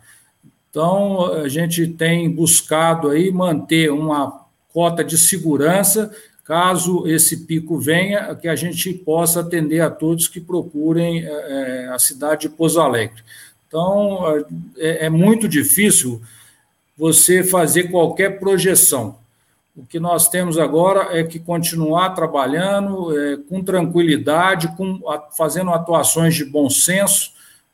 Então, 0.69 1.33
a 1.33 1.49
gente 1.49 1.87
tem 1.87 2.29
buscado 2.29 3.09
aí 3.09 3.31
manter 3.31 3.91
uma 3.91 4.45
cota 4.71 5.03
de 5.03 5.17
segurança 5.17 6.11
caso 6.49 7.05
esse 7.05 7.45
pico 7.45 7.77
venha, 7.77 8.33
que 8.33 8.47
a 8.47 8.55
gente 8.55 8.91
possa 8.91 9.41
atender 9.41 9.81
a 9.81 9.89
todos 9.91 10.27
que 10.27 10.41
procurem 10.41 11.23
é, 11.23 11.89
a 11.93 11.99
cidade 11.99 12.41
de 12.41 12.49
Pouso 12.49 12.81
Alegre. 12.81 13.21
Então, 13.67 14.25
é, 14.75 15.05
é, 15.05 15.09
muito 15.11 15.47
difícil 15.47 16.19
você 16.97 17.43
fazer 17.43 17.91
qualquer 17.91 18.39
projeção. 18.39 19.19
O 19.77 19.85
que 19.85 19.99
nós 19.99 20.27
temos 20.27 20.57
agora 20.57 21.15
é 21.15 21.23
que 21.23 21.37
continuar 21.37 22.15
trabalhando 22.15 23.15
é, 23.15 23.37
com 23.47 23.63
tranquilidade, 23.63 24.75
com, 24.75 24.99
fazendo 25.37 25.69
atuações 25.69 26.33
de 26.33 26.45
bom 26.45 26.67
senso, 26.67 27.31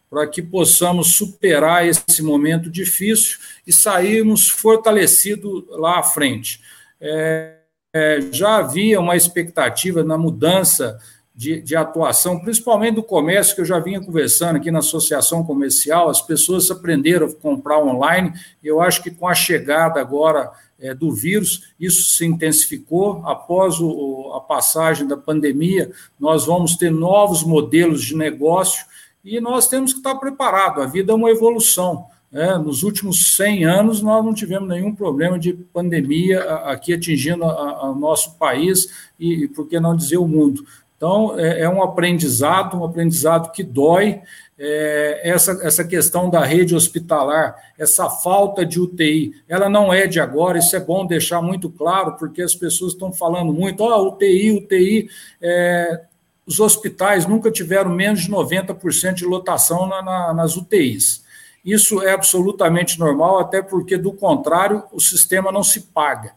para 0.09 0.27
que 0.27 0.41
possamos 0.41 1.15
superar 1.15 1.87
esse 1.87 2.21
momento 2.21 2.69
difícil 2.69 3.37
e 3.65 3.71
sairmos 3.71 4.49
fortalecidos 4.49 5.63
lá 5.69 5.99
à 5.99 6.03
frente. 6.03 6.59
É, 6.99 7.54
é, 7.95 8.19
já 8.29 8.57
havia 8.57 8.99
uma 8.99 9.15
expectativa 9.15 10.03
na 10.03 10.17
mudança 10.17 10.99
de, 11.33 11.61
de, 11.61 11.77
atuação, 11.77 12.41
principalmente 12.41 12.95
do 12.95 13.03
comércio, 13.03 13.55
que 13.55 13.61
eu 13.61 13.65
já 13.65 13.79
vinha 13.79 14.01
conversando 14.01 14.57
aqui 14.57 14.69
na 14.69 14.79
associação 14.79 15.45
comercial, 15.45 16.09
as 16.09 16.21
pessoas 16.21 16.69
aprenderam 16.69 17.27
a 17.27 17.33
comprar 17.33 17.79
online, 17.79 18.33
eu 18.61 18.81
acho 18.81 19.01
que 19.01 19.09
com 19.09 19.25
a 19.25 19.33
chegada 19.33 20.01
agora 20.01 20.51
é, 20.77 20.93
do 20.93 21.09
vírus, 21.13 21.73
isso 21.79 22.17
se 22.17 22.25
intensificou, 22.25 23.25
após 23.25 23.79
o, 23.79 24.33
a 24.35 24.41
passagem 24.41 25.07
da 25.07 25.15
pandemia, 25.15 25.89
nós 26.19 26.45
vamos 26.45 26.75
ter 26.75 26.91
novos 26.91 27.43
modelos 27.43 28.03
de 28.03 28.13
negócio, 28.13 28.85
e 29.23 29.39
nós 29.39 29.69
temos 29.69 29.93
que 29.93 29.99
estar 29.99 30.15
preparados. 30.15 30.83
A 30.83 30.87
vida 30.87 31.13
é 31.13 31.15
uma 31.15 31.31
evolução. 31.31 32.07
É, 32.35 32.57
nos 32.57 32.83
últimos 32.83 33.37
100 33.37 33.63
anos, 33.63 34.01
nós 34.01 34.23
não 34.23 34.33
tivemos 34.33 34.67
nenhum 34.67 34.93
problema 34.93 35.39
de 35.39 35.53
pandemia 35.53 36.43
aqui 36.65 36.93
atingindo 36.93 37.45
o 37.45 37.95
nosso 37.95 38.35
país 38.35 38.89
e, 39.17 39.47
por 39.47 39.69
que 39.69 39.79
não 39.79 39.95
dizer, 39.95 40.17
o 40.17 40.27
mundo. 40.27 40.65
Então, 40.97 41.39
é, 41.39 41.61
é 41.61 41.69
um 41.69 41.81
aprendizado, 41.81 42.75
um 42.75 42.83
aprendizado 42.83 43.53
que 43.53 43.63
dói. 43.63 44.21
É, 44.59 45.21
essa, 45.23 45.59
essa 45.63 45.85
questão 45.85 46.29
da 46.29 46.43
rede 46.43 46.75
hospitalar, 46.75 47.55
essa 47.79 48.09
falta 48.09 48.65
de 48.65 48.81
UTI, 48.81 49.33
ela 49.47 49.69
não 49.69 49.93
é 49.93 50.05
de 50.05 50.19
agora, 50.19 50.57
isso 50.57 50.75
é 50.75 50.79
bom 50.79 51.05
deixar 51.05 51.41
muito 51.41 51.69
claro, 51.69 52.17
porque 52.17 52.41
as 52.41 52.53
pessoas 52.53 52.91
estão 52.91 53.13
falando 53.13 53.53
muito, 53.53 53.81
ó, 53.81 53.97
oh, 53.97 54.09
UTI, 54.09 54.51
UTI. 54.51 55.09
É, 55.41 56.01
os 56.45 56.59
hospitais 56.59 57.25
nunca 57.25 57.49
tiveram 57.49 57.91
menos 57.91 58.23
de 58.23 58.29
90% 58.29 59.13
de 59.13 59.25
lotação 59.25 59.87
na, 59.87 60.01
na, 60.01 60.33
nas 60.33 60.57
UTIs. 60.57 61.24
Isso 61.65 62.03
é 62.03 62.11
absolutamente 62.11 62.99
normal, 62.99 63.39
até 63.39 63.59
porque, 63.59 63.97
do 63.97 64.13
contrário, 64.13 64.83
o 64.91 64.99
sistema 64.99 65.51
não 65.51 65.63
se 65.63 65.81
paga. 65.81 66.33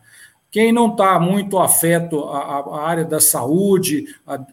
Quem 0.50 0.72
não 0.72 0.90
está 0.90 1.20
muito 1.20 1.58
afeto 1.58 2.24
à, 2.24 2.60
à, 2.60 2.88
área 2.88 3.04
da 3.04 3.20
saúde, 3.20 4.06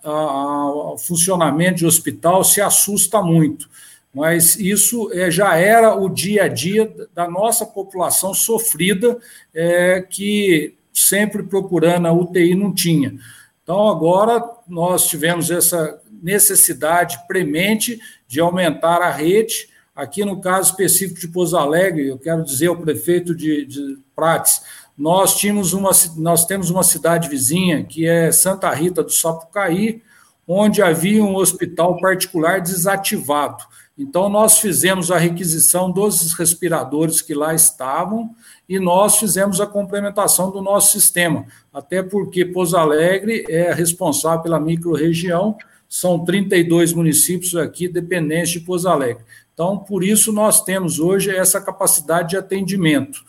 ao 0.04 0.98
funcionamento 0.98 1.78
de 1.78 1.86
hospital, 1.86 2.44
se 2.44 2.60
assusta 2.60 3.22
muito. 3.22 3.70
Mas 4.14 4.58
isso 4.60 5.10
é, 5.14 5.32
já 5.32 5.56
era 5.56 5.96
o 5.96 6.10
dia 6.10 6.44
a 6.44 6.48
dia 6.50 6.94
da 7.14 7.30
nossa 7.30 7.66
população 7.66 8.34
sofrida, 8.34 9.18
é, 9.54 10.02
que 10.02 10.76
sempre 10.94 11.44
procurando 11.44 12.08
a 12.08 12.14
UTI 12.14 12.54
não 12.54 12.74
tinha. 12.74 13.16
Então, 13.64 13.88
agora 13.88 14.44
nós 14.68 15.08
tivemos 15.08 15.50
essa 15.50 16.02
necessidade 16.22 17.18
premente 17.28 18.00
de 18.28 18.42
aumentar 18.42 19.02
a 19.02 19.10
rede 19.10 19.70
Aqui 19.96 20.26
no 20.26 20.42
caso 20.42 20.72
específico 20.72 21.20
de 21.20 21.28
Pouso 21.30 21.56
Alegre, 21.56 22.08
eu 22.08 22.20
quero 22.20 22.44
dizer 22.44 22.68
ao 22.68 22.76
prefeito 22.76 23.34
de, 23.34 23.66
de 23.66 23.98
Prates, 24.14 24.62
nós, 24.98 25.36
tínhamos 25.36 25.72
uma, 25.74 25.92
nós 26.18 26.46
temos 26.46 26.70
uma 26.70 26.84
cidade 26.84 27.30
vizinha, 27.30 27.84
que 27.84 28.06
é 28.06 28.32
Santa 28.32 28.70
Rita 28.74 29.04
do 29.04 29.12
Sapucaí, 29.12 30.02
onde 30.48 30.82
havia 30.82 31.24
um 31.24 31.36
hospital 31.36 31.98
particular 31.98 32.62
desativado. 32.62 33.64
Então, 33.98 34.28
nós 34.28 34.60
fizemos 34.60 35.10
a 35.10 35.18
requisição 35.18 35.90
dos 35.90 36.34
respiradores 36.34 37.22
que 37.22 37.34
lá 37.34 37.56
estavam 37.56 38.36
e 38.68 38.78
nós 38.78 39.18
fizemos 39.18 39.62
a 39.62 39.66
complementação 39.66 40.52
do 40.52 40.62
nosso 40.62 40.92
sistema, 40.92 41.46
até 41.74 42.04
porque 42.04 42.46
Pouso 42.46 42.76
Alegre 42.76 43.46
é 43.48 43.74
responsável 43.74 44.44
pela 44.44 44.60
microrregião, 44.60 45.58
são 45.88 46.26
32 46.26 46.92
municípios 46.92 47.56
aqui 47.56 47.88
dependentes 47.88 48.52
de 48.52 48.60
Pouso 48.60 48.90
Alegre. 48.90 49.24
Então, 49.56 49.78
por 49.78 50.04
isso, 50.04 50.34
nós 50.34 50.62
temos 50.62 51.00
hoje 51.00 51.34
essa 51.34 51.62
capacidade 51.62 52.32
de 52.32 52.38
atendimento. 52.38 53.24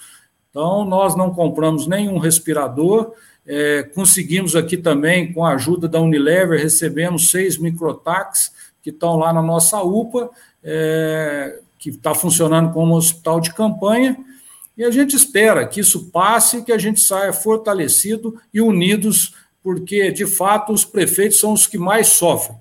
Então, 0.51 0.85
nós 0.85 1.15
não 1.15 1.33
compramos 1.33 1.87
nenhum 1.87 2.19
respirador, 2.19 3.13
é, 3.47 3.85
conseguimos 3.95 4.57
aqui 4.57 4.77
também, 4.77 5.33
com 5.33 5.45
a 5.45 5.55
ajuda 5.55 5.89
da 5.89 6.01
Unilever, 6.01 6.61
recebemos 6.61 7.31
seis 7.31 7.57
microtax 7.57 8.53
que 8.83 8.91
estão 8.91 9.17
lá 9.17 9.33
na 9.33 9.41
nossa 9.41 9.81
UPA, 9.81 10.29
é, 10.65 11.61
que 11.79 11.91
está 11.91 12.13
funcionando 12.13 12.73
como 12.73 12.97
hospital 12.97 13.41
de 13.41 13.55
campanha, 13.55 14.17
e 14.77 14.83
a 14.83 14.91
gente 14.91 15.15
espera 15.15 15.65
que 15.65 15.79
isso 15.79 16.11
passe, 16.11 16.65
que 16.65 16.73
a 16.73 16.79
gente 16.79 16.99
saia 16.99 17.33
fortalecido 17.33 18.37
e 18.53 18.61
unidos, 18.61 19.33
porque, 19.63 20.11
de 20.11 20.27
fato, 20.27 20.73
os 20.73 20.85
prefeitos 20.85 21.39
são 21.39 21.53
os 21.53 21.69
que 21.69 21.79
mais 21.79 22.09
sofrem 22.09 22.59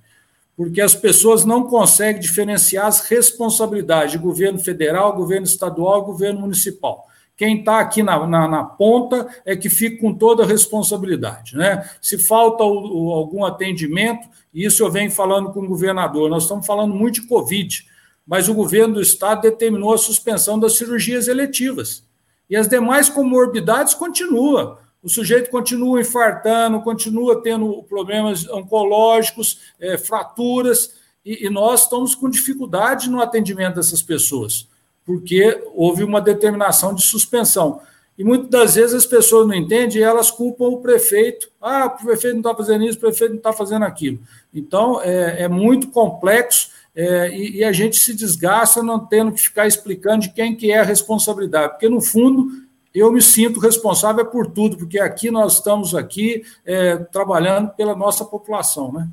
porque 0.56 0.82
as 0.82 0.96
pessoas 0.96 1.44
não 1.44 1.64
conseguem 1.64 2.22
diferenciar 2.22 2.86
as 2.86 3.02
responsabilidades 3.02 4.14
de 4.14 4.18
governo 4.18 4.60
federal, 4.60 5.16
governo 5.16 5.46
estadual, 5.46 6.06
governo 6.06 6.42
municipal. 6.42 7.06
Quem 7.38 7.60
está 7.60 7.80
aqui 7.80 8.02
na, 8.02 8.26
na, 8.26 8.48
na, 8.48 8.64
ponta 8.64 9.28
é 9.46 9.58
que 9.58 9.70
fica 9.70 10.00
com 10.00 10.14
toda 10.14 10.44
a 10.44 10.48
responsabilidade. 10.48 11.58
Né? 11.58 11.90
Se 12.02 12.18
falta 12.18 12.64
o, 12.64 13.08
o, 13.08 13.12
algum 13.12 13.44
atendimento, 13.44 14.30
isso 14.54 14.82
eu 14.82 14.90
venho 14.90 15.12
falando 15.12 15.52
com 15.52 15.60
o 15.60 15.68
governador, 15.68 16.30
nós 16.30 16.44
estamos 16.44 16.66
falando 16.66 16.96
muito 16.96 17.22
de 17.22 17.28
Covid, 17.28 17.86
mas 18.26 18.48
o 18.48 18.54
governo 18.54 18.96
do 18.96 19.02
estado 19.02 19.42
determinou 19.42 19.94
a 19.94 19.98
suspensão 19.98 20.58
das 20.58 20.78
cirurgias 20.78 21.28
eletivas. 21.28 22.06
E 22.50 22.56
as 22.56 22.70
demais 22.70 23.10
comorbidades 23.10 23.94
continuam 23.94 24.78
o 25.06 25.10
sujeito 25.10 25.52
continua 25.52 26.02
infartando, 26.02 26.82
continua 26.82 27.40
tendo 27.40 27.84
problemas 27.84 28.50
oncológicos, 28.50 29.60
é, 29.80 30.00
fraturas, 30.00 30.96
e, 31.24 31.46
e, 31.46 31.50
nós 31.50 31.84
estamos 31.84 32.16
com 32.16 32.28
dificuldade 32.28 33.08
no 33.08 33.22
atendimento 33.22 33.76
dessas 33.76 34.02
pessoas, 34.02 34.68
porque 35.06 35.64
houve 35.76 36.04
uma 36.04 36.20
determinação 36.20 36.92
de 36.92 37.04
suspensão. 37.04 37.82
E 38.18 38.24
muitas 38.24 38.50
das 38.50 38.76
vezes 38.76 38.96
as 38.96 39.06
pessoas 39.06 39.48
não 39.48 39.54
entendem 39.54 40.00
e 40.00 40.04
elas 40.04 40.32
culpam 40.32 40.66
o 40.70 40.82
prefeito. 40.82 41.52
Ah, 41.62 41.86
o 41.86 42.04
prefeito 42.04 42.34
não 42.34 42.42
está 42.42 42.56
fazendo 42.56 42.86
isso, 42.86 42.98
o 42.98 43.02
prefeito 43.02 43.32
não 43.32 43.38
está 43.38 43.54
fazendo 43.54 43.86
aquilo. 43.86 44.20
Então, 44.52 45.00
é, 45.04 45.44
é 45.44 45.48
muito 45.48 45.90
complexo 45.90 46.70
é, 46.96 47.30
e, 47.30 47.58
e, 47.58 47.64
a 47.64 47.72
gente 47.72 47.98
se 47.98 48.16
desgasta 48.16 48.82
não 48.82 49.06
tendo 49.06 49.32
que 49.32 49.42
ficar 49.42 49.68
explicando 49.68 50.22
de 50.22 50.34
quem 50.34 50.56
que 50.56 50.72
é 50.72 50.80
a 50.80 50.84
responsabilidade, 50.84 51.74
porque, 51.74 51.90
no 51.90 52.02
fundo, 52.02 52.65
eu 53.00 53.12
me 53.12 53.22
sinto 53.22 53.60
responsável 53.60 54.26
por 54.26 54.48
tudo, 54.48 54.78
porque 54.78 55.00
aqui 55.00 55.30
nós 55.30 55.56
estamos 55.56 55.94
aqui 55.94 56.44
é, 56.66 56.98
trabalhando 56.98 57.70
pela 57.72 57.96
nossa 57.96 58.24
população, 58.24 58.92
né? 58.92 59.10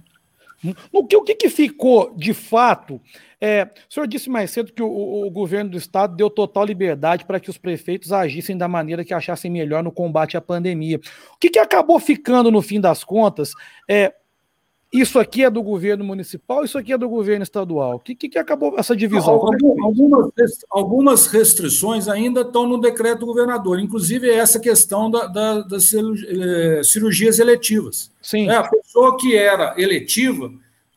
O 0.93 1.05
que, 1.05 1.17
o 1.17 1.23
que, 1.23 1.35
que 1.35 1.49
ficou 1.49 2.15
de 2.15 2.33
fato? 2.33 3.01
É, 3.41 3.65
o 3.65 3.93
senhor 3.93 4.07
disse 4.07 4.31
mais 4.31 4.53
cedo 4.53 4.73
que 4.73 4.81
o, 4.83 5.27
o, 5.27 5.29
governo 5.29 5.71
do 5.71 5.77
estado 5.77 6.15
deu 6.15 6.31
total 6.31 6.65
liberdade 6.65 7.25
para 7.25 7.41
que 7.41 7.51
os 7.51 7.59
prefeitos 7.59 8.13
agissem 8.13 8.57
da 8.57 8.69
maneira 8.69 9.05
que 9.05 9.13
achassem 9.13 9.51
melhor 9.51 9.83
no 9.83 9.91
combate 9.91 10.37
à 10.37 10.41
pandemia. 10.41 11.01
O 11.35 11.39
que, 11.41 11.51
que 11.51 11.59
acabou 11.59 11.99
ficando, 11.99 12.53
no 12.53 12.63
fim 12.63 12.81
das 12.81 13.03
contas, 13.03 13.53
é, 13.91 14.15
isso 14.93 15.19
aqui 15.19 15.43
é 15.43 15.49
do 15.49 15.63
governo 15.63 16.05
municipal, 16.05 16.63
isso 16.65 16.77
aqui 16.77 16.93
é 16.93 16.99
do 16.99 17.09
governo 17.09 17.43
estadual. 17.43 17.95
O 17.97 17.99
que, 17.99 18.15
que, 18.15 18.39
acabou 18.39 18.79
essa 18.79 18.95
divisão? 18.95 19.33
É 19.33 19.83
algumas, 19.83 20.31
algumas 20.69 21.27
restrições 21.29 22.09
ainda 22.09 22.43
estão 22.43 22.67
no 22.69 22.79
decreto 22.79 23.21
do 23.21 23.27
governador, 23.27 23.81
inclusive 23.81 24.29
essa 24.29 24.61
questão 24.61 25.11
da, 25.11 25.27
da, 25.27 25.61
das 25.63 25.95
eh, 25.95 26.83
cirurgias 26.85 27.39
eletivas. 27.39 28.13
Sim. 28.21 28.51
É, 28.51 28.57
a 28.57 28.69
pessoa 28.69 29.17
que 29.17 29.35
era 29.35 29.75
eletiva, 29.79 30.53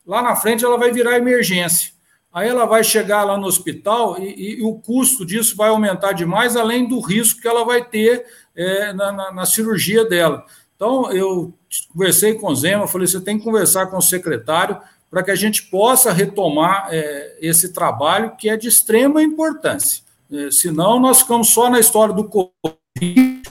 lá 0.05 0.21
na 0.21 0.35
frente 0.35 0.65
ela 0.65 0.77
vai 0.77 0.91
virar 0.91 1.17
emergência. 1.17 1.95
Aí 2.33 2.49
ela 2.49 2.65
vai 2.65 2.83
chegar 2.83 3.23
lá 3.23 3.37
no 3.37 3.47
hospital 3.47 4.19
e, 4.19 4.59
e 4.59 4.61
o 4.61 4.73
custo 4.73 5.25
disso 5.25 5.55
vai 5.55 5.69
aumentar 5.69 6.11
demais, 6.11 6.57
além 6.57 6.85
do 6.85 6.99
risco 6.99 7.39
que 7.39 7.47
ela 7.47 7.63
vai 7.63 7.81
ter 7.81 8.25
é, 8.53 8.91
na, 8.91 9.13
na, 9.13 9.31
na 9.31 9.45
cirurgia 9.45 10.03
dela. 10.03 10.45
Então, 10.75 11.11
eu 11.11 11.53
conversei 11.93 12.35
com 12.35 12.47
o 12.47 12.55
Zema, 12.55 12.87
falei: 12.87 13.07
você 13.07 13.21
tem 13.21 13.37
que 13.37 13.43
conversar 13.43 13.87
com 13.87 13.97
o 13.97 14.01
secretário 14.01 14.79
para 15.09 15.23
que 15.23 15.31
a 15.31 15.35
gente 15.35 15.63
possa 15.63 16.11
retomar 16.11 16.87
é, 16.91 17.37
esse 17.39 17.71
trabalho 17.71 18.35
que 18.35 18.49
é 18.49 18.57
de 18.57 18.67
extrema 18.67 19.23
importância. 19.23 20.03
É, 20.31 20.51
senão, 20.51 20.99
nós 20.99 21.21
ficamos 21.21 21.49
só 21.49 21.69
na 21.69 21.79
história 21.79 22.13
do 22.13 22.25
Covid 22.25 23.41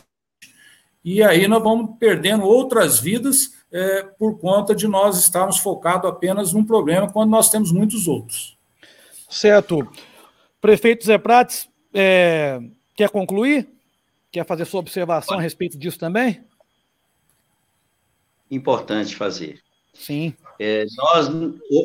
e 1.04 1.22
aí 1.22 1.46
nós 1.46 1.62
vamos 1.62 1.96
perdendo 1.98 2.44
outras 2.44 2.98
vidas 2.98 3.52
é, 3.70 4.02
por 4.02 4.38
conta 4.38 4.74
de 4.74 4.88
nós 4.88 5.18
estarmos 5.18 5.58
focados 5.58 6.08
apenas 6.08 6.52
num 6.52 6.64
problema 6.64 7.10
quando 7.10 7.30
nós 7.30 7.50
temos 7.50 7.70
muitos 7.70 8.08
outros. 8.08 8.56
Certo. 9.28 9.86
Prefeito 10.60 11.04
Zé 11.04 11.18
Prates, 11.18 11.68
é, 11.92 12.58
quer 12.96 13.10
concluir? 13.10 13.68
Quer 14.32 14.46
fazer 14.46 14.64
sua 14.64 14.80
observação 14.80 15.38
a 15.38 15.42
respeito 15.42 15.76
disso 15.76 15.98
também? 15.98 16.42
Importante 18.54 19.16
fazer. 19.16 19.60
Sim. 19.92 20.34
É, 20.58 20.84
nós, 20.96 21.28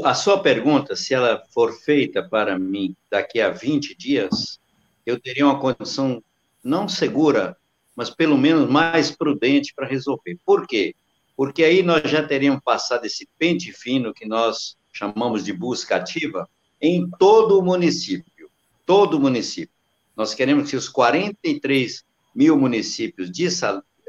a 0.03 0.13
sua 0.13 0.39
pergunta, 0.39 0.95
se 0.95 1.13
ela 1.13 1.43
for 1.53 1.73
feita 1.73 2.21
para 2.27 2.57
mim 2.57 2.95
daqui 3.09 3.39
a 3.39 3.49
20 3.49 3.95
dias, 3.97 4.59
eu 5.05 5.19
teria 5.19 5.45
uma 5.45 5.59
condição 5.59 6.23
não 6.63 6.87
segura, 6.87 7.55
mas 7.95 8.09
pelo 8.09 8.37
menos 8.37 8.69
mais 8.69 9.11
prudente 9.11 9.73
para 9.75 9.87
resolver. 9.87 10.37
Por 10.45 10.67
quê? 10.67 10.95
Porque 11.35 11.63
aí 11.63 11.81
nós 11.81 12.09
já 12.09 12.25
teríamos 12.25 12.61
passado 12.63 13.05
esse 13.05 13.27
pente 13.37 13.71
fino 13.71 14.13
que 14.13 14.27
nós 14.27 14.77
chamamos 14.91 15.45
de 15.45 15.53
busca 15.53 15.95
ativa 15.95 16.47
em 16.81 17.09
todo 17.17 17.59
o 17.59 17.63
município. 17.63 18.49
Todo 18.85 19.17
o 19.17 19.19
município. 19.19 19.73
Nós 20.15 20.33
queremos 20.33 20.69
que 20.69 20.75
os 20.75 20.89
43 20.89 22.03
mil 22.35 22.57
municípios 22.57 23.31
de 23.31 23.47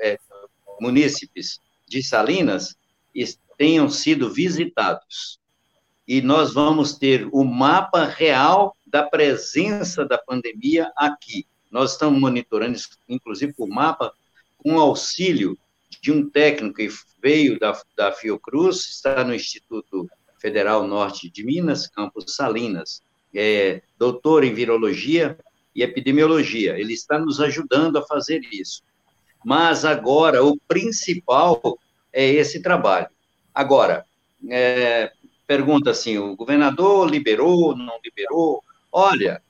é, 0.01 0.19
munícipes 0.81 1.61
de 1.91 2.03
Salinas 2.03 2.76
tenham 3.61 3.91
sido 3.91 4.32
visitados. 4.32 5.38
E 6.09 6.22
nós 6.22 6.55
vamos 6.55 6.95
ter 6.95 7.28
o 7.30 7.45
mapa 7.45 8.07
real 8.07 8.74
da 8.86 9.03
presença 9.03 10.03
da 10.03 10.16
pandemia 10.16 10.91
aqui. 10.97 11.47
Nós 11.70 11.93
estamos 11.93 12.18
monitorando, 12.18 12.78
inclusive, 13.07 13.53
o 13.59 13.66
mapa 13.66 14.14
com 14.57 14.80
auxílio 14.80 15.59
de 16.01 16.11
um 16.11 16.30
técnico 16.30 16.76
que 16.76 16.88
veio 17.22 17.59
da, 17.61 17.78
da 17.95 18.12
Fiocruz, 18.12 18.88
está 18.88 19.22
no 19.22 19.34
Instituto 19.34 20.09
Federal 20.41 20.86
Norte 20.86 21.28
de 21.28 21.45
Minas, 21.45 21.86
campus 21.86 22.34
Salinas. 22.34 23.03
É 23.34 23.82
doutor 23.99 24.43
em 24.43 24.55
virologia 24.55 25.38
e 25.74 25.82
epidemiologia. 25.82 26.78
Ele 26.78 26.95
está 26.95 27.18
nos 27.18 27.43
ajudando 27.43 27.99
a 27.99 28.07
fazer 28.07 28.41
isso. 28.51 28.82
Mas 29.45 29.84
agora, 29.84 30.45
o 30.45 30.59
principal 30.68 31.78
é 32.12 32.26
esse 32.26 32.61
trabalho. 32.61 33.09
Agora, 33.55 34.05
é, 34.49 35.12
pergunta 35.47 35.91
assim: 35.91 36.18
o 36.18 36.36
governador 36.36 37.09
liberou, 37.09 37.76
não 37.76 37.99
liberou? 38.05 38.62
Olha, 38.93 39.43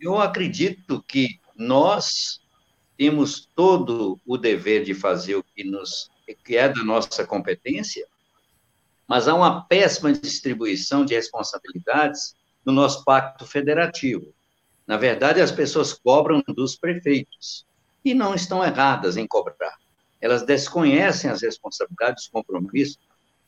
eu 0.00 0.18
acredito 0.18 1.02
que 1.06 1.40
nós 1.56 2.40
temos 2.96 3.48
todo 3.54 4.18
o 4.26 4.36
dever 4.36 4.84
de 4.84 4.94
fazer 4.94 5.36
o 5.36 5.44
que, 5.54 5.64
nos, 5.64 6.10
que 6.44 6.56
é 6.56 6.68
da 6.68 6.82
nossa 6.82 7.26
competência, 7.26 8.06
mas 9.06 9.28
há 9.28 9.34
uma 9.34 9.62
péssima 9.62 10.12
distribuição 10.12 11.04
de 11.04 11.14
responsabilidades 11.14 12.34
no 12.64 12.72
nosso 12.72 13.04
pacto 13.04 13.46
federativo. 13.46 14.34
Na 14.86 14.96
verdade, 14.96 15.40
as 15.40 15.52
pessoas 15.52 15.92
cobram 15.92 16.42
dos 16.48 16.76
prefeitos 16.76 17.67
e 18.10 18.14
não 18.14 18.34
estão 18.34 18.64
erradas 18.64 19.16
em 19.16 19.26
cobrar. 19.26 19.76
Elas 20.20 20.42
desconhecem 20.42 21.30
as 21.30 21.42
responsabilidades, 21.42 22.24
os 22.24 22.30
compromissos 22.30 22.98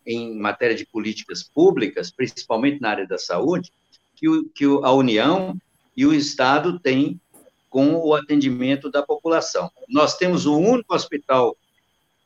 em 0.06 0.36
matéria 0.36 0.76
de 0.76 0.86
políticas 0.86 1.42
públicas, 1.42 2.10
principalmente 2.10 2.80
na 2.80 2.90
área 2.90 3.06
da 3.06 3.18
saúde, 3.18 3.72
que, 4.14 4.28
o, 4.28 4.48
que 4.48 4.64
a 4.64 4.92
União 4.92 5.56
e 5.96 6.06
o 6.06 6.14
Estado 6.14 6.78
têm 6.78 7.20
com 7.68 7.94
o 7.94 8.14
atendimento 8.14 8.90
da 8.90 9.02
população. 9.02 9.70
Nós 9.88 10.16
temos 10.16 10.46
o 10.46 10.58
único 10.58 10.94
hospital 10.94 11.56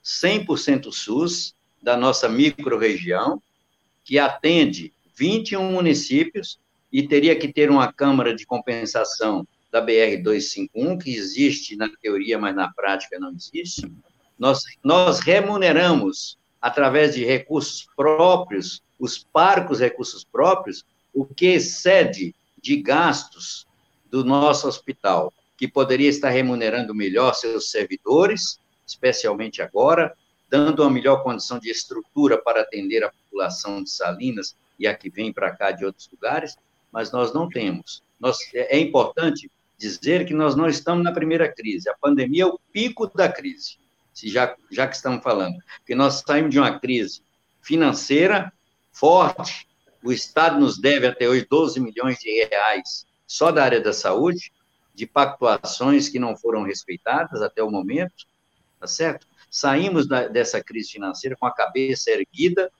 100% 0.04 0.92
SUS 0.92 1.54
da 1.82 1.96
nossa 1.96 2.28
microrregião, 2.28 3.42
que 4.04 4.18
atende 4.18 4.92
21 5.16 5.70
municípios 5.70 6.58
e 6.92 7.06
teria 7.06 7.36
que 7.36 7.52
ter 7.52 7.70
uma 7.70 7.92
câmara 7.92 8.34
de 8.34 8.46
compensação 8.46 9.46
da 9.74 9.80
BR 9.80 10.22
251, 10.22 10.96
que 10.98 11.12
existe 11.16 11.74
na 11.74 11.88
teoria, 12.00 12.38
mas 12.38 12.54
na 12.54 12.72
prática 12.72 13.18
não 13.18 13.32
existe. 13.32 13.90
Nós, 14.38 14.62
nós 14.84 15.18
remuneramos, 15.18 16.38
através 16.62 17.12
de 17.12 17.24
recursos 17.24 17.84
próprios, 17.96 18.84
os 19.00 19.18
parcos 19.18 19.80
recursos 19.80 20.22
próprios, 20.22 20.84
o 21.12 21.24
que 21.26 21.46
excede 21.46 22.32
de 22.62 22.76
gastos 22.76 23.66
do 24.08 24.24
nosso 24.24 24.68
hospital, 24.68 25.34
que 25.56 25.66
poderia 25.66 26.08
estar 26.08 26.30
remunerando 26.30 26.94
melhor 26.94 27.34
seus 27.34 27.72
servidores, 27.72 28.60
especialmente 28.86 29.60
agora, 29.60 30.14
dando 30.48 30.82
uma 30.84 30.90
melhor 30.90 31.24
condição 31.24 31.58
de 31.58 31.68
estrutura 31.68 32.40
para 32.40 32.60
atender 32.60 33.02
a 33.02 33.10
população 33.10 33.82
de 33.82 33.90
Salinas 33.90 34.54
e 34.78 34.86
a 34.86 34.94
que 34.94 35.10
vem 35.10 35.32
para 35.32 35.50
cá 35.50 35.72
de 35.72 35.84
outros 35.84 36.08
lugares, 36.12 36.56
mas 36.92 37.10
nós 37.10 37.34
não 37.34 37.48
temos. 37.48 38.04
Nós, 38.20 38.38
é, 38.54 38.76
é 38.76 38.78
importante 38.78 39.50
dizer 39.78 40.26
que 40.26 40.34
nós 40.34 40.54
não 40.54 40.66
estamos 40.66 41.04
na 41.04 41.12
primeira 41.12 41.52
crise. 41.52 41.88
A 41.88 41.96
pandemia 41.96 42.44
é 42.44 42.46
o 42.46 42.58
pico 42.72 43.06
da 43.06 43.28
crise 43.28 43.78
se 44.14 44.28
já, 44.30 44.56
já 44.70 44.86
que 44.86 44.94
estamos 44.94 45.22
falando, 45.22 45.58
que 45.84 45.94
nós 45.94 46.22
saímos 46.26 46.52
de 46.52 46.58
uma 46.58 46.78
crise 46.78 47.22
financeira 47.60 48.52
forte, 48.92 49.66
o 50.02 50.12
Estado 50.12 50.60
nos 50.60 50.78
deve 50.78 51.06
até 51.06 51.28
hoje 51.28 51.46
12 51.50 51.80
milhões 51.80 52.18
de 52.18 52.30
reais 52.30 53.04
só 53.26 53.50
da 53.50 53.64
área 53.64 53.80
da 53.80 53.92
saúde, 53.92 54.52
de 54.94 55.06
pactuações 55.06 56.08
que 56.08 56.20
não 56.20 56.36
foram 56.36 56.62
respeitadas 56.62 57.42
até 57.42 57.62
o 57.62 57.70
momento, 57.70 58.26
tá 58.78 58.86
certo? 58.86 59.26
Saímos 59.50 60.06
da, 60.06 60.28
dessa 60.28 60.62
crise 60.62 60.92
financeira 60.92 61.36
com 61.36 61.46
a 61.46 61.54
cabeça 61.54 62.10
erguida, 62.10 62.70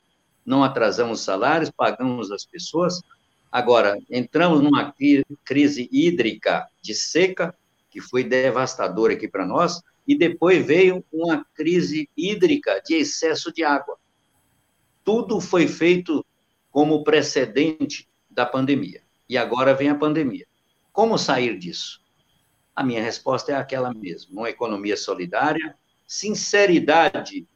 não 0.46 0.62
atrasamos 0.62 1.22
salários, 1.22 1.70
pagamos 1.70 2.30
as 2.30 2.44
pessoas. 2.44 3.00
Agora, 3.54 3.96
entramos 4.10 4.60
numa 4.60 4.92
crise 5.44 5.88
hídrica 5.92 6.68
de 6.82 6.92
seca, 6.92 7.56
que 7.88 8.00
foi 8.00 8.24
devastadora 8.24 9.12
aqui 9.12 9.28
para 9.28 9.46
nós, 9.46 9.80
e 10.04 10.18
depois 10.18 10.66
veio 10.66 11.04
uma 11.12 11.44
crise 11.54 12.10
hídrica 12.16 12.82
de 12.84 12.96
excesso 12.96 13.52
de 13.52 13.62
água. 13.62 13.96
Tudo 15.04 15.40
foi 15.40 15.68
feito 15.68 16.26
como 16.68 17.04
precedente 17.04 18.08
da 18.28 18.44
pandemia. 18.44 19.04
E 19.28 19.38
agora 19.38 19.72
vem 19.72 19.88
a 19.88 19.94
pandemia. 19.94 20.48
Como 20.92 21.16
sair 21.16 21.56
disso? 21.56 22.02
A 22.74 22.82
minha 22.82 23.04
resposta 23.04 23.52
é 23.52 23.54
aquela 23.54 23.94
mesma: 23.94 24.40
uma 24.40 24.50
economia 24.50 24.96
solidária, 24.96 25.78
sinceridade 26.04 27.46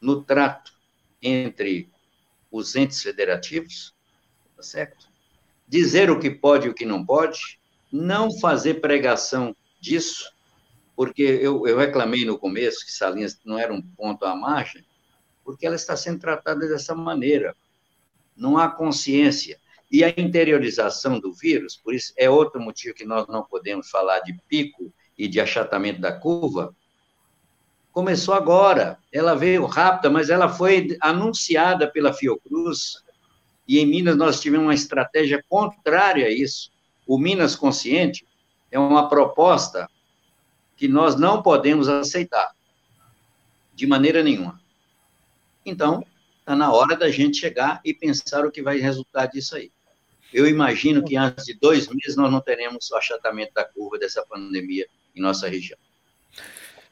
no 0.00 0.22
trato 0.22 0.72
entre 1.20 1.90
os 2.50 2.74
entes 2.74 3.02
federativos, 3.02 3.94
tá 4.62 4.68
certo? 4.68 5.08
Dizer 5.66 6.08
o 6.08 6.20
que 6.20 6.30
pode 6.30 6.68
e 6.68 6.70
o 6.70 6.74
que 6.74 6.86
não 6.86 7.04
pode, 7.04 7.58
não 7.90 8.30
fazer 8.38 8.74
pregação 8.74 9.54
disso, 9.80 10.32
porque 10.94 11.22
eu, 11.22 11.66
eu 11.66 11.76
reclamei 11.76 12.24
no 12.24 12.38
começo 12.38 12.86
que 12.86 12.92
Salinas 12.92 13.38
não 13.44 13.58
era 13.58 13.72
um 13.72 13.82
ponto 13.82 14.24
à 14.24 14.36
margem, 14.36 14.84
porque 15.44 15.66
ela 15.66 15.74
está 15.74 15.96
sendo 15.96 16.20
tratada 16.20 16.68
dessa 16.68 16.94
maneira. 16.94 17.56
Não 18.36 18.56
há 18.56 18.70
consciência. 18.70 19.58
E 19.90 20.04
a 20.04 20.08
interiorização 20.08 21.18
do 21.18 21.32
vírus, 21.32 21.76
por 21.76 21.92
isso 21.92 22.14
é 22.16 22.30
outro 22.30 22.60
motivo 22.60 22.94
que 22.94 23.04
nós 23.04 23.26
não 23.26 23.42
podemos 23.42 23.90
falar 23.90 24.20
de 24.20 24.38
pico 24.48 24.92
e 25.18 25.26
de 25.26 25.40
achatamento 25.40 26.00
da 26.00 26.12
curva, 26.12 26.74
começou 27.90 28.32
agora. 28.32 28.98
Ela 29.10 29.34
veio 29.34 29.66
rápida, 29.66 30.08
mas 30.08 30.30
ela 30.30 30.48
foi 30.48 30.96
anunciada 31.00 31.90
pela 31.90 32.12
Fiocruz, 32.12 33.02
e 33.66 33.78
em 33.78 33.86
Minas 33.86 34.16
nós 34.16 34.40
tivemos 34.40 34.66
uma 34.66 34.74
estratégia 34.74 35.42
contrária 35.48 36.26
a 36.26 36.30
isso. 36.30 36.70
O 37.06 37.18
Minas 37.18 37.54
Consciente 37.54 38.26
é 38.70 38.78
uma 38.78 39.08
proposta 39.08 39.88
que 40.76 40.88
nós 40.88 41.14
não 41.14 41.42
podemos 41.42 41.88
aceitar, 41.88 42.50
de 43.74 43.86
maneira 43.86 44.22
nenhuma. 44.22 44.60
Então, 45.64 46.04
está 46.40 46.56
na 46.56 46.72
hora 46.72 46.96
da 46.96 47.10
gente 47.10 47.38
chegar 47.38 47.80
e 47.84 47.94
pensar 47.94 48.44
o 48.44 48.50
que 48.50 48.62
vai 48.62 48.78
resultar 48.78 49.26
disso 49.26 49.56
aí. 49.56 49.70
Eu 50.32 50.46
imagino 50.46 51.04
que 51.04 51.16
antes 51.16 51.44
de 51.44 51.54
dois 51.54 51.86
meses 51.88 52.16
nós 52.16 52.32
não 52.32 52.40
teremos 52.40 52.90
o 52.90 52.96
achatamento 52.96 53.52
da 53.54 53.64
curva 53.64 53.98
dessa 53.98 54.24
pandemia 54.26 54.86
em 55.14 55.20
nossa 55.20 55.48
região. 55.48 55.78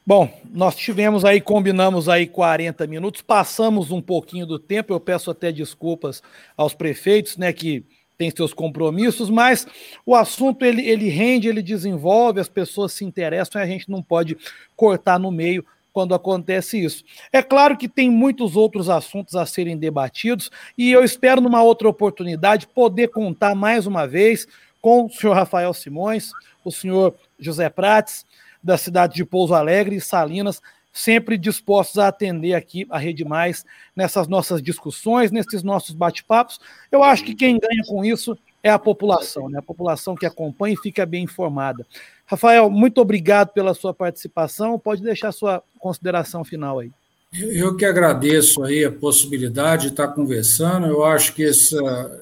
Bom, 0.06 0.32
nós 0.50 0.76
tivemos 0.76 1.24
aí, 1.24 1.40
combinamos 1.40 2.08
aí 2.08 2.26
40 2.26 2.86
minutos, 2.86 3.20
passamos 3.20 3.90
um 3.90 4.00
pouquinho 4.00 4.46
do 4.46 4.58
tempo, 4.58 4.92
eu 4.92 4.98
peço 4.98 5.30
até 5.30 5.52
desculpas 5.52 6.22
aos 6.56 6.74
prefeitos, 6.74 7.36
né, 7.36 7.52
que 7.52 7.84
tem 8.16 8.30
seus 8.30 8.52
compromissos, 8.52 9.30
mas 9.30 9.66
o 10.04 10.14
assunto 10.14 10.64
ele, 10.64 10.86
ele 10.86 11.08
rende, 11.08 11.48
ele 11.48 11.62
desenvolve, 11.62 12.40
as 12.40 12.48
pessoas 12.48 12.92
se 12.92 13.04
interessam 13.04 13.60
e 13.60 13.64
a 13.64 13.66
gente 13.66 13.90
não 13.90 14.02
pode 14.02 14.36
cortar 14.74 15.18
no 15.18 15.30
meio 15.30 15.64
quando 15.92 16.14
acontece 16.14 16.82
isso. 16.82 17.04
É 17.32 17.42
claro 17.42 17.76
que 17.76 17.88
tem 17.88 18.10
muitos 18.10 18.56
outros 18.56 18.88
assuntos 18.88 19.36
a 19.36 19.44
serem 19.44 19.76
debatidos 19.76 20.50
e 20.76 20.90
eu 20.90 21.04
espero, 21.04 21.40
numa 21.40 21.62
outra 21.62 21.88
oportunidade, 21.88 22.66
poder 22.68 23.08
contar 23.08 23.54
mais 23.54 23.86
uma 23.86 24.06
vez 24.06 24.46
com 24.80 25.06
o 25.06 25.10
senhor 25.10 25.34
Rafael 25.34 25.72
Simões, 25.74 26.30
o 26.64 26.70
senhor 26.70 27.14
José 27.38 27.68
Prates, 27.68 28.24
da 28.62 28.76
cidade 28.76 29.14
de 29.14 29.24
Pouso 29.24 29.54
Alegre 29.54 29.96
e 29.96 30.00
Salinas, 30.00 30.60
sempre 30.92 31.38
dispostos 31.38 31.98
a 31.98 32.08
atender 32.08 32.54
aqui 32.54 32.86
a 32.90 32.98
Rede 32.98 33.24
Mais 33.24 33.64
nessas 33.94 34.26
nossas 34.28 34.62
discussões, 34.62 35.30
nesses 35.30 35.62
nossos 35.62 35.94
bate-papos. 35.94 36.58
Eu 36.90 37.02
acho 37.02 37.24
que 37.24 37.34
quem 37.34 37.58
ganha 37.58 37.82
com 37.86 38.04
isso 38.04 38.36
é 38.62 38.70
a 38.70 38.78
população, 38.78 39.48
né? 39.48 39.58
A 39.58 39.62
população 39.62 40.14
que 40.14 40.26
acompanha 40.26 40.74
e 40.74 40.82
fica 40.82 41.06
bem 41.06 41.24
informada. 41.24 41.86
Rafael, 42.26 42.68
muito 42.70 43.00
obrigado 43.00 43.48
pela 43.48 43.74
sua 43.74 43.94
participação. 43.94 44.78
Pode 44.78 45.02
deixar 45.02 45.32
sua 45.32 45.62
consideração 45.78 46.44
final 46.44 46.78
aí. 46.78 46.90
Eu 47.32 47.76
que 47.76 47.84
agradeço 47.84 48.64
aí 48.64 48.84
a 48.84 48.90
possibilidade 48.90 49.82
de 49.82 49.88
estar 49.90 50.08
conversando. 50.08 50.86
Eu 50.86 51.04
acho 51.04 51.32
que 51.32 51.42
esse, 51.42 51.76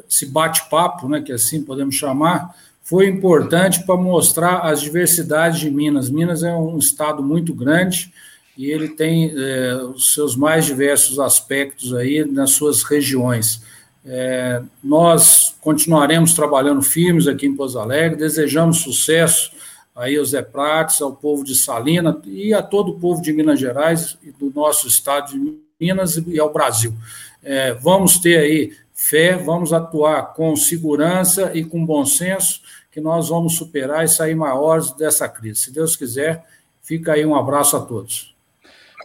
esse 0.09 0.27
bate-papo, 0.27 1.09
né, 1.09 1.23
que 1.23 1.33
assim 1.33 1.63
podemos 1.63 1.95
chamar, 1.95 2.55
foi 2.89 3.07
importante 3.07 3.85
para 3.85 3.99
mostrar 3.99 4.61
as 4.61 4.81
diversidades 4.81 5.61
de 5.61 5.71
Minas. 5.71 6.09
Minas 6.09 6.43
é 6.43 6.55
um 6.55 6.79
estado 6.79 7.23
muito 7.23 7.53
grande, 7.53 8.11
e 8.57 8.71
ele 8.71 8.89
tem 8.89 9.31
é, 9.37 9.75
os 9.95 10.15
seus 10.15 10.35
mais 10.35 10.65
diversos 10.65 11.19
aspectos 11.19 11.93
aí 11.93 12.25
nas 12.25 12.53
suas 12.53 12.83
regiões. 12.83 13.61
É, 14.07 14.63
nós 14.83 15.55
continuaremos 15.61 16.33
trabalhando 16.33 16.81
firmes 16.81 17.29
aqui 17.29 17.47
em 17.47 17.55
Pouso 17.55 17.79
Alegre, 17.79 18.17
desejamos 18.17 18.79
sucesso 18.79 19.53
aí 19.95 20.17
ao 20.17 20.25
Zé 20.25 20.41
Prates, 20.41 21.03
ao 21.03 21.15
povo 21.15 21.45
de 21.45 21.55
Salina 21.55 22.19
e 22.25 22.55
a 22.55 22.63
todo 22.63 22.93
o 22.93 22.99
povo 22.99 23.21
de 23.21 23.35
Minas 23.35 23.61
Gerais 23.61 24.17
e 24.23 24.31
do 24.33 24.51
nosso 24.51 24.89
estado 24.89 25.33
de 25.33 25.59
Minas 25.79 26.17
e 26.17 26.41
ao 26.41 26.51
Brasil. 26.51 26.95
É, 27.43 27.75
vamos 27.75 28.19
ter 28.19 28.39
aí 28.39 28.73
fé, 29.01 29.37
vamos 29.37 29.73
atuar 29.73 30.35
com 30.35 30.57
segurança 30.57 31.53
e 31.55 31.65
com 31.65 31.87
bom 31.87 32.05
senso, 32.05 32.61
que 32.91 33.01
nós 33.01 33.29
vamos 33.29 33.55
superar 33.55 34.05
e 34.05 34.09
sair 34.09 34.35
maiores 34.35 34.91
dessa 34.91 35.29
crise. 35.29 35.61
Se 35.61 35.73
Deus 35.73 35.95
quiser, 35.95 36.45
fica 36.83 37.13
aí 37.13 37.25
um 37.25 37.37
abraço 37.37 37.77
a 37.77 37.81
todos. 37.81 38.35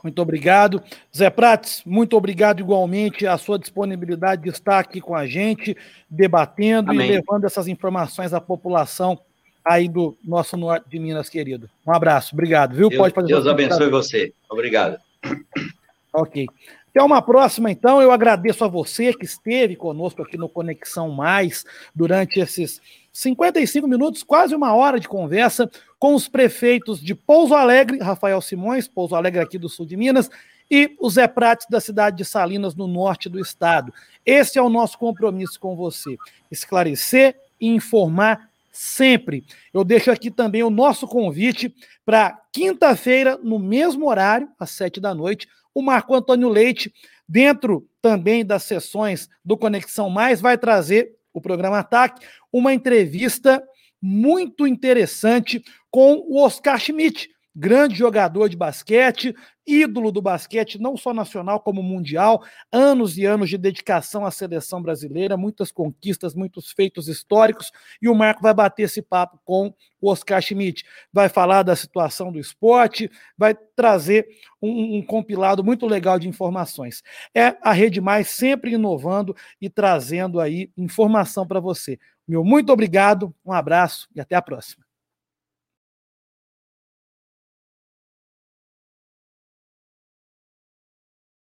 Muito 0.01 0.19
obrigado. 0.19 0.81
Zé 1.15 1.29
Prates, 1.29 1.83
muito 1.85 2.17
obrigado 2.17 2.59
igualmente 2.59 3.27
a 3.27 3.37
sua 3.37 3.59
disponibilidade 3.59 4.41
de 4.41 4.49
estar 4.49 4.79
aqui 4.79 4.99
com 4.99 5.15
a 5.15 5.27
gente, 5.27 5.77
debatendo 6.09 6.89
Amém. 6.89 7.07
e 7.07 7.11
levando 7.11 7.45
essas 7.45 7.67
informações 7.67 8.33
à 8.33 8.41
população 8.41 9.17
aí 9.63 9.87
do 9.87 10.17
nosso 10.23 10.57
norte 10.57 10.89
de 10.89 10.97
Minas, 10.97 11.29
querido. 11.29 11.69
Um 11.85 11.93
abraço, 11.93 12.33
obrigado, 12.33 12.75
viu? 12.75 12.89
Deus, 12.89 12.99
Pode 12.99 13.13
fazer 13.13 13.27
Deus 13.27 13.45
abençoe 13.45 13.89
você. 13.91 14.33
Obrigado. 14.49 14.97
Ok. 16.11 16.47
Até 16.93 17.01
uma 17.01 17.23
próxima, 17.23 17.71
então. 17.71 17.99
Eu 17.99 18.11
agradeço 18.11 18.63
a 18.63 18.67
você 18.67 19.11
que 19.15 19.25
esteve 19.25 19.75
conosco 19.75 20.21
aqui 20.21 20.37
no 20.37 20.47
Conexão 20.47 21.09
Mais 21.09 21.65
durante 21.93 22.39
esses 22.39 22.79
55 23.11 23.87
minutos, 23.87 24.21
quase 24.21 24.53
uma 24.53 24.75
hora 24.75 24.99
de 24.99 25.07
conversa 25.07 25.69
com 25.97 26.13
os 26.13 26.27
prefeitos 26.27 27.01
de 27.01 27.15
Pouso 27.15 27.55
Alegre, 27.55 27.97
Rafael 27.97 28.39
Simões, 28.41 28.87
Pouso 28.87 29.15
Alegre 29.15 29.41
aqui 29.41 29.57
do 29.57 29.67
sul 29.67 29.87
de 29.87 29.97
Minas, 29.97 30.29
e 30.69 30.95
o 30.99 31.09
Zé 31.09 31.27
Prates 31.27 31.65
da 31.67 31.81
cidade 31.81 32.17
de 32.17 32.25
Salinas, 32.25 32.75
no 32.75 32.85
norte 32.85 33.27
do 33.27 33.39
estado. 33.39 33.91
Esse 34.23 34.59
é 34.59 34.61
o 34.61 34.69
nosso 34.69 34.99
compromisso 34.99 35.59
com 35.59 35.75
você: 35.75 36.15
esclarecer 36.51 37.35
e 37.59 37.69
informar 37.69 38.51
sempre. 38.73 39.45
Eu 39.71 39.83
deixo 39.83 40.11
aqui 40.11 40.31
também 40.31 40.63
o 40.63 40.69
nosso 40.69 41.07
convite 41.07 41.73
para 42.03 42.37
quinta-feira, 42.51 43.37
no 43.41 43.59
mesmo 43.59 44.09
horário, 44.09 44.49
às 44.59 44.71
sete 44.71 44.99
da 44.99 45.13
noite, 45.13 45.47
o 45.73 45.81
Marco 45.81 46.13
Antônio 46.13 46.49
Leite, 46.49 46.91
dentro 47.29 47.87
também 48.01 48.43
das 48.43 48.63
sessões 48.63 49.29
do 49.45 49.55
Conexão 49.55 50.09
Mais, 50.09 50.41
vai 50.41 50.57
trazer 50.57 51.15
o 51.31 51.39
programa 51.39 51.79
Ataque, 51.79 52.25
uma 52.51 52.73
entrevista 52.73 53.63
muito 54.01 54.67
interessante 54.67 55.63
com 55.89 56.15
o 56.27 56.43
Oscar 56.43 56.79
Schmidt, 56.79 57.29
grande 57.55 57.95
jogador 57.95 58.49
de 58.49 58.57
basquete, 58.57 59.35
ídolo 59.65 60.11
do 60.11 60.21
basquete, 60.21 60.79
não 60.79 60.97
só 60.97 61.13
nacional 61.13 61.59
como 61.59 61.81
mundial, 61.81 62.43
anos 62.71 63.17
e 63.17 63.25
anos 63.25 63.49
de 63.49 63.57
dedicação 63.57 64.25
à 64.25 64.31
seleção 64.31 64.81
brasileira, 64.81 65.37
muitas 65.37 65.71
conquistas, 65.71 66.33
muitos 66.33 66.71
feitos 66.71 67.07
históricos, 67.07 67.71
e 68.01 68.09
o 68.09 68.15
Marco 68.15 68.41
vai 68.41 68.53
bater 68.53 68.83
esse 68.83 69.01
papo 69.01 69.39
com 69.45 69.73
o 70.01 70.09
Oscar 70.09 70.41
Schmidt, 70.41 70.83
vai 71.11 71.29
falar 71.29 71.63
da 71.63 71.75
situação 71.75 72.31
do 72.31 72.39
esporte, 72.39 73.09
vai 73.37 73.55
trazer 73.75 74.27
um, 74.61 74.97
um 74.97 75.05
compilado 75.05 75.63
muito 75.63 75.85
legal 75.85 76.19
de 76.19 76.27
informações. 76.27 77.01
É 77.33 77.55
a 77.61 77.71
Rede 77.71 78.01
Mais 78.01 78.27
sempre 78.29 78.73
inovando 78.73 79.35
e 79.61 79.69
trazendo 79.69 80.39
aí 80.39 80.69
informação 80.75 81.47
para 81.47 81.59
você. 81.59 81.97
Meu 82.27 82.43
muito 82.43 82.71
obrigado, 82.71 83.33
um 83.45 83.53
abraço 83.53 84.07
e 84.15 84.19
até 84.19 84.35
a 84.35 84.41
próxima. 84.41 84.83